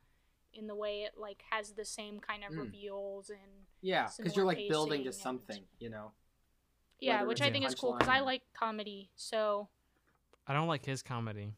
in 0.53 0.65
the 0.67 0.75
way 0.75 1.03
it 1.03 1.13
like 1.17 1.43
has 1.51 1.73
the 1.73 1.85
same 1.85 2.19
kind 2.19 2.43
of 2.43 2.53
Hmm. 2.53 2.61
reveals 2.61 3.29
and 3.29 3.65
yeah 3.81 4.09
because 4.17 4.35
you're 4.35 4.45
like 4.45 4.67
building 4.67 5.03
to 5.03 5.09
pacing 5.11 5.29
and- 5.29 5.39
something 5.39 5.63
you 5.79 5.89
know 5.89 6.11
yeah, 7.01 7.23
which 7.23 7.41
I 7.41 7.49
think 7.51 7.65
is 7.65 7.75
cool 7.75 7.93
because 7.93 8.09
I 8.09 8.19
like 8.19 8.41
comedy. 8.53 9.09
So 9.15 9.69
I 10.45 10.53
don't 10.53 10.67
like 10.67 10.83
his 10.85 11.01
comedy. 11.01 11.53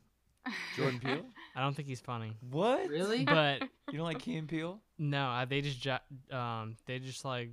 Jordan 0.76 1.00
Peele? 1.04 1.26
I 1.56 1.62
don't 1.62 1.76
think 1.76 1.88
he's 1.88 2.00
funny. 2.02 2.34
What? 2.50 2.88
really 2.90 3.24
But 3.26 3.62
You 3.92 3.98
don't 3.98 4.06
like 4.06 4.20
Key 4.20 4.36
and 4.38 4.48
Peele? 4.48 4.80
no, 4.98 5.26
I, 5.28 5.46
they 5.46 5.62
just 5.62 5.80
jo- 5.82 5.98
um 6.32 6.76
they 6.86 7.00
just 7.00 7.26
like 7.26 7.52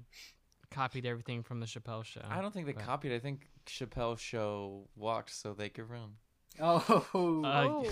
copied 0.70 1.06
everything 1.06 1.42
from 1.42 1.60
the 1.60 1.66
Chappelle 1.66 2.04
show. 2.04 2.20
I 2.28 2.40
don't 2.40 2.52
think 2.52 2.66
they 2.66 2.72
but- 2.72 2.84
copied. 2.84 3.12
I 3.12 3.18
think 3.18 3.48
Chappelle 3.66 4.18
show 4.18 4.88
walked 4.96 5.30
so 5.34 5.52
they 5.54 5.68
could 5.68 5.88
run. 5.90 6.12
oh 6.60 6.84
Uh, 6.84 7.04
oh, 7.14 7.86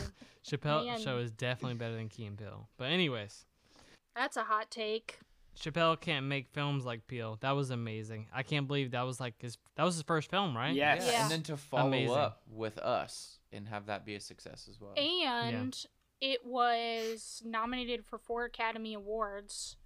Chappelle 0.46 0.86
Man. 0.86 0.98
show 1.00 1.18
is 1.18 1.30
definitely 1.30 1.76
better 1.76 1.94
than 1.94 2.08
Key 2.08 2.24
and 2.26 2.38
Peele. 2.38 2.68
But 2.78 2.86
anyways, 2.90 3.44
that's 4.14 4.36
a 4.36 4.44
hot 4.44 4.70
take. 4.70 5.18
Chappelle 5.58 5.98
can't 5.98 6.26
make 6.26 6.48
films 6.52 6.84
like 6.84 7.06
Peele. 7.06 7.38
That 7.40 7.52
was 7.52 7.70
amazing. 7.70 8.26
I 8.34 8.42
can't 8.42 8.66
believe 8.66 8.90
that 8.90 9.02
was 9.06 9.18
like 9.20 9.40
his 9.40 9.56
that 9.76 9.84
was 9.84 9.94
his 9.94 10.02
first 10.02 10.30
film, 10.30 10.54
right? 10.56 10.74
Yes. 10.74 11.04
Yeah. 11.06 11.12
Yeah. 11.12 11.22
And 11.22 11.30
then 11.30 11.42
to 11.44 11.56
follow 11.56 11.88
Amazing. 11.88 12.14
up 12.16 12.42
with 12.50 12.76
us 12.78 13.38
and 13.56 13.68
have 13.68 13.86
that 13.86 14.04
be 14.06 14.14
a 14.14 14.20
success 14.20 14.68
as 14.70 14.80
well. 14.80 14.92
And 14.96 15.76
it 16.20 16.44
was 16.46 17.42
nominated 17.44 18.04
for 18.04 18.18
four 18.18 18.44
Academy 18.44 18.94
Awards, 18.94 19.76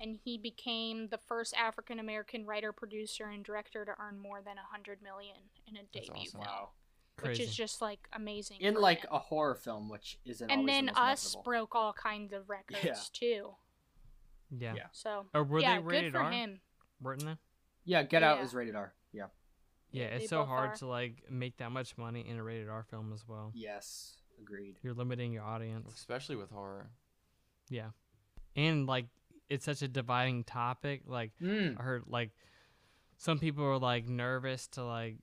and 0.00 0.16
he 0.24 0.36
became 0.38 1.08
the 1.08 1.18
first 1.18 1.54
African 1.56 1.98
American 1.98 2.44
writer, 2.46 2.72
producer, 2.72 3.24
and 3.26 3.44
director 3.44 3.84
to 3.84 3.92
earn 4.00 4.18
more 4.18 4.40
than 4.42 4.56
a 4.58 4.72
hundred 4.72 5.00
million 5.02 5.36
in 5.66 5.76
a 5.76 5.80
That's 5.92 6.06
debut 6.08 6.22
awesome. 6.22 6.32
film, 6.32 6.44
wow 6.44 6.68
Crazy. 7.16 7.42
which 7.42 7.48
is 7.50 7.54
just 7.56 7.82
like 7.82 8.08
amazing. 8.14 8.58
in 8.60 8.74
like 8.74 9.00
him. 9.02 9.08
a 9.12 9.18
horror 9.18 9.54
film 9.54 9.88
which 9.88 10.18
isn't 10.24 10.50
and 10.50 10.60
always 10.60 10.72
then 10.74 10.86
the 10.86 10.92
most 10.92 11.00
Us 11.00 11.34
memorable. 11.34 11.44
broke 11.50 11.74
all 11.74 11.92
kinds 11.92 12.32
of 12.32 12.48
records 12.48 12.82
Yeah. 12.84 12.94
too. 13.12 13.50
yeah. 14.58 14.74
Yeah. 14.76 14.86
So 14.92 15.26
Or 15.34 15.44
were 15.44 15.60
yeah, 15.60 15.76
they 15.78 15.82
rated 15.82 16.12
good 16.12 16.18
for 16.18 16.24
R? 16.24 16.30
him. 16.32 16.60
Weren't 17.02 17.24
they? 17.24 17.36
yeah 17.84 18.02
get 18.02 18.22
out 18.22 18.40
is 18.42 18.54
rated 18.54 18.74
r 18.76 18.92
yeah 19.12 19.24
Yeah, 19.92 20.10
they 20.10 20.16
it's 20.16 20.28
so 20.28 20.44
hard 20.44 20.70
are. 20.70 20.76
to 20.76 20.86
like 20.86 21.24
make 21.30 21.56
that 21.58 21.70
much 21.70 21.96
money 21.98 22.24
in 22.28 22.36
a 22.36 22.42
rated 22.42 22.68
R 22.68 22.84
film 22.84 23.12
as 23.12 23.26
well. 23.26 23.52
yes 23.54 24.14
agreed 24.40 24.76
You're 24.82 24.94
limiting 24.94 25.32
your 25.32 25.44
audience. 25.44 25.92
Especially 25.94 26.36
with 26.36 26.50
horror. 26.50 26.90
Yeah. 27.68 27.90
And 28.56 28.86
like 28.86 29.06
it's 29.48 29.64
such 29.64 29.82
a 29.82 29.88
dividing 29.88 30.44
topic. 30.44 31.02
Like 31.06 31.32
mm. 31.42 31.78
I 31.78 31.82
heard 31.82 32.04
like 32.06 32.30
some 33.18 33.38
people 33.38 33.64
are 33.64 33.78
like 33.78 34.08
nervous 34.08 34.66
to 34.68 34.84
like 34.84 35.18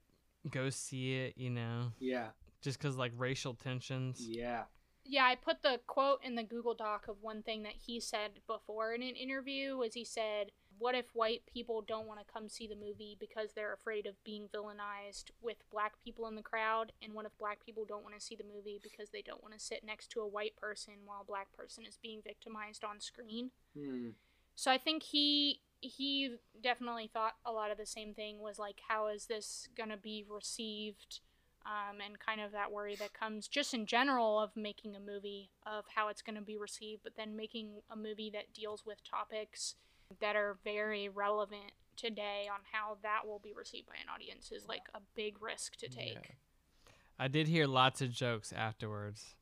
go 0.50 0.70
see 0.70 1.16
it, 1.16 1.34
you 1.38 1.50
know, 1.50 1.92
yeah 2.00 2.28
just 2.62 2.80
cuz 2.80 2.96
like 2.98 3.12
racial 3.16 3.54
tensions. 3.54 4.28
yeah 4.28 4.64
Yeah, 5.06 5.26
I 5.26 5.36
put 5.36 5.62
the 5.64 5.80
quote 5.88 6.20
in 6.24 6.36
the 6.36 6.44
Google 6.44 6.74
Doc 6.76 7.08
of 7.08 7.22
one 7.22 7.42
thing 7.42 7.64
that 7.64 7.74
he 7.74 8.00
said 8.00 8.42
before 8.46 8.94
in 8.94 9.02
an 9.02 9.16
interview 9.16 9.78
was 9.78 9.94
he 9.94 10.04
said, 10.04 10.52
"What 10.80 10.96
if 10.96 11.06
white 11.14 11.44
people 11.52 11.82
don't 11.82 12.08
want 12.08 12.20
to 12.20 12.34
come 12.34 12.50
see 12.50 12.68
the 12.68 12.76
movie 12.76 13.18
because 13.20 13.54
they're 13.54 13.74
afraid 13.74 14.06
of 14.06 14.24
being 14.24 14.48
villainized 14.54 15.32
with 15.42 15.58
black 15.72 15.94
people 16.04 16.28
in 16.28 16.36
the 16.36 16.42
crowd, 16.42 16.92
and 17.02 17.14
what 17.14 17.26
if 17.26 17.38
black 17.38 17.66
people 17.66 17.86
don't 17.86 18.04
want 18.04 18.16
to 18.16 18.22
see 18.22 18.36
the 18.36 18.44
movie 18.44 18.80
because 18.82 19.10
they 19.10 19.22
don't 19.22 19.42
want 19.42 19.54
to 19.54 19.60
sit 19.60 19.84
next 19.84 20.10
to 20.12 20.22
a 20.22 20.28
white 20.28 20.56
person 20.56 20.94
while 21.06 21.22
a 21.22 21.26
black 21.26 21.52
person 21.54 21.86
is 21.86 21.98
being 22.02 22.22
victimized 22.22 22.84
on 22.84 23.00
screen?" 23.00 23.52
Hmm. 23.74 24.10
So 24.56 24.72
I 24.72 24.78
think 24.78 25.04
he 25.04 25.62
he 25.82 26.38
definitely 26.62 27.10
thought 27.12 27.36
a 27.46 27.52
lot 27.52 27.72
of 27.72 27.78
the 27.78 27.86
same 27.86 28.14
thing 28.14 28.40
was 28.40 28.58
like 28.58 28.82
how 28.88 29.08
is 29.08 29.28
this 29.28 29.70
going 29.76 29.90
to 29.90 29.98
be 29.98 30.26
received 30.28 31.20
um, 31.66 32.00
and 32.04 32.18
kind 32.18 32.42
of 32.42 32.52
that 32.54 32.72
worry 32.72 32.96
that 32.96 33.14
comes 33.14 33.48
just 33.48 33.74
in 33.74 33.86
general 33.86 34.40
of 34.40 34.56
making 34.56 34.96
a 34.96 35.00
movie 35.00 35.52
of 35.66 35.86
how 35.96 36.08
it's 36.08 36.22
going 36.22 36.36
to 36.36 36.42
be 36.42 36.58
received 36.58 37.02
but 37.04 37.16
then 37.16 37.36
making 37.36 37.82
a 37.92 37.96
movie 37.96 38.32
that 38.32 38.54
deals 38.54 38.86
with 38.86 39.04
topics 39.04 39.76
that 40.20 40.36
are 40.36 40.58
very 40.64 41.10
relevant 41.10 41.72
today 41.96 42.48
on 42.52 42.60
how 42.72 42.98
that 43.04 43.28
will 43.28 43.40
be 43.40 43.54
received 43.54 43.88
by 43.88 43.96
an 43.96 44.08
audience 44.14 44.52
is 44.52 44.68
like 44.68 44.84
a 44.94 45.00
big 45.16 45.42
risk 45.42 45.76
to 45.78 45.90
take 45.90 46.14
Yeah. 46.14 46.92
I 47.20 47.28
did 47.28 47.48
hear 47.48 47.66
lots 47.66 48.02
of 48.02 48.12
jokes 48.12 48.54
afterwards. 48.54 49.36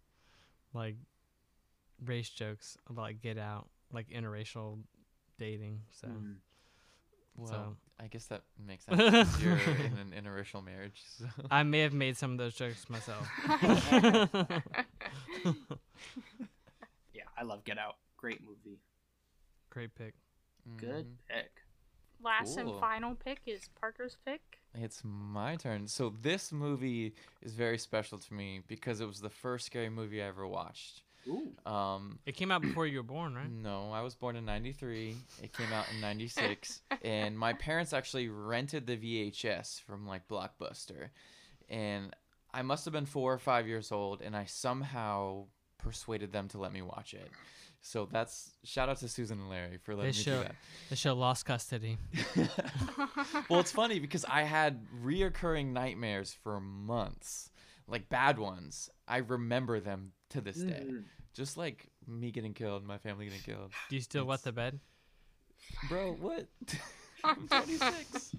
Like 0.74 0.96
race 2.06 2.30
jokes 2.30 2.78
about 2.90 3.02
like 3.04 3.22
get 3.22 3.38
out, 3.38 3.68
like 3.92 4.10
interracial 4.10 4.80
dating. 5.38 5.82
So 5.92 6.08
Mm. 6.08 6.36
Well, 7.38 7.48
So- 7.50 7.78
I 8.00 8.08
guess 8.08 8.28
that 8.28 8.44
makes 8.58 8.86
sense. 8.86 8.98
'cause 9.00 9.44
You're 9.44 9.58
in 9.58 9.98
an 9.98 10.12
interracial 10.18 10.64
marriage. 10.64 11.02
So. 11.06 11.26
I 11.52 11.64
may 11.64 11.80
have 11.82 11.94
made 11.94 12.16
some 12.18 12.32
of 12.32 12.38
those 12.38 12.56
jokes 12.56 12.90
myself. 12.90 13.28
yeah 17.14 17.24
i 17.38 17.44
love 17.44 17.64
get 17.66 17.78
out 17.78 17.98
great 18.18 18.42
movie 18.42 18.80
Great 19.70 19.94
pick. 19.96 20.14
Good 20.78 21.06
Mhm. 21.06 21.18
pick 21.28 21.62
last 22.22 22.56
Cool. 22.58 22.72
and 22.72 22.80
final 22.80 23.16
pick 23.16 23.42
is 23.46 23.68
parker's 23.80 24.18
pick 24.26 24.42
It's 24.78 25.04
my 25.06 25.56
turn. 25.56 25.88
So 25.88 26.10
this 26.10 26.52
movie 26.52 27.16
is 27.42 27.54
very 27.54 27.78
special 27.78 28.18
to 28.18 28.34
me 28.34 28.62
because 28.68 29.00
it 29.00 29.06
was 29.06 29.22
the 29.22 29.30
first 29.30 29.66
scary 29.68 29.90
movie 29.90 30.22
I 30.22 30.26
ever 30.26 30.46
watched. 30.46 31.04
Ooh. 31.28 31.56
Um, 31.66 32.20
It 32.26 32.34
came 32.36 32.52
out 32.52 32.62
before 32.62 32.86
you 32.86 32.98
were 33.00 33.04
born, 33.04 33.36
right? 33.36 33.50
No, 33.70 33.92
I 33.94 34.02
was 34.02 34.16
born 34.16 34.36
in 34.36 34.44
93. 34.46 35.16
It 35.42 35.54
came 35.54 35.72
out 35.72 35.90
in 35.94 36.02
96. 36.02 36.82
and 37.04 37.38
my 37.40 37.54
parents 37.54 37.94
actually 37.94 38.28
rented 38.30 38.86
the 38.86 38.98
VHS 38.98 39.80
from 39.82 40.06
like 40.06 40.28
Blockbuster. 40.28 41.10
And 41.70 42.14
I 42.54 42.62
must 42.62 42.84
have 42.86 42.92
been 42.94 43.06
four 43.06 43.34
or 43.34 43.40
five 43.40 43.68
years 43.68 43.92
old, 43.92 44.22
and 44.22 44.36
I 44.36 44.46
somehow 44.46 45.48
persuaded 45.78 46.32
them 46.32 46.48
to 46.50 46.58
let 46.58 46.72
me 46.74 46.82
watch 46.82 47.14
it. 47.14 47.32
So 47.88 48.08
that's 48.12 48.50
shout 48.64 48.90
out 48.90 48.98
to 48.98 49.08
Susan 49.08 49.40
and 49.40 49.48
Larry 49.48 49.78
for 49.78 49.94
letting 49.96 50.12
They 50.14 50.18
me 50.18 50.24
show- 50.24 50.44
do 50.44 50.50
The 50.90 50.96
show 50.96 51.14
lost 51.14 51.46
custody. 51.46 51.98
well, 53.48 53.60
it's 53.60 53.72
funny 53.72 54.00
because 54.00 54.26
I 54.26 54.42
had 54.42 54.84
reoccurring 55.04 55.68
nightmares 55.72 56.34
for 56.34 56.60
months, 56.60 57.52
like 57.88 58.10
bad 58.10 58.40
ones. 58.40 58.90
I 59.08 59.18
remember 59.18 59.80
them 59.80 60.14
to 60.32 60.42
this 60.42 60.56
day, 60.58 60.84
Mhm. 60.90 61.04
just 61.36 61.58
like 61.58 61.92
me 62.08 62.32
getting 62.32 62.56
killed, 62.56 62.84
my 62.84 62.98
family 62.98 63.26
getting 63.26 63.42
killed. 63.42 63.72
Do 63.90 63.96
you 63.96 64.02
still 64.02 64.26
wet 64.26 64.42
the 64.42 64.52
bed? 64.52 64.80
Bro, 65.88 66.14
what? 66.14 66.48
I'm 67.24 67.48
26. 67.48 68.36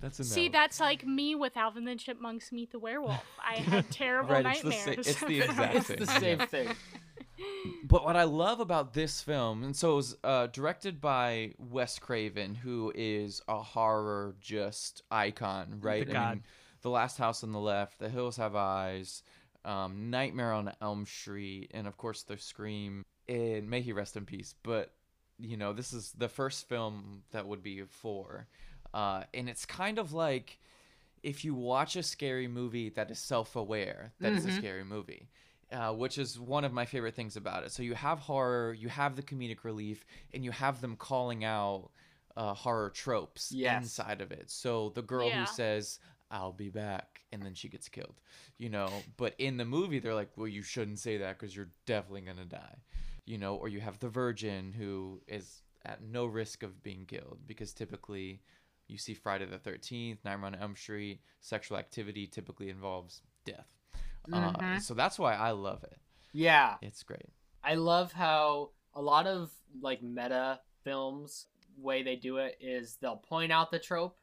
That's 0.00 0.18
a 0.18 0.22
no. 0.22 0.26
See, 0.28 0.48
that's 0.48 0.78
like 0.78 1.04
me 1.04 1.34
with 1.34 1.56
Alvin 1.56 1.84
the 1.86 1.96
Chipmunks 1.96 2.52
Meet 2.52 2.70
the 2.72 2.78
Werewolf. 2.78 3.24
I 3.44 3.56
had 3.56 3.90
terrible 3.90 4.30
Right, 4.34 4.46
it's 4.46 4.62
the 4.62 4.70
sa- 4.70 4.76
nightmares. 4.86 5.06
it's 5.08 5.20
the 5.20 5.40
exact 5.40 5.74
It's 5.76 5.86
thing, 5.86 5.96
the 5.98 6.04
yeah. 6.06 6.18
same 6.18 6.38
thing. 6.48 6.68
But 7.84 8.04
what 8.04 8.16
I 8.16 8.24
love 8.24 8.60
about 8.60 8.92
this 8.94 9.20
film, 9.20 9.62
and 9.62 9.74
so 9.76 9.92
it 9.92 9.96
was 9.96 10.16
uh, 10.24 10.46
directed 10.48 11.00
by 11.00 11.54
Wes 11.58 11.98
Craven, 11.98 12.54
who 12.54 12.92
is 12.94 13.40
a 13.48 13.58
horror 13.62 14.34
just 14.40 15.02
icon, 15.10 15.78
right? 15.80 16.06
The 16.06 16.12
god. 16.12 16.40
The 16.82 16.90
Last 16.90 17.16
House 17.18 17.44
on 17.44 17.52
the 17.52 17.60
Left, 17.60 18.00
The 18.00 18.08
Hills 18.08 18.36
Have 18.38 18.56
Eyes, 18.56 19.22
um, 19.64 20.10
Nightmare 20.10 20.52
on 20.52 20.72
Elm 20.80 21.06
Street, 21.06 21.70
and 21.74 21.86
of 21.86 21.96
course 21.96 22.22
The 22.24 22.36
Scream. 22.36 23.04
And 23.28 23.70
may 23.70 23.80
he 23.82 23.92
rest 23.92 24.16
in 24.16 24.26
peace. 24.26 24.54
But 24.64 24.92
you 25.38 25.56
know, 25.56 25.72
this 25.72 25.92
is 25.92 26.12
the 26.12 26.28
first 26.28 26.68
film 26.68 27.22
that 27.30 27.46
would 27.46 27.62
be 27.62 27.82
four, 27.82 28.48
uh, 28.92 29.22
and 29.32 29.48
it's 29.48 29.64
kind 29.64 29.98
of 29.98 30.12
like 30.12 30.58
if 31.22 31.44
you 31.44 31.54
watch 31.54 31.94
a 31.94 32.02
scary 32.02 32.48
movie 32.48 32.88
that 32.90 33.10
is 33.10 33.18
self-aware 33.20 34.12
that 34.20 34.32
it's 34.32 34.44
a 34.44 34.48
Mhm. 34.48 34.58
scary 34.58 34.84
movie 34.84 35.28
uh, 35.72 35.92
which 35.92 36.18
is 36.18 36.38
one 36.38 36.64
of 36.64 36.72
my 36.72 36.84
favorite 36.84 37.14
things 37.14 37.36
about 37.36 37.64
it 37.64 37.72
so 37.72 37.82
you 37.82 37.94
have 37.94 38.18
horror 38.18 38.72
you 38.72 38.88
have 38.88 39.16
the 39.16 39.22
comedic 39.22 39.64
relief 39.64 40.04
and 40.34 40.44
you 40.44 40.50
have 40.50 40.80
them 40.80 40.96
calling 40.96 41.44
out 41.44 41.90
uh, 42.36 42.54
horror 42.54 42.90
tropes 42.90 43.52
Yes. 43.52 43.82
inside 43.82 44.20
of 44.20 44.32
it 44.32 44.50
so 44.50 44.90
the 44.94 45.02
girl 45.02 45.28
Yeah. 45.30 45.40
who 45.40 45.46
says 45.46 45.98
i'll 46.30 46.52
be 46.52 46.68
back 46.70 47.20
and 47.32 47.42
then 47.42 47.54
she 47.54 47.68
gets 47.68 47.88
killed 47.88 48.20
you 48.58 48.68
know 48.70 48.88
but 49.16 49.34
in 49.38 49.56
the 49.56 49.64
movie 49.64 49.98
they're 49.98 50.14
like 50.14 50.30
well 50.36 50.48
you 50.48 50.62
shouldn't 50.62 50.98
say 50.98 51.18
that 51.18 51.38
because 51.38 51.54
you're 51.54 51.70
definitely 51.86 52.22
gonna 52.22 52.44
die 52.44 52.76
you 53.26 53.38
know 53.38 53.56
or 53.56 53.68
you 53.68 53.80
have 53.80 53.98
the 53.98 54.08
virgin 54.08 54.72
who 54.72 55.20
is 55.28 55.62
at 55.84 56.02
no 56.02 56.24
risk 56.26 56.62
of 56.62 56.82
being 56.82 57.04
killed 57.06 57.38
because 57.46 57.72
typically 57.72 58.40
you 58.88 58.98
see 58.98 59.14
Friday 59.14 59.46
the 59.46 59.56
13th, 59.58 60.18
Nightmare 60.24 60.48
on 60.48 60.54
Elm 60.54 60.76
Street, 60.76 61.20
sexual 61.40 61.78
activity 61.78 62.26
typically 62.26 62.68
involves 62.68 63.22
death. 63.46 63.66
Uh, 64.32 64.52
Mhm. 64.52 64.80
so 64.82 64.94
that's 64.94 65.18
why 65.18 65.34
I 65.34 65.50
love 65.50 65.82
it. 65.84 65.98
Yeah. 66.32 66.76
It's 66.82 67.02
great. 67.02 67.30
I 67.64 67.74
love 67.74 68.12
how 68.12 68.70
a 68.94 69.00
lot 69.02 69.26
of 69.26 69.50
like 69.80 70.02
meta 70.02 70.60
films 70.84 71.46
way 71.78 72.02
they 72.02 72.16
do 72.16 72.36
it 72.36 72.56
is 72.60 72.96
they'll 72.96 73.16
point 73.16 73.50
out 73.52 73.70
the 73.70 73.78
trope 73.78 74.18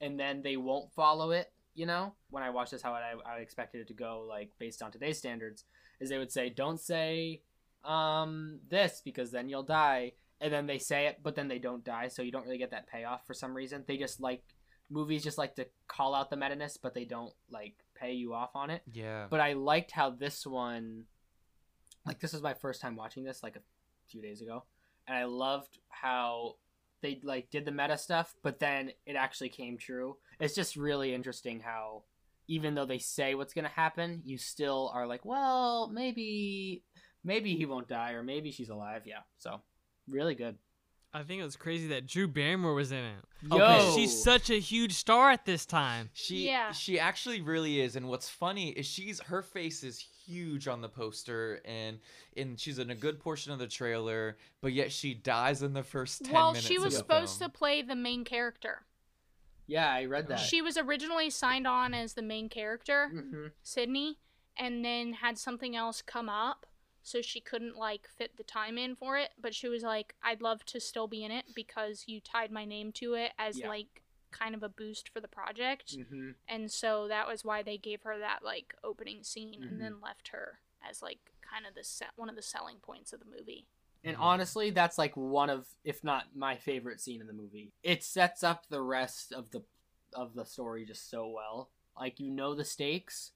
and 0.00 0.18
then 0.20 0.42
they 0.42 0.56
won't 0.56 0.92
follow 0.92 1.30
it, 1.30 1.52
you 1.74 1.86
know? 1.86 2.14
When 2.30 2.42
I 2.42 2.50
watched 2.50 2.72
this 2.72 2.82
how 2.82 2.92
I 2.92 3.14
I 3.24 3.38
expected 3.38 3.80
it 3.80 3.88
to 3.88 3.94
go 3.94 4.24
like 4.28 4.52
based 4.58 4.82
on 4.82 4.90
today's 4.92 5.18
standards 5.18 5.64
is 6.00 6.10
they 6.10 6.18
would 6.18 6.32
say 6.32 6.50
don't 6.50 6.80
say 6.80 7.42
um 7.84 8.60
this 8.68 9.00
because 9.04 9.30
then 9.30 9.48
you'll 9.48 9.62
die 9.62 10.12
and 10.40 10.52
then 10.52 10.66
they 10.66 10.78
say 10.78 11.06
it 11.06 11.20
but 11.22 11.34
then 11.34 11.48
they 11.48 11.58
don't 11.58 11.84
die 11.84 12.08
so 12.08 12.22
you 12.22 12.32
don't 12.32 12.44
really 12.44 12.58
get 12.58 12.70
that 12.70 12.86
payoff 12.86 13.26
for 13.26 13.34
some 13.34 13.54
reason. 13.54 13.84
They 13.86 13.96
just 13.96 14.20
like 14.20 14.42
movies 14.90 15.22
just 15.24 15.38
like 15.38 15.54
to 15.56 15.66
call 15.88 16.14
out 16.14 16.30
the 16.30 16.36
meta-ness 16.36 16.76
but 16.76 16.94
they 16.94 17.04
don't 17.04 17.32
like 17.50 17.83
pay 17.94 18.12
you 18.12 18.34
off 18.34 18.50
on 18.54 18.70
it 18.70 18.82
Yeah. 18.92 19.26
but 19.30 19.40
I 19.40 19.52
liked 19.54 19.90
how 19.90 20.10
this 20.10 20.46
one, 20.46 21.04
like 22.06 22.20
this 22.20 22.32
was 22.32 22.42
my 22.42 22.54
first 22.54 22.80
time 22.80 22.96
watching 22.96 23.24
this 23.24 23.42
like 23.42 23.56
a 23.56 23.62
few 24.08 24.20
days 24.22 24.40
ago, 24.42 24.64
and 25.06 25.16
I 25.16 25.24
loved 25.24 25.78
how 25.88 26.56
they 27.02 27.20
like 27.22 27.50
did 27.50 27.64
the 27.64 27.72
meta 27.72 27.96
stuff, 27.98 28.34
but 28.42 28.58
then 28.58 28.90
it 29.06 29.14
actually 29.16 29.50
came 29.50 29.76
true. 29.78 30.16
It's 30.40 30.54
just 30.54 30.76
really 30.76 31.14
interesting 31.14 31.60
how 31.60 32.04
even 32.48 32.74
though 32.74 32.86
they 32.86 32.98
say 32.98 33.34
what's 33.34 33.54
gonna 33.54 33.68
happen, 33.68 34.22
you 34.24 34.36
still 34.38 34.90
are 34.94 35.06
like, 35.06 35.24
well, 35.24 35.88
maybe 35.92 36.82
maybe 37.22 37.56
he 37.56 37.64
won't 37.66 37.88
die 37.88 38.12
or 38.12 38.22
maybe 38.22 38.50
she's 38.50 38.68
alive. 38.68 39.02
Yeah, 39.06 39.20
so 39.38 39.60
really 40.08 40.34
good. 40.34 40.56
I 41.16 41.22
think 41.22 41.40
it 41.40 41.44
was 41.44 41.54
crazy 41.54 41.86
that 41.88 42.06
Drew 42.08 42.26
Barrymore 42.26 42.74
was 42.74 42.90
in 42.90 42.98
it. 42.98 43.24
Yo, 43.42 43.50
Because 43.58 43.94
she's 43.94 44.22
such 44.22 44.50
a 44.50 44.58
huge 44.58 44.92
star 44.94 45.30
at 45.30 45.44
this 45.46 45.64
time. 45.64 46.10
She 46.12 46.46
Yeah. 46.48 46.72
she 46.72 46.98
actually 46.98 47.40
really 47.40 47.80
is 47.80 47.94
and 47.94 48.08
what's 48.08 48.28
funny 48.28 48.70
is 48.70 48.84
she's 48.84 49.20
her 49.22 49.40
face 49.40 49.84
is 49.84 50.00
huge 50.26 50.66
on 50.66 50.80
the 50.80 50.88
poster 50.88 51.60
and 51.64 52.00
and 52.36 52.58
she's 52.58 52.78
in 52.80 52.90
a 52.90 52.94
good 52.96 53.20
portion 53.20 53.52
of 53.52 53.60
the 53.60 53.68
trailer, 53.68 54.36
but 54.60 54.72
yet 54.72 54.90
she 54.90 55.14
dies 55.14 55.62
in 55.62 55.72
the 55.72 55.84
first 55.84 56.24
10 56.24 56.32
well, 56.34 56.48
minutes 56.52 56.66
she 56.66 56.76
of 56.76 56.82
was 56.82 56.94
the 56.94 56.98
supposed 56.98 57.38
film. 57.38 57.50
to 57.50 57.56
play 57.58 57.80
the 57.82 57.94
main 57.94 58.24
character. 58.24 58.82
yeah, 59.68 59.92
I 59.92 60.06
read 60.06 60.26
that. 60.28 60.40
She 60.40 60.60
was 60.60 60.76
originally 60.76 61.30
signed 61.30 61.66
on 61.68 61.94
as 61.94 62.14
the 62.14 62.22
main 62.22 62.48
character, 62.48 63.08
hmm 63.10 63.46
Sidney, 63.62 64.18
and 64.56 64.84
then 64.84 65.12
had 65.14 65.38
something 65.38 65.76
else 65.76 66.02
come 66.02 66.28
up, 66.28 66.66
so 67.04 67.22
she 67.22 67.40
couldn't 67.40 67.76
like 67.76 68.08
fit 68.08 68.36
the 68.36 68.42
time 68.42 68.76
in 68.76 68.96
for 68.96 69.16
it. 69.16 69.30
But 69.40 69.54
she 69.54 69.68
was 69.68 69.84
like, 69.84 70.14
"I'd 70.22 70.42
love 70.42 70.64
to 70.66 70.80
still 70.80 71.06
be 71.06 71.22
in 71.22 71.30
it 71.30 71.44
because 71.54 72.04
you 72.08 72.20
tied 72.20 72.50
my 72.50 72.64
name 72.64 72.90
to 72.94 73.14
it 73.14 73.32
as 73.38 73.58
Yeah. 73.58 73.68
like 73.68 74.02
kind 74.32 74.56
of 74.56 74.64
a 74.64 74.68
boost 74.68 75.08
for 75.08 75.20
the 75.20 75.28
project." 75.28 75.96
hmm 76.10 76.32
And 76.48 76.70
so 76.70 77.06
that 77.08 77.28
was 77.28 77.44
why 77.44 77.62
they 77.62 77.78
gave 77.78 78.02
her 78.02 78.18
that 78.18 78.42
like 78.42 78.74
opening 78.82 79.22
scene 79.22 79.60
Mhm. 79.60 79.68
and 79.68 79.80
then 79.80 80.00
left 80.00 80.28
her 80.28 80.58
as 80.82 81.00
like 81.02 81.32
kind 81.40 81.66
of 81.66 81.74
the 81.74 81.84
set 81.84 82.10
one 82.16 82.28
of 82.28 82.36
the 82.36 82.42
selling 82.42 82.76
points 82.80 83.12
of 83.12 83.20
the 83.20 83.26
movie. 83.26 83.66
And 84.02 84.16
Mhm. 84.16 84.20
honestly, 84.20 84.70
that's 84.70 84.98
like 84.98 85.16
one 85.16 85.48
of, 85.48 85.66
if 85.84 86.04
not 86.04 86.36
my 86.36 86.56
favorite 86.56 87.00
scene 87.00 87.20
in 87.20 87.26
the 87.26 87.32
movie. 87.32 87.72
It 87.82 88.02
sets 88.02 88.42
up 88.42 88.66
the 88.68 88.82
rest 88.82 89.32
of 89.32 89.50
the 89.50 89.62
of 90.12 90.34
the 90.34 90.44
story 90.44 90.84
just 90.84 91.08
so 91.10 91.28
well. 91.28 91.70
Like 91.98 92.20
you 92.20 92.30
know 92.30 92.54
the 92.54 92.64
stakes, 92.64 93.32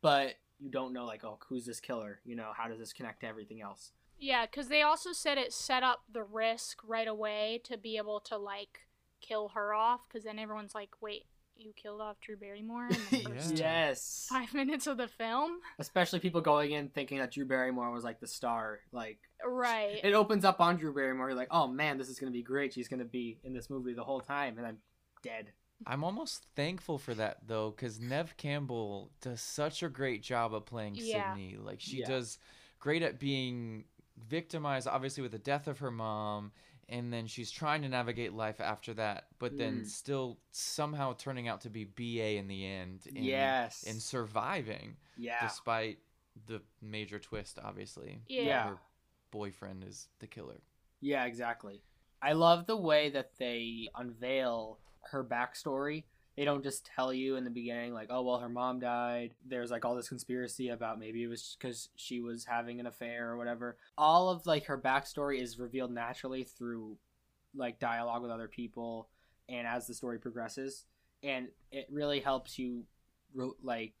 but 0.00 0.36
you 0.62 0.70
don't 0.70 0.92
know 0.92 1.04
like, 1.04 1.24
oh, 1.24 1.38
who's 1.48 1.66
this 1.66 1.80
killer? 1.80 2.20
You 2.24 2.36
know, 2.36 2.52
how 2.56 2.68
does 2.68 2.78
this 2.78 2.92
connect 2.92 3.20
to 3.22 3.26
everything 3.26 3.60
else? 3.60 3.92
Yeah, 4.18 4.46
because 4.46 4.68
they 4.68 4.82
also 4.82 5.12
said 5.12 5.36
it 5.38 5.52
set 5.52 5.82
up 5.82 6.02
the 6.12 6.22
risk 6.22 6.78
right 6.86 7.08
away 7.08 7.60
to 7.64 7.76
be 7.76 7.96
able 7.96 8.20
to 8.20 8.38
like 8.38 8.86
kill 9.20 9.48
her 9.50 9.74
off. 9.74 10.00
Because 10.08 10.24
then 10.24 10.38
everyone's 10.38 10.74
like, 10.76 10.90
"Wait, 11.00 11.24
you 11.56 11.72
killed 11.74 12.00
off 12.00 12.20
Drew 12.20 12.36
Barrymore 12.36 12.86
in 12.86 12.96
the 13.10 13.22
first 13.28 13.56
Yeah. 13.58 13.86
yes. 13.88 14.26
five 14.30 14.54
minutes 14.54 14.86
of 14.86 14.96
the 14.96 15.08
film?" 15.08 15.58
Especially 15.80 16.20
people 16.20 16.40
going 16.40 16.70
in 16.70 16.88
thinking 16.90 17.18
that 17.18 17.32
Drew 17.32 17.44
Barrymore 17.46 17.90
was 17.90 18.04
like 18.04 18.20
the 18.20 18.28
star. 18.28 18.78
Like 18.92 19.18
Right. 19.44 19.98
it 20.04 20.14
opens 20.14 20.44
up 20.44 20.60
on 20.60 20.76
Drew 20.76 20.94
Barrymore. 20.94 21.30
You're 21.30 21.36
like, 21.36 21.48
oh 21.50 21.66
man, 21.66 21.98
this 21.98 22.08
is 22.08 22.20
gonna 22.20 22.30
be 22.30 22.42
great. 22.42 22.72
She's 22.74 22.86
gonna 22.88 23.04
be 23.04 23.40
in 23.42 23.52
this 23.54 23.68
movie 23.68 23.92
the 23.94 24.04
whole 24.04 24.20
time, 24.20 24.56
and 24.56 24.64
then 24.64 24.76
dead. 25.24 25.50
I'm 25.86 26.04
almost 26.04 26.44
thankful 26.56 26.98
for 26.98 27.14
that 27.14 27.38
though, 27.46 27.70
because 27.70 28.00
Neve 28.00 28.36
Campbell 28.36 29.10
does 29.20 29.40
such 29.40 29.82
a 29.82 29.88
great 29.88 30.22
job 30.22 30.54
of 30.54 30.66
playing 30.66 30.94
Yeah. 30.96 31.34
Sidney. 31.34 31.56
Like 31.56 31.80
she 31.80 31.98
Yeah. 31.98 32.06
does 32.08 32.38
great 32.78 33.02
at 33.02 33.18
being 33.18 33.84
victimized, 34.16 34.86
obviously 34.88 35.22
with 35.22 35.32
the 35.32 35.38
death 35.38 35.66
of 35.68 35.78
her 35.80 35.90
mom, 35.90 36.52
and 36.88 37.12
then 37.12 37.26
she's 37.26 37.50
trying 37.50 37.82
to 37.82 37.88
navigate 37.88 38.32
life 38.32 38.60
after 38.60 38.92
that, 38.94 39.28
but 39.38 39.56
then 39.56 39.82
Mm. 39.82 39.86
still 39.86 40.38
somehow 40.50 41.14
turning 41.14 41.48
out 41.48 41.62
to 41.62 41.70
be 41.70 41.84
BA 41.84 42.36
in 42.36 42.48
the 42.48 42.66
end. 42.66 43.06
And, 43.06 43.24
yes. 43.24 43.84
And 43.84 44.00
surviving 44.02 44.96
yeah. 45.16 45.40
despite 45.46 45.98
the 46.46 46.62
major 46.80 47.18
twist, 47.18 47.58
obviously. 47.58 48.20
Yeah. 48.28 48.70
Her 48.70 48.78
boyfriend 49.30 49.84
is 49.84 50.08
the 50.18 50.26
killer. 50.26 50.60
Yeah, 51.00 51.24
exactly. 51.24 51.82
I 52.22 52.32
love 52.32 52.66
the 52.66 52.76
way 52.76 53.10
that 53.10 53.32
they 53.38 53.88
unveil 53.96 54.78
her 55.10 55.24
backstory. 55.24 56.04
They 56.36 56.44
don't 56.44 56.62
just 56.62 56.86
tell 56.86 57.12
you 57.12 57.36
in 57.36 57.44
the 57.44 57.50
beginning, 57.50 57.92
like, 57.92 58.08
oh, 58.10 58.22
well, 58.22 58.38
her 58.38 58.48
mom 58.48 58.78
died. 58.78 59.34
There's 59.44 59.70
like 59.70 59.84
all 59.84 59.96
this 59.96 60.08
conspiracy 60.08 60.68
about 60.68 60.98
maybe 60.98 61.24
it 61.24 61.26
was 61.26 61.56
because 61.58 61.88
she 61.96 62.20
was 62.20 62.44
having 62.44 62.80
an 62.80 62.86
affair 62.86 63.30
or 63.30 63.36
whatever. 63.36 63.76
All 63.98 64.30
of 64.30 64.46
like 64.46 64.66
her 64.66 64.78
backstory 64.78 65.42
is 65.42 65.58
revealed 65.58 65.92
naturally 65.92 66.44
through 66.44 66.96
like 67.54 67.80
dialogue 67.80 68.22
with 68.22 68.30
other 68.30 68.48
people 68.48 69.08
and 69.48 69.66
as 69.66 69.86
the 69.86 69.94
story 69.94 70.18
progresses. 70.18 70.86
And 71.22 71.48
it 71.70 71.86
really 71.90 72.20
helps 72.20 72.58
you 72.58 72.84
like 73.62 73.92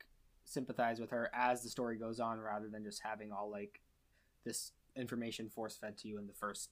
sympathize 0.44 1.00
with 1.00 1.10
her 1.10 1.30
as 1.34 1.62
the 1.62 1.68
story 1.68 1.96
goes 1.96 2.20
on 2.20 2.38
rather 2.38 2.68
than 2.68 2.84
just 2.84 3.02
having 3.02 3.32
all 3.32 3.50
like 3.50 3.80
this 4.44 4.72
information 4.96 5.48
force 5.48 5.76
fed 5.76 5.98
to 5.98 6.08
you 6.08 6.18
in 6.18 6.26
the 6.26 6.32
first 6.32 6.70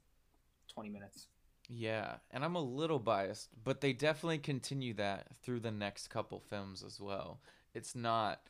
20 0.73 0.89
minutes. 0.91 1.29
Yeah, 1.73 2.17
and 2.33 2.45
I'm 2.45 2.57
a 2.57 2.63
little 2.63 2.99
biased, 2.99 3.49
but 3.63 3.81
they 3.81 3.93
definitely 3.93 4.39
continue 4.39 4.93
that 4.95 5.29
through 5.43 5.61
the 5.61 5.71
next 5.71 6.09
couple 6.09 6.41
films 6.41 6.83
as 6.83 7.01
well. 7.01 7.41
It's 7.75 7.95
not 7.95 8.41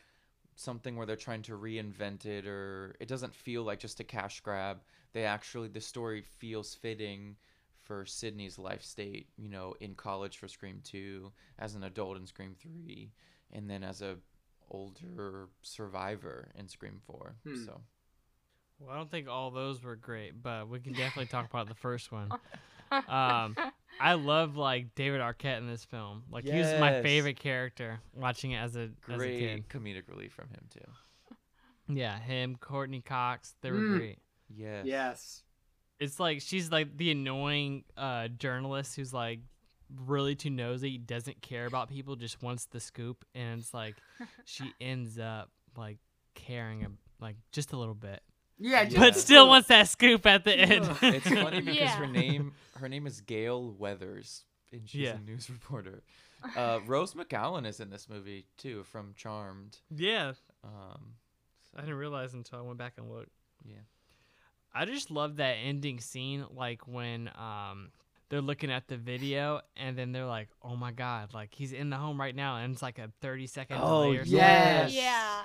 something 0.55 0.97
where 0.97 1.05
they're 1.05 1.17
trying 1.17 1.43
to 1.43 1.59
reinvent 1.59 2.25
it 2.25 2.47
or 2.47 2.97
it 2.99 3.09
doesn't 3.09 3.35
feel 3.35 3.63
like 3.63 3.79
just 3.79 4.01
a 4.01 4.05
cash 4.05 4.41
grab. 4.41 4.79
They 5.13 5.25
actually 5.25 5.69
the 5.69 5.83
story 5.83 6.23
feels 6.23 6.75
fitting 6.75 7.37
for 7.83 8.07
Sidney's 8.07 8.59
life 8.59 8.83
state, 8.83 9.29
you 9.37 9.51
know, 9.51 9.75
in 9.81 9.95
college 9.95 10.39
for 10.39 10.49
Scream 10.49 10.81
2, 10.85 11.31
as 11.59 11.75
an 11.75 11.85
adult 11.85 12.17
in 12.17 12.27
Scream 12.27 12.55
3, 12.59 13.11
and 13.53 13.69
then 13.69 13.83
as 13.85 14.01
a 14.01 14.17
older 14.71 15.49
survivor 15.61 16.49
in 16.55 16.69
Scream 16.69 17.01
4. 17.07 17.35
Hmm. 17.45 17.65
So 17.67 17.81
Well, 18.79 18.91
I 18.91 18.97
don't 18.97 19.11
think 19.11 19.29
all 19.29 19.51
those 19.51 19.83
were 19.83 19.97
great, 19.97 20.43
but 20.43 20.71
we 20.71 20.81
can 20.81 20.95
definitely 20.95 21.27
talk 21.27 21.51
about 21.51 21.69
the 21.69 21.75
first 21.75 22.13
one. 22.13 22.31
Um, 22.91 23.57
I 24.01 24.15
love 24.15 24.57
like 24.57 24.95
David 24.95 25.21
Arquette 25.21 25.59
in 25.59 25.67
this 25.67 25.85
film. 25.85 26.23
Like 26.31 26.45
he 26.45 26.59
was 26.59 26.73
my 26.81 27.03
favorite 27.03 27.39
character 27.39 28.01
watching 28.15 28.53
it 28.53 28.59
as 28.59 28.77
a 28.77 28.91
as 29.09 29.15
a 29.15 29.17
Great 29.17 29.39
kid. 29.39 29.69
comedic 29.69 30.09
relief 30.09 30.33
from 30.33 30.49
him 30.49 30.67
too. 30.71 31.35
Yeah, 31.89 32.19
him, 32.19 32.57
Courteney 32.57 33.01
Cox, 33.01 33.55
they 33.63 33.71
were 33.71 33.79
Mm. 33.79 33.97
great. 33.99 34.19
Yes. 34.49 34.87
Yes. 34.87 35.43
It's 35.99 36.19
like 36.21 36.41
she's 36.41 36.71
like 36.71 36.97
the 36.97 37.11
annoying 37.11 37.85
uh, 37.97 38.29
journalist 38.29 38.97
who's 38.97 39.13
like 39.13 39.41
really 40.07 40.35
too 40.35 40.51
nosy, 40.51 40.99
doesn't 40.99 41.43
care 41.43 41.67
about 41.67 41.89
people, 41.89 42.17
just 42.17 42.43
wants 42.43 42.67
the 42.67 42.81
scoop, 42.81 43.25
and 43.35 43.61
it's 43.61 43.75
like 43.75 43.97
she 44.45 44.73
ends 44.81 45.19
up 45.19 45.51
like 45.77 45.99
caring 46.35 46.85
ab- 46.85 46.97
like 47.21 47.37
just 47.53 47.73
a 47.73 47.77
little 47.77 47.95
bit, 47.95 48.23
Yeah, 48.61 48.83
Yeah. 48.83 48.99
but 49.01 49.17
still 49.17 49.49
wants 49.49 49.69
that 49.69 49.89
scoop 49.89 50.27
at 50.27 50.45
the 50.45 50.55
end. 50.55 50.85
It's 51.03 51.27
funny 51.29 51.61
because 51.61 51.77
Yeah. 51.81 51.97
her 51.97 52.07
name 52.07 52.53
her 52.77 52.89
name 52.89 53.07
is 53.07 53.21
Gale 53.23 53.73
Weathers 53.73 54.45
and 54.73 54.89
she's 54.89 55.01
Yeah. 55.03 55.17
a 55.17 55.19
news 55.21 55.49
reporter. 55.51 56.03
Uh, 56.57 56.81
Rose 56.87 57.15
McGowan 57.15 57.67
is 57.67 57.81
in 57.81 57.91
this 57.91 58.09
movie 58.09 58.47
too 58.57 58.83
from 58.85 59.15
Charmed. 59.17 59.79
yeah, 59.91 60.33
Um, 60.63 61.15
I 61.77 61.81
didn't 61.81 61.97
realize 61.97 62.35
until 62.35 62.59
I 62.59 62.63
went 62.63 62.79
back 62.79 62.95
and 62.99 63.11
looked. 63.11 63.31
Yeah. 63.65 63.77
I 64.75 64.85
just 64.85 65.11
love 65.11 65.37
that 65.37 65.55
ending 65.65 65.99
scene, 66.01 66.45
like 66.55 66.87
when 66.87 67.31
um 67.37 67.91
they're 68.29 68.41
looking 68.41 68.71
at 68.71 68.87
the 68.87 68.97
video 68.97 69.61
and 69.77 69.99
then 69.99 70.13
they're 70.13 70.25
like, 70.27 70.49
"Oh 70.63 70.77
my 70.77 70.93
god!" 70.93 71.35
Like 71.35 71.53
he's 71.53 71.73
in 71.73 71.91
the 71.91 71.97
home 71.97 72.21
right 72.21 72.35
now, 72.37 72.57
and 72.59 72.73
it's 72.73 72.81
like 72.83 72.99
a 73.01 73.11
thirty 73.21 73.49
second 73.49 73.79
Oh, 73.81 74.05
delay 74.05 74.17
or 74.19 74.25
something. 74.25 74.37
yes. 74.39 74.93
yeah. 74.95 75.43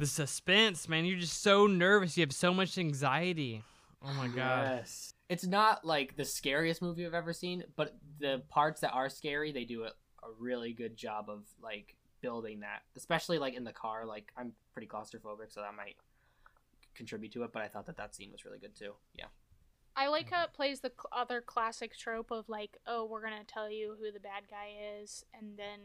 The 0.00 0.06
suspense, 0.06 0.88
man. 0.88 1.04
You're 1.04 1.18
just 1.18 1.42
so 1.42 1.66
nervous. 1.66 2.16
You 2.16 2.22
have 2.22 2.32
so 2.32 2.54
much 2.54 2.78
anxiety. 2.78 3.62
Oh 4.02 4.14
my 4.14 4.28
god. 4.28 4.78
Yes. 4.78 5.12
It's 5.28 5.46
not 5.46 5.84
like 5.84 6.16
the 6.16 6.24
scariest 6.24 6.80
movie 6.80 7.04
I've 7.04 7.12
ever 7.12 7.34
seen, 7.34 7.64
but 7.76 7.98
the 8.18 8.40
parts 8.48 8.80
that 8.80 8.92
are 8.92 9.10
scary, 9.10 9.52
they 9.52 9.66
do 9.66 9.82
a, 9.82 9.88
a 9.88 10.32
really 10.38 10.72
good 10.72 10.96
job 10.96 11.26
of 11.28 11.42
like 11.62 11.96
building 12.22 12.60
that. 12.60 12.80
Especially 12.96 13.38
like 13.38 13.52
in 13.52 13.62
the 13.62 13.74
car. 13.74 14.06
Like 14.06 14.32
I'm 14.38 14.52
pretty 14.72 14.88
claustrophobic, 14.88 15.52
so 15.52 15.60
that 15.60 15.74
might 15.76 15.96
contribute 16.94 17.32
to 17.32 17.42
it. 17.42 17.52
But 17.52 17.60
I 17.60 17.68
thought 17.68 17.84
that 17.84 17.98
that 17.98 18.14
scene 18.14 18.32
was 18.32 18.46
really 18.46 18.58
good 18.58 18.74
too. 18.74 18.94
Yeah. 19.14 19.26
I 19.96 20.08
like 20.08 20.28
mm-hmm. 20.28 20.34
how 20.36 20.44
it 20.44 20.54
plays 20.54 20.80
the 20.80 20.92
other 21.12 21.42
classic 21.42 21.94
trope 21.94 22.30
of 22.30 22.48
like, 22.48 22.78
oh, 22.86 23.04
we're 23.04 23.22
gonna 23.22 23.44
tell 23.46 23.70
you 23.70 23.96
who 24.00 24.10
the 24.10 24.18
bad 24.18 24.44
guy 24.48 25.00
is, 25.02 25.26
and 25.38 25.58
then 25.58 25.80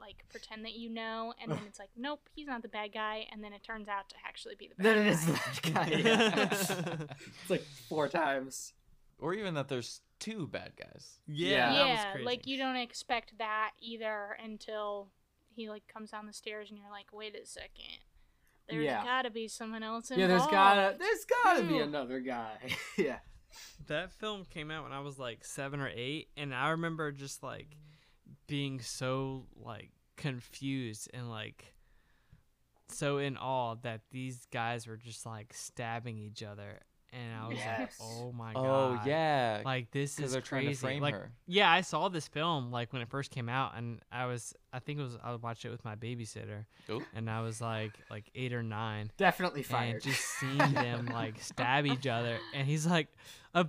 like 0.00 0.24
pretend 0.30 0.64
that 0.64 0.74
you 0.74 0.88
know, 0.90 1.34
and 1.42 1.50
then 1.50 1.60
it's 1.66 1.78
like, 1.78 1.90
nope, 1.96 2.20
he's 2.34 2.46
not 2.46 2.62
the 2.62 2.68
bad 2.68 2.92
guy, 2.92 3.26
and 3.32 3.42
then 3.42 3.52
it 3.52 3.62
turns 3.62 3.88
out 3.88 4.08
to 4.10 4.14
actually 4.26 4.54
be 4.56 4.68
the 4.68 4.82
bad 4.82 4.84
Then 4.84 4.96
guy. 4.96 5.02
it 5.02 5.12
is 5.12 5.26
that 5.26 5.60
guy. 5.74 5.88
Yeah. 5.96 7.06
it's 7.42 7.50
like 7.50 7.64
four 7.88 8.08
times. 8.08 8.72
or 9.18 9.34
even 9.34 9.54
that 9.54 9.68
there's 9.68 10.00
two 10.20 10.46
bad 10.46 10.72
guys. 10.76 11.18
Yeah, 11.26 11.72
that 11.72 11.78
was 11.78 11.88
yeah, 11.88 12.12
crazy. 12.12 12.24
like 12.26 12.46
you 12.46 12.58
don't 12.58 12.76
expect 12.76 13.36
that 13.38 13.70
either 13.80 14.36
until 14.42 15.08
he 15.54 15.68
like 15.68 15.82
comes 15.92 16.10
down 16.10 16.26
the 16.26 16.32
stairs, 16.32 16.70
and 16.70 16.78
you're 16.78 16.90
like, 16.90 17.06
wait 17.12 17.34
a 17.34 17.44
second, 17.46 17.98
there's 18.68 18.84
Yeah. 18.84 19.02
gotta 19.04 19.30
be 19.30 19.48
someone 19.48 19.82
else 19.82 20.10
involved. 20.10 20.20
Yeah, 20.30 20.36
there's 20.38 20.50
gotta 20.50 20.96
there's 20.98 21.24
gotta 21.44 21.62
be 21.64 21.78
another 21.78 22.20
guy. 22.20 22.56
yeah. 22.96 23.18
That 23.86 24.12
film 24.12 24.44
came 24.44 24.70
out 24.70 24.84
when 24.84 24.92
I 24.92 25.00
was 25.00 25.18
like 25.18 25.44
seven 25.44 25.80
or 25.80 25.90
eight, 25.92 26.28
and 26.36 26.54
I 26.54 26.70
remember 26.70 27.10
just 27.10 27.42
like 27.42 27.76
being 28.48 28.80
so 28.80 29.46
like 29.54 29.90
confused 30.16 31.08
and 31.14 31.30
like 31.30 31.72
so 32.88 33.18
in 33.18 33.36
awe 33.36 33.76
that 33.82 34.00
these 34.10 34.46
guys 34.52 34.86
were 34.86 34.96
just 34.96 35.24
like 35.26 35.52
stabbing 35.52 36.18
each 36.18 36.42
other, 36.42 36.80
and 37.12 37.34
I 37.38 37.48
was 37.48 37.58
Yes. 37.58 37.78
like, 38.00 38.08
"Oh 38.10 38.32
my 38.32 38.52
oh, 38.56 38.62
god!" 38.62 39.00
Oh 39.04 39.08
yeah. 39.08 39.60
Like 39.64 39.90
this 39.90 40.18
is 40.18 40.32
they're 40.32 40.40
trying 40.40 40.66
to 40.68 40.74
frame 40.74 41.02
like, 41.02 41.14
her. 41.14 41.30
yeah, 41.46 41.70
I 41.70 41.82
saw 41.82 42.08
this 42.08 42.26
film 42.28 42.70
like 42.70 42.92
when 42.92 43.02
it 43.02 43.08
first 43.10 43.30
came 43.30 43.48
out, 43.48 43.76
and 43.76 44.00
I 44.10 44.24
was 44.26 44.54
I 44.72 44.78
think 44.78 45.00
it 45.00 45.02
was 45.02 45.18
I 45.22 45.34
watched 45.34 45.64
it 45.66 45.70
with 45.70 45.84
my 45.84 45.96
babysitter, 45.96 46.64
Ooh. 46.90 47.02
and 47.14 47.30
I 47.30 47.42
was 47.42 47.60
like 47.60 47.92
like 48.10 48.30
eight 48.34 48.54
or 48.54 48.62
nine, 48.62 49.10
Definitely 49.18 49.66
and 49.70 50.00
just 50.00 50.24
seeing 50.38 50.56
them 50.72 51.06
like 51.12 51.40
stab 51.42 51.84
each 51.86 52.06
other, 52.06 52.38
and 52.54 52.66
he's 52.66 52.86
like, 52.86 53.08
"I 53.54 53.64
fr- 53.64 53.68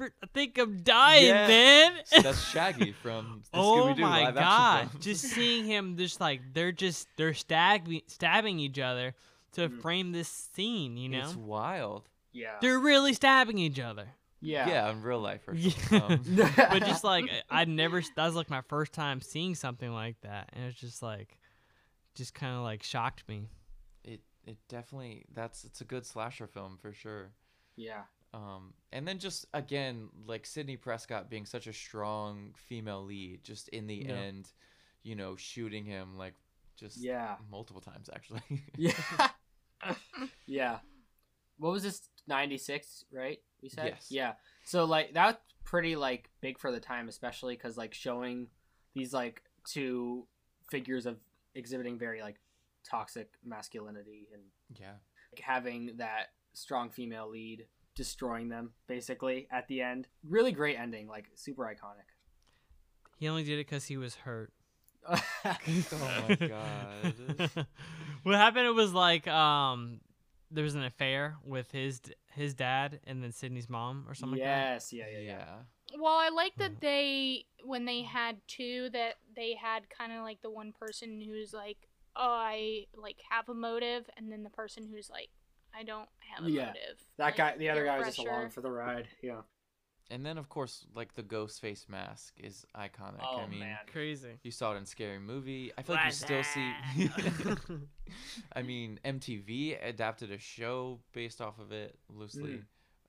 I 0.00 0.26
think 0.34 0.58
I'm 0.58 0.82
dying, 0.82 1.26
Yeah. 1.26 1.46
man." 1.48 1.92
That's 2.22 2.42
Shaggy 2.50 2.92
from 2.92 3.42
the 3.52 3.58
oh 3.58 3.84
Scooby-Doo 3.94 4.02
my 4.02 4.24
live 4.24 4.34
god! 4.34 4.88
just 5.00 5.24
seeing 5.34 5.64
him, 5.64 5.96
just 5.96 6.20
like 6.20 6.40
they're 6.52 6.72
just 6.72 7.08
they're 7.16 7.34
stabbing 7.34 8.02
stabbing 8.06 8.58
each 8.58 8.78
other 8.78 9.14
to 9.52 9.68
Mhm. 9.68 9.80
frame 9.82 10.12
this 10.12 10.28
scene. 10.28 10.96
You 10.96 11.08
know, 11.08 11.24
It's 11.24 11.34
wild. 11.36 12.08
yeah. 12.32 12.56
they're 12.60 12.78
really 12.78 13.12
stabbing 13.14 13.58
each 13.58 13.80
other. 13.80 14.08
Yeah. 14.40 14.68
Yeah, 14.68 14.90
in 14.90 15.02
real 15.02 15.18
life. 15.20 15.42
For 15.42 15.54
Yeah. 15.54 15.72
Um, 15.90 16.22
but 16.36 16.80
just 16.84 17.02
like 17.02 17.28
I 17.50 17.62
I'd 17.62 17.68
never 17.68 18.00
that 18.00 18.26
was 18.26 18.36
like 18.36 18.50
my 18.50 18.60
first 18.68 18.92
time 18.92 19.20
seeing 19.20 19.54
something 19.56 19.92
like 19.92 20.20
that, 20.20 20.50
and 20.52 20.64
it's 20.66 20.78
just 20.78 21.02
like, 21.02 21.38
just 22.14 22.34
kind 22.34 22.54
of 22.56 22.62
like 22.62 22.82
shocked 22.84 23.24
me. 23.28 23.48
it 24.04 24.20
it 24.46 24.58
definitely 24.68 25.24
that's 25.34 25.64
it's 25.64 25.80
a 25.80 25.84
good 25.84 26.06
slasher 26.06 26.46
film 26.46 26.78
for 26.80 26.92
sure. 26.92 27.32
yeah. 27.76 28.02
Um, 28.34 28.74
and 28.92 29.08
then 29.08 29.18
just 29.18 29.46
again, 29.54 30.08
like 30.26 30.44
Sidney 30.46 30.76
Prescott 30.76 31.30
being 31.30 31.46
such 31.46 31.66
a 31.66 31.72
strong 31.72 32.54
female 32.56 33.04
lead, 33.04 33.42
just 33.42 33.68
in 33.68 33.86
the 33.86 34.04
Yeah. 34.06 34.12
end, 34.14 34.52
you 35.02 35.14
know, 35.14 35.36
shooting 35.36 35.84
him 35.84 36.16
like 36.18 36.34
just 36.76 36.98
Yeah. 36.98 37.36
multiple 37.50 37.80
times 37.80 38.10
actually. 38.14 38.42
Yeah. 38.76 38.92
yeah. 40.46 40.78
What 41.58 41.72
was 41.72 41.82
this? 41.82 42.08
96, 42.26 43.04
right? 43.10 43.40
We 43.62 43.68
said? 43.68 43.86
Yes. 43.86 44.06
Yeah. 44.10 44.32
So, 44.64 44.84
like, 44.84 45.12
that's 45.14 45.40
pretty, 45.64 45.96
like, 45.96 46.30
big 46.40 46.58
for 46.58 46.70
the 46.70 46.78
time, 46.78 47.08
especially 47.08 47.54
because, 47.56 47.76
like, 47.76 47.94
showing 47.94 48.48
these, 48.94 49.12
like, 49.12 49.42
two 49.64 50.26
figures 50.70 51.06
of 51.06 51.18
exhibiting 51.54 51.98
very, 51.98 52.20
like, 52.20 52.36
toxic 52.84 53.30
masculinity 53.44 54.28
and 54.32 54.42
yeah. 54.78 54.92
like, 55.32 55.40
having 55.40 55.96
that 55.96 56.28
strong 56.52 56.90
female 56.90 57.28
lead 57.28 57.66
destroying 57.98 58.48
them, 58.48 58.70
basically, 58.86 59.46
at 59.50 59.66
the 59.68 59.82
end. 59.82 60.06
Really 60.26 60.52
great 60.52 60.78
ending. 60.78 61.06
Like, 61.08 61.26
super 61.34 61.64
iconic. 61.64 62.06
He 63.18 63.28
only 63.28 63.42
did 63.44 63.54
it 63.58 63.66
because 63.66 63.84
he 63.84 63.98
was 63.98 64.14
hurt. 64.14 64.52
Oh 65.44 66.24
my 66.28 66.34
god. 66.48 67.66
what 68.22 68.34
happened? 68.36 68.66
It 68.66 68.74
was 68.74 68.92
like 68.92 69.26
um, 69.26 70.00
there 70.50 70.64
was 70.64 70.74
an 70.74 70.84
affair 70.84 71.36
with 71.44 71.70
his 71.72 72.00
his 72.34 72.54
dad 72.54 73.00
and 73.06 73.22
then 73.22 73.32
Sidney's 73.32 73.68
mom 73.68 74.04
or 74.08 74.14
something. 74.14 74.38
like 74.38 74.46
yes. 74.46 74.92
Yeah, 74.92 75.06
yeah, 75.10 75.18
yeah. 75.18 75.44
Yeah. 75.90 75.98
Well, 76.00 76.16
I 76.18 76.28
like 76.28 76.52
that 76.58 76.80
they 76.80 77.46
when 77.64 77.84
they 77.86 78.02
had 78.02 78.36
two 78.46 78.90
that 78.92 79.14
they 79.34 79.54
had 79.54 79.88
kind 79.88 80.12
of 80.12 80.22
like 80.22 80.42
the 80.42 80.50
one 80.50 80.72
person 80.78 81.20
who's 81.20 81.52
like, 81.54 81.78
"Oh, 82.14 82.28
I 82.28 82.84
like 82.94 83.16
have 83.30 83.48
a 83.48 83.54
motive," 83.54 84.08
and 84.16 84.30
then 84.30 84.42
the 84.42 84.50
person 84.50 84.86
who's 84.92 85.08
like, 85.08 85.30
"I 85.78 85.82
don't 85.84 86.08
have 86.20 86.44
a 86.44 86.50
Yeah. 86.50 86.66
motive." 86.66 87.04
That 87.16 87.24
Like, 87.24 87.36
guy, 87.36 87.56
the 87.56 87.70
other 87.70 87.80
peer 87.82 87.86
guy 87.86 87.98
was 87.98 88.06
just 88.08 88.18
along 88.18 88.50
for 88.50 88.60
the 88.60 88.70
ride. 88.70 89.08
Yeah. 89.22 89.42
And 90.10 90.24
then 90.24 90.38
of 90.38 90.48
course, 90.48 90.86
like 90.94 91.12
the 91.14 91.22
ghost 91.22 91.60
face 91.60 91.86
mask 91.86 92.40
is 92.40 92.64
iconic. 92.74 93.20
Oh, 93.22 93.40
I 93.40 93.46
mean, 93.46 93.60
man. 93.60 93.78
Crazy. 93.92 94.38
you 94.42 94.50
saw 94.50 94.72
it 94.72 94.78
in 94.78 94.86
Scary 94.86 95.18
Movie. 95.18 95.70
I 95.76 95.82
feel 95.82 95.96
like 95.96 96.06
you 96.06 96.12
still 96.12 96.42
see. 96.44 96.72
I 98.54 98.62
mean, 98.62 98.98
MTV 99.04 99.78
adapted 99.86 100.30
a 100.30 100.38
show 100.38 101.00
based 101.12 101.40
off 101.40 101.58
of 101.58 101.72
it 101.72 101.98
loosely. 102.08 102.62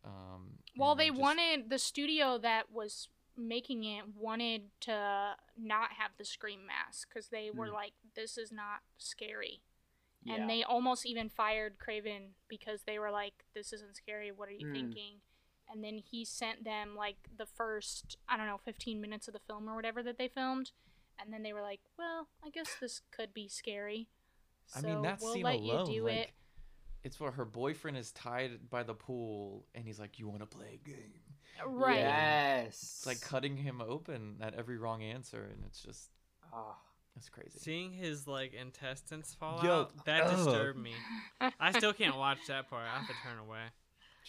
Um, 0.04 0.60
Well, 0.76 0.96
they 0.96 1.08
just- 1.10 1.22
wanted 1.22 1.70
the 1.70 1.80
studio 1.80 2.38
that 2.40 2.72
was 2.72 3.08
making 3.38 3.86
it 3.86 4.06
wanted 4.16 4.70
to 4.82 5.38
not 5.58 5.94
have 5.94 6.12
the 6.18 6.26
scream 6.26 6.66
mask 6.66 7.08
because 7.08 7.30
they 7.30 7.50
were 7.52 7.68
Mm. 7.68 7.74
like, 7.74 7.94
"This 8.14 8.38
is 8.38 8.52
not 8.52 8.84
scary." 8.98 9.62
Yeah. 10.24 10.36
and 10.36 10.50
they 10.50 10.64
almost 10.64 11.06
even 11.06 11.30
fired 11.30 11.80
Craven 11.80 12.36
because 12.48 12.84
they 12.84 13.00
were 13.00 13.12
like, 13.12 13.46
"This 13.54 13.72
isn't 13.74 13.96
scary. 13.96 14.32
What 14.32 14.50
are 14.50 14.54
you 14.54 14.66
Mm. 14.68 14.74
thinking?" 14.74 15.22
And 15.72 15.84
then 15.84 15.98
he 16.00 16.26
sent 16.26 16.64
them 16.64 16.96
like 16.96 17.30
the 17.38 17.46
first 17.46 18.18
I 18.28 18.38
don't 18.38 18.48
know 18.48 18.58
15 18.58 19.00
minutes 19.02 19.28
of 19.28 19.34
the 19.34 19.40
film 19.40 19.70
or 19.70 19.76
whatever 19.76 20.04
that 20.04 20.18
they 20.18 20.28
filmed, 20.28 20.72
and 21.18 21.32
then 21.32 21.44
they 21.44 21.54
were 21.54 21.62
like, 21.62 21.82
"Well, 21.98 22.28
I 22.44 22.50
guess 22.50 22.76
this 22.80 23.02
could 23.12 23.34
be 23.34 23.48
scary." 23.48 24.10
I 24.76 24.82
So 24.82 24.88
mean, 24.88 25.02
that 25.04 25.22
we'll 25.22 25.34
scene 25.34 25.44
let 25.44 25.60
alone, 25.60 25.88
you 25.88 26.02
do 26.02 26.06
like, 26.06 26.16
it. 26.18 26.32
it's 27.04 27.20
where 27.20 27.32
her 27.32 27.46
boyfriend 27.46 27.98
is 27.98 28.12
tied 28.12 28.70
by 28.70 28.84
the 28.84 28.94
pool, 28.94 29.66
and 29.74 29.86
he's 29.86 30.00
like, 30.00 30.20
"You 30.20 30.28
want 30.28 30.42
to 30.42 30.46
play 30.46 30.74
a 30.74 30.78
game?" 30.78 31.22
Right. 31.66 32.00
Yes. 32.00 32.76
It's 32.98 33.06
like 33.06 33.22
cutting 33.22 33.58
him 33.58 33.82
open 33.82 34.38
at 34.42 34.54
every 34.56 34.78
wrong 34.78 35.02
answer, 35.04 35.44
and 35.44 35.64
it's 35.66 35.82
just 35.82 36.10
Oh. 36.54 36.76
It's 37.20 37.30
crazy. 37.30 37.60
Seeing 37.60 37.92
his 37.92 38.28
like 38.28 38.54
intestines 38.54 39.34
fall 39.34 39.62
Yo, 39.64 39.82
out 39.82 40.06
that 40.06 40.24
ugh. 40.24 40.38
disturbed 40.38 40.80
me. 40.80 40.94
I 41.60 41.72
still 41.72 41.94
can't 41.94 42.18
watch 42.18 42.40
that 42.48 42.70
part. 42.70 42.84
I 42.84 42.98
have 42.98 43.08
to 43.08 43.14
turn 43.24 43.38
away. 43.40 43.60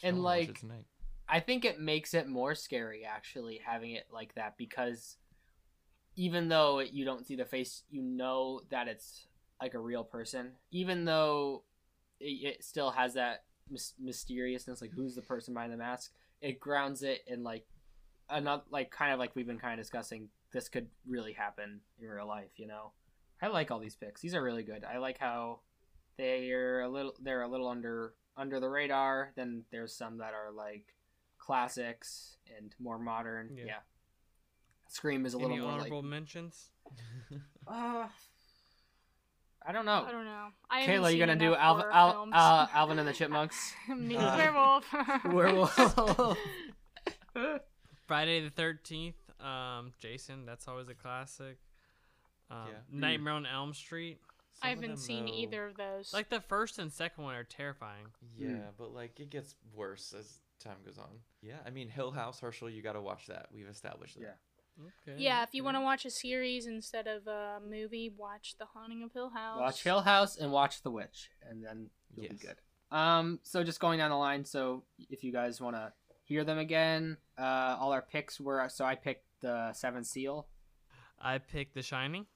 And, 0.03 0.17
Shall 0.17 0.25
watch 0.25 0.41
it 0.41 0.63
like. 0.65 0.85
I 1.29 1.41
think 1.41 1.65
it 1.65 1.81
makes 1.81 2.13
it 2.15 2.29
more 2.29 2.55
scary 2.57 3.05
actually 3.05 3.61
having 3.65 3.93
it 3.93 4.07
like 4.13 4.35
that 4.35 4.57
because 4.59 5.17
even 6.17 6.49
though 6.49 6.81
you 6.81 7.05
don't 7.05 7.25
see 7.25 7.37
the 7.37 7.45
face, 7.45 7.85
you 7.89 8.03
know 8.03 8.63
that 8.71 8.89
it's 8.89 9.27
like 9.63 9.75
a 9.75 9.79
real 9.79 10.03
person. 10.03 10.53
Even 10.73 11.05
though 11.05 11.63
it, 12.19 12.57
it 12.57 12.65
still 12.65 12.91
has 12.91 13.15
that 13.15 13.45
mys- 13.71 13.95
mysteriousness, 14.01 14.81
like 14.81 14.91
who's 14.91 15.15
the 15.15 15.23
person 15.23 15.55
behind 15.55 15.73
the 15.73 15.77
mask. 15.77 16.11
It 16.41 16.59
grounds 16.59 17.03
it 17.03 17.21
in 17.27 17.45
like 17.45 17.65
another, 18.29 18.63
like 18.71 18.91
kind 18.91 19.13
of 19.13 19.19
like 19.19 19.37
we've 19.37 19.47
been 19.47 19.59
kind 19.59 19.79
of 19.79 19.85
discussing. 19.85 20.29
This 20.53 20.69
could 20.69 20.89
really 21.07 21.33
happen 21.33 21.81
in 22.01 22.09
real 22.09 22.27
life, 22.27 22.51
you 22.57 22.67
know. 22.67 22.93
I 23.43 23.49
like 23.49 23.71
all 23.71 23.79
these 23.79 23.97
picks. 23.97 24.21
These 24.21 24.35
are 24.35 24.43
really 24.43 24.63
good. 24.63 24.85
I 24.85 24.99
like 24.99 25.19
how 25.19 25.61
they're 26.19 26.83
a 26.83 26.89
little 26.89 27.15
they're 27.23 27.43
a 27.43 27.49
little 27.49 27.69
under 27.69 28.15
under 28.37 28.61
the 28.61 28.69
radar. 28.69 29.33
Then 29.37 29.65
there's 29.71 29.95
some 29.95 30.19
that 30.19 30.35
are 30.35 30.51
like 30.53 30.95
classics 31.39 32.37
and 32.57 32.75
more 32.79 32.99
modern. 32.99 33.51
Yeah. 33.57 33.65
Yeah. 33.67 33.79
Scream 34.89 35.25
is 35.25 35.35
a 35.35 35.39
little 35.39 35.53
Any 35.53 35.63
more 35.63 35.73
honorable 35.73 36.03
like 36.03 36.11
mentions? 36.11 36.71
uh, 37.69 38.07
I 39.65 39.73
don't 39.73 39.85
know. 39.85 40.05
I 40.07 40.11
don't 40.11 40.25
know. 40.25 40.47
I 40.69 40.87
Kayla, 40.87 41.05
you 41.05 41.11
seen 41.11 41.19
gonna 41.21 41.37
do 41.37 41.55
enough 41.55 41.85
Al- 41.93 41.93
Al- 41.93 42.29
uh, 42.33 42.67
Alvin 42.75 42.99
and 42.99 43.07
the 43.07 43.13
Chipmunks? 43.13 43.73
Uh, 43.89 44.37
werewolf. 44.37 44.85
Werewolf. 45.27 46.39
Friday 48.07 48.43
the 48.43 48.51
Thirteenth. 48.51 49.15
Um, 49.43 49.93
Jason. 49.99 50.47
That's 50.47 50.69
always 50.69 50.89
a 50.89 50.95
classic. 50.95 51.59
Um, 52.51 52.69
Yeah. 52.69 52.75
Nightmare 52.91 53.35
on 53.35 53.47
Elm 53.47 53.75
Street. 53.75 54.19
I 54.23 54.27
Some 54.27 54.71
of 54.71 54.75
haven't 54.83 54.91
them, 54.91 54.97
seen 54.99 55.27
though- 55.27 55.33
either 55.33 55.67
of 55.67 55.77
those. 55.77 56.13
Like 56.13 56.29
the 56.29 56.41
first 56.41 56.79
and 56.79 56.93
second 56.93 57.25
one 57.25 57.35
are 57.35 57.45
terrifying. 57.45 58.07
Yeah, 58.37 58.71
but 58.77 58.93
like 58.93 59.19
it 59.21 59.31
gets 59.31 59.55
worse 59.73 60.13
as 60.13 60.41
time 60.59 60.77
goes 60.85 60.99
on. 60.99 61.21
Yeah, 61.41 61.59
I 61.65 61.71
mean 61.71 61.89
Hill 61.89 62.11
House, 62.11 62.41
Herschel, 62.41 62.69
you 62.69 62.83
got 62.83 62.93
to 62.93 63.01
watch 63.01 63.27
that. 63.29 63.49
We've 63.55 63.69
established 63.69 64.17
that. 64.17 64.23
Yeah. 64.23 64.85
Okay. 65.09 65.19
yeah, 65.23 65.43
if 65.43 65.51
you 65.55 65.63
okay. 65.63 65.65
want 65.67 65.77
to 65.77 65.81
watch 65.83 66.05
a 66.05 66.11
series 66.11 66.67
instead 66.67 67.07
of 67.07 67.27
a 67.27 67.61
movie, 67.67 68.09
watch 68.17 68.57
The 68.59 68.65
Haunting 68.67 69.03
of 69.03 69.13
Hill 69.13 69.31
House. 69.31 69.59
watch 69.61 69.83
Hill 69.83 70.01
House 70.03 70.37
and 70.37 70.53
watch 70.53 70.83
The 70.83 70.91
Witch, 70.91 71.31
and 71.43 71.63
then 71.65 71.91
you'll 72.15 72.25
Yes. 72.25 72.33
be 72.33 72.47
good. 72.47 72.57
Um, 72.91 73.41
so 73.43 73.63
just 73.63 73.79
going 73.81 73.99
down 73.99 74.11
the 74.11 74.17
line. 74.17 74.45
So 74.45 74.85
if 75.09 75.23
you 75.23 75.33
guys 75.33 75.61
want 75.61 75.77
to 75.77 75.93
hear 76.25 76.45
them 76.45 76.59
again, 76.59 77.19
uh, 77.39 77.77
all 77.79 77.93
our 77.93 78.03
picks 78.03 78.41
were. 78.41 78.69
So 78.69 78.85
I 78.85 78.95
picked 78.97 79.25
the 79.41 79.73
Seventh 79.73 80.07
Seal. 80.07 80.47
I 81.21 81.39
picked 81.39 81.75
The 81.75 81.83
Shining. 81.83 82.27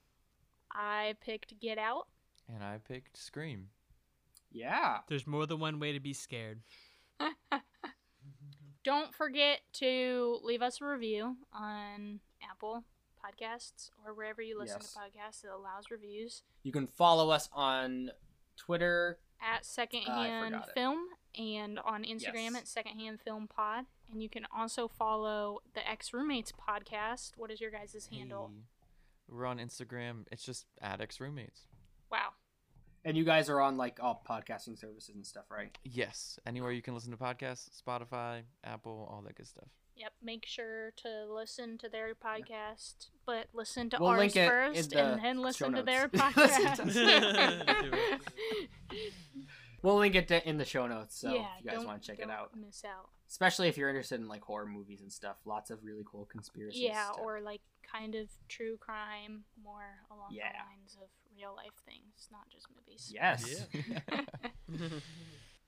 I 0.71 1.15
picked 1.23 1.59
Get 1.59 1.77
Out. 1.77 2.07
And 2.53 2.63
I 2.63 2.77
picked 2.77 3.17
Scream. 3.17 3.67
Yeah. 4.51 4.99
There's 5.07 5.25
more 5.25 5.45
than 5.47 5.59
one 5.59 5.79
way 5.79 5.91
to 5.93 5.99
be 5.99 6.13
scared. 6.13 6.61
Don't 8.83 9.13
forget 9.15 9.61
to 9.73 10.39
leave 10.43 10.61
us 10.61 10.79
a 10.81 10.85
review 10.85 11.37
on 11.51 12.19
Apple 12.47 12.83
Podcasts 13.23 13.89
or 14.05 14.13
wherever 14.13 14.41
you 14.43 14.59
listen 14.59 14.77
Yes. 14.81 14.93
to 14.93 14.99
podcasts 14.99 15.41
that 15.41 15.51
allows 15.51 15.85
reviews 15.89 16.43
You 16.61 16.71
can 16.71 16.85
follow 16.85 17.31
us 17.31 17.49
on 17.51 18.11
Twitter. 18.57 19.17
at 19.41 19.65
Secondhand 19.65 20.53
forgot 20.53 20.69
it. 20.69 20.73
Film 20.75 20.99
and 21.37 21.79
on 21.79 22.03
Instagram 22.03 22.51
Yes. 22.51 22.55
at 22.55 22.67
Secondhand 22.67 23.19
Film 23.21 23.47
Pod. 23.47 23.85
And 24.11 24.21
you 24.21 24.29
can 24.29 24.45
also 24.55 24.87
follow 24.87 25.59
the 25.73 25.81
Exroommates 25.81 26.51
podcast. 26.53 27.31
What 27.37 27.51
is 27.51 27.59
your 27.61 27.71
guys' 27.71 28.07
handle? 28.11 28.51
We're 29.29 29.45
on 29.47 29.57
Instagram. 29.57 30.25
It's 30.31 30.43
just 30.43 30.65
at 30.81 30.99
Exroommates. 30.99 31.61
Wow. 32.11 32.29
And 33.03 33.15
you 33.17 33.23
guys 33.23 33.49
are 33.49 33.59
on 33.61 33.77
like 33.77 33.99
all 34.01 34.23
podcasting 34.27 34.77
services 34.79 35.13
and 35.15 35.25
stuff, 35.25 35.45
right? 35.51 35.75
Yes, 35.83 36.39
anywhere 36.45 36.71
you 36.71 36.81
can 36.81 36.93
listen 36.95 37.11
to 37.11 37.17
podcasts, 37.17 37.69
Spotify, 37.81 38.41
Apple, 38.63 39.07
all 39.11 39.21
that 39.25 39.35
good 39.35 39.47
stuff. 39.47 39.67
Yep. 39.97 40.11
Make 40.21 40.45
sure 40.45 40.91
to 40.97 41.25
listen 41.33 41.77
to 41.77 41.87
their 41.89 42.13
podcast, 42.15 43.09
but 43.25 43.47
listen 43.53 43.89
to 43.91 43.97
We'll 43.99 44.09
ours 44.09 44.19
link 44.19 44.35
it 44.35 44.41
in 44.41 44.47
first 44.49 44.89
the 44.89 45.03
and 45.05 45.23
then 45.23 45.39
listen 45.41 45.71
to 45.73 45.83
notes. 45.83 45.85
their 45.85 46.09
Listen 46.35 46.75
to- 46.75 46.83
podcast. 46.83 48.19
We'll 49.85 49.97
link 49.97 50.15
it 50.15 50.27
to, 50.29 50.47
in 50.47 50.57
the 50.57 50.65
show 50.65 50.87
notes, 50.87 51.17
so 51.17 51.33
yeah, 51.33 51.45
if 51.59 51.65
you 51.65 51.71
guys 51.71 51.85
want 51.85 52.01
to 52.01 52.07
check 52.07 52.17
it 52.19 52.23
don't 52.23 52.31
out. 52.31 52.51
Miss 52.55 52.83
out. 52.83 53.09
Especially 53.29 53.67
if 53.67 53.77
you're 53.77 53.89
interested 53.89 54.19
in 54.19 54.27
like 54.27 54.41
horror 54.41 54.65
movies 54.65 55.01
and 55.01 55.11
stuff. 55.11 55.37
Lots 55.45 55.69
of 55.69 55.83
really 55.83 56.03
cool 56.05 56.25
conspiracy 56.25 56.79
Yeah, 56.79 57.11
stuff. 57.11 57.19
or 57.23 57.39
like 57.41 57.61
kind 57.91 58.15
of 58.15 58.27
true 58.47 58.77
crime, 58.77 59.43
more 59.63 59.83
along 60.11 60.29
Yeah. 60.31 60.51
the 60.51 60.57
lines 60.79 60.97
of 61.01 61.07
real 61.37 61.55
life 61.55 61.73
things, 61.85 62.29
not 62.31 62.49
just 62.51 62.67
movies. 62.75 63.11
Yes. 63.13 63.65
Yeah. 63.73 64.21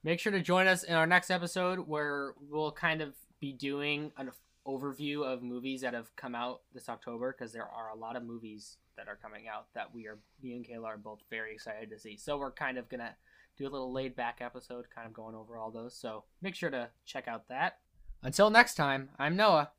Make 0.03 0.20
sure 0.20 0.32
to 0.32 0.41
join 0.41 0.68
us 0.68 0.84
in 0.84 0.93
our 0.95 1.07
next 1.07 1.30
episode 1.30 1.80
where 1.88 2.34
we'll 2.49 2.72
kind 2.72 3.01
of 3.01 3.13
be 3.39 3.51
doing 3.53 4.11
an 4.18 4.32
overview 4.65 5.24
of 5.26 5.43
movies 5.43 5.82
that 5.82 5.93
have 5.93 6.15
come 6.15 6.36
out 6.36 6.61
this 6.74 6.89
October 6.89 7.36
because 7.38 7.51
there 7.53 7.68
are 7.68 7.89
a 7.89 7.95
lot 7.95 8.15
of 8.15 8.24
movies 8.24 8.78
that 8.95 9.07
are 9.07 9.15
coming 9.15 9.47
out 9.47 9.68
that 9.74 9.93
we 9.93 10.07
are 10.07 10.18
me 10.41 10.55
and 10.55 10.65
Kayla 10.68 10.86
are 10.86 10.97
both 10.97 11.20
very 11.30 11.53
excited 11.53 11.89
to 11.89 11.99
see. 11.99 12.18
So 12.18 12.38
we're 12.38 12.51
kind 12.51 12.78
of 12.78 12.89
gonna 12.89 13.15
do 13.58 13.64
a 13.68 13.70
little 13.70 13.91
laid 13.91 14.16
back 14.16 14.38
episode, 14.41 14.86
kind 14.93 15.08
of 15.08 15.14
going 15.14 15.36
over 15.36 15.58
all 15.58 15.72
those. 15.72 15.95
So 15.95 16.24
make 16.41 16.55
sure 16.55 16.70
to 16.70 16.89
check 17.05 17.28
out 17.28 17.47
that. 17.49 17.80
Until 18.24 18.49
next 18.49 18.76
time, 18.76 19.10
I'm 19.20 19.36
Noah, 19.36 19.72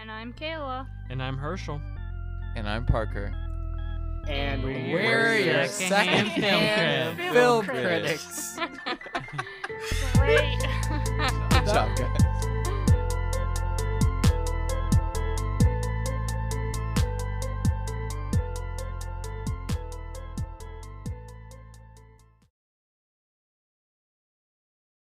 And 0.00 0.10
I'm 0.10 0.32
Kayla. 0.32 0.86
and 1.10 1.22
I'm 1.22 1.36
Herschel. 1.38 1.80
and 2.56 2.68
I'm 2.68 2.84
Parker. 2.86 3.32
and 4.28 4.62
We're 4.62 4.92
we're 4.92 5.38
your 5.38 5.66
secondhand 5.66 6.28
second-hand 6.28 7.18
film 7.18 7.32
film 7.32 7.64
critics. 7.64 8.56
critics. 8.58 8.98
Great. 10.18 10.58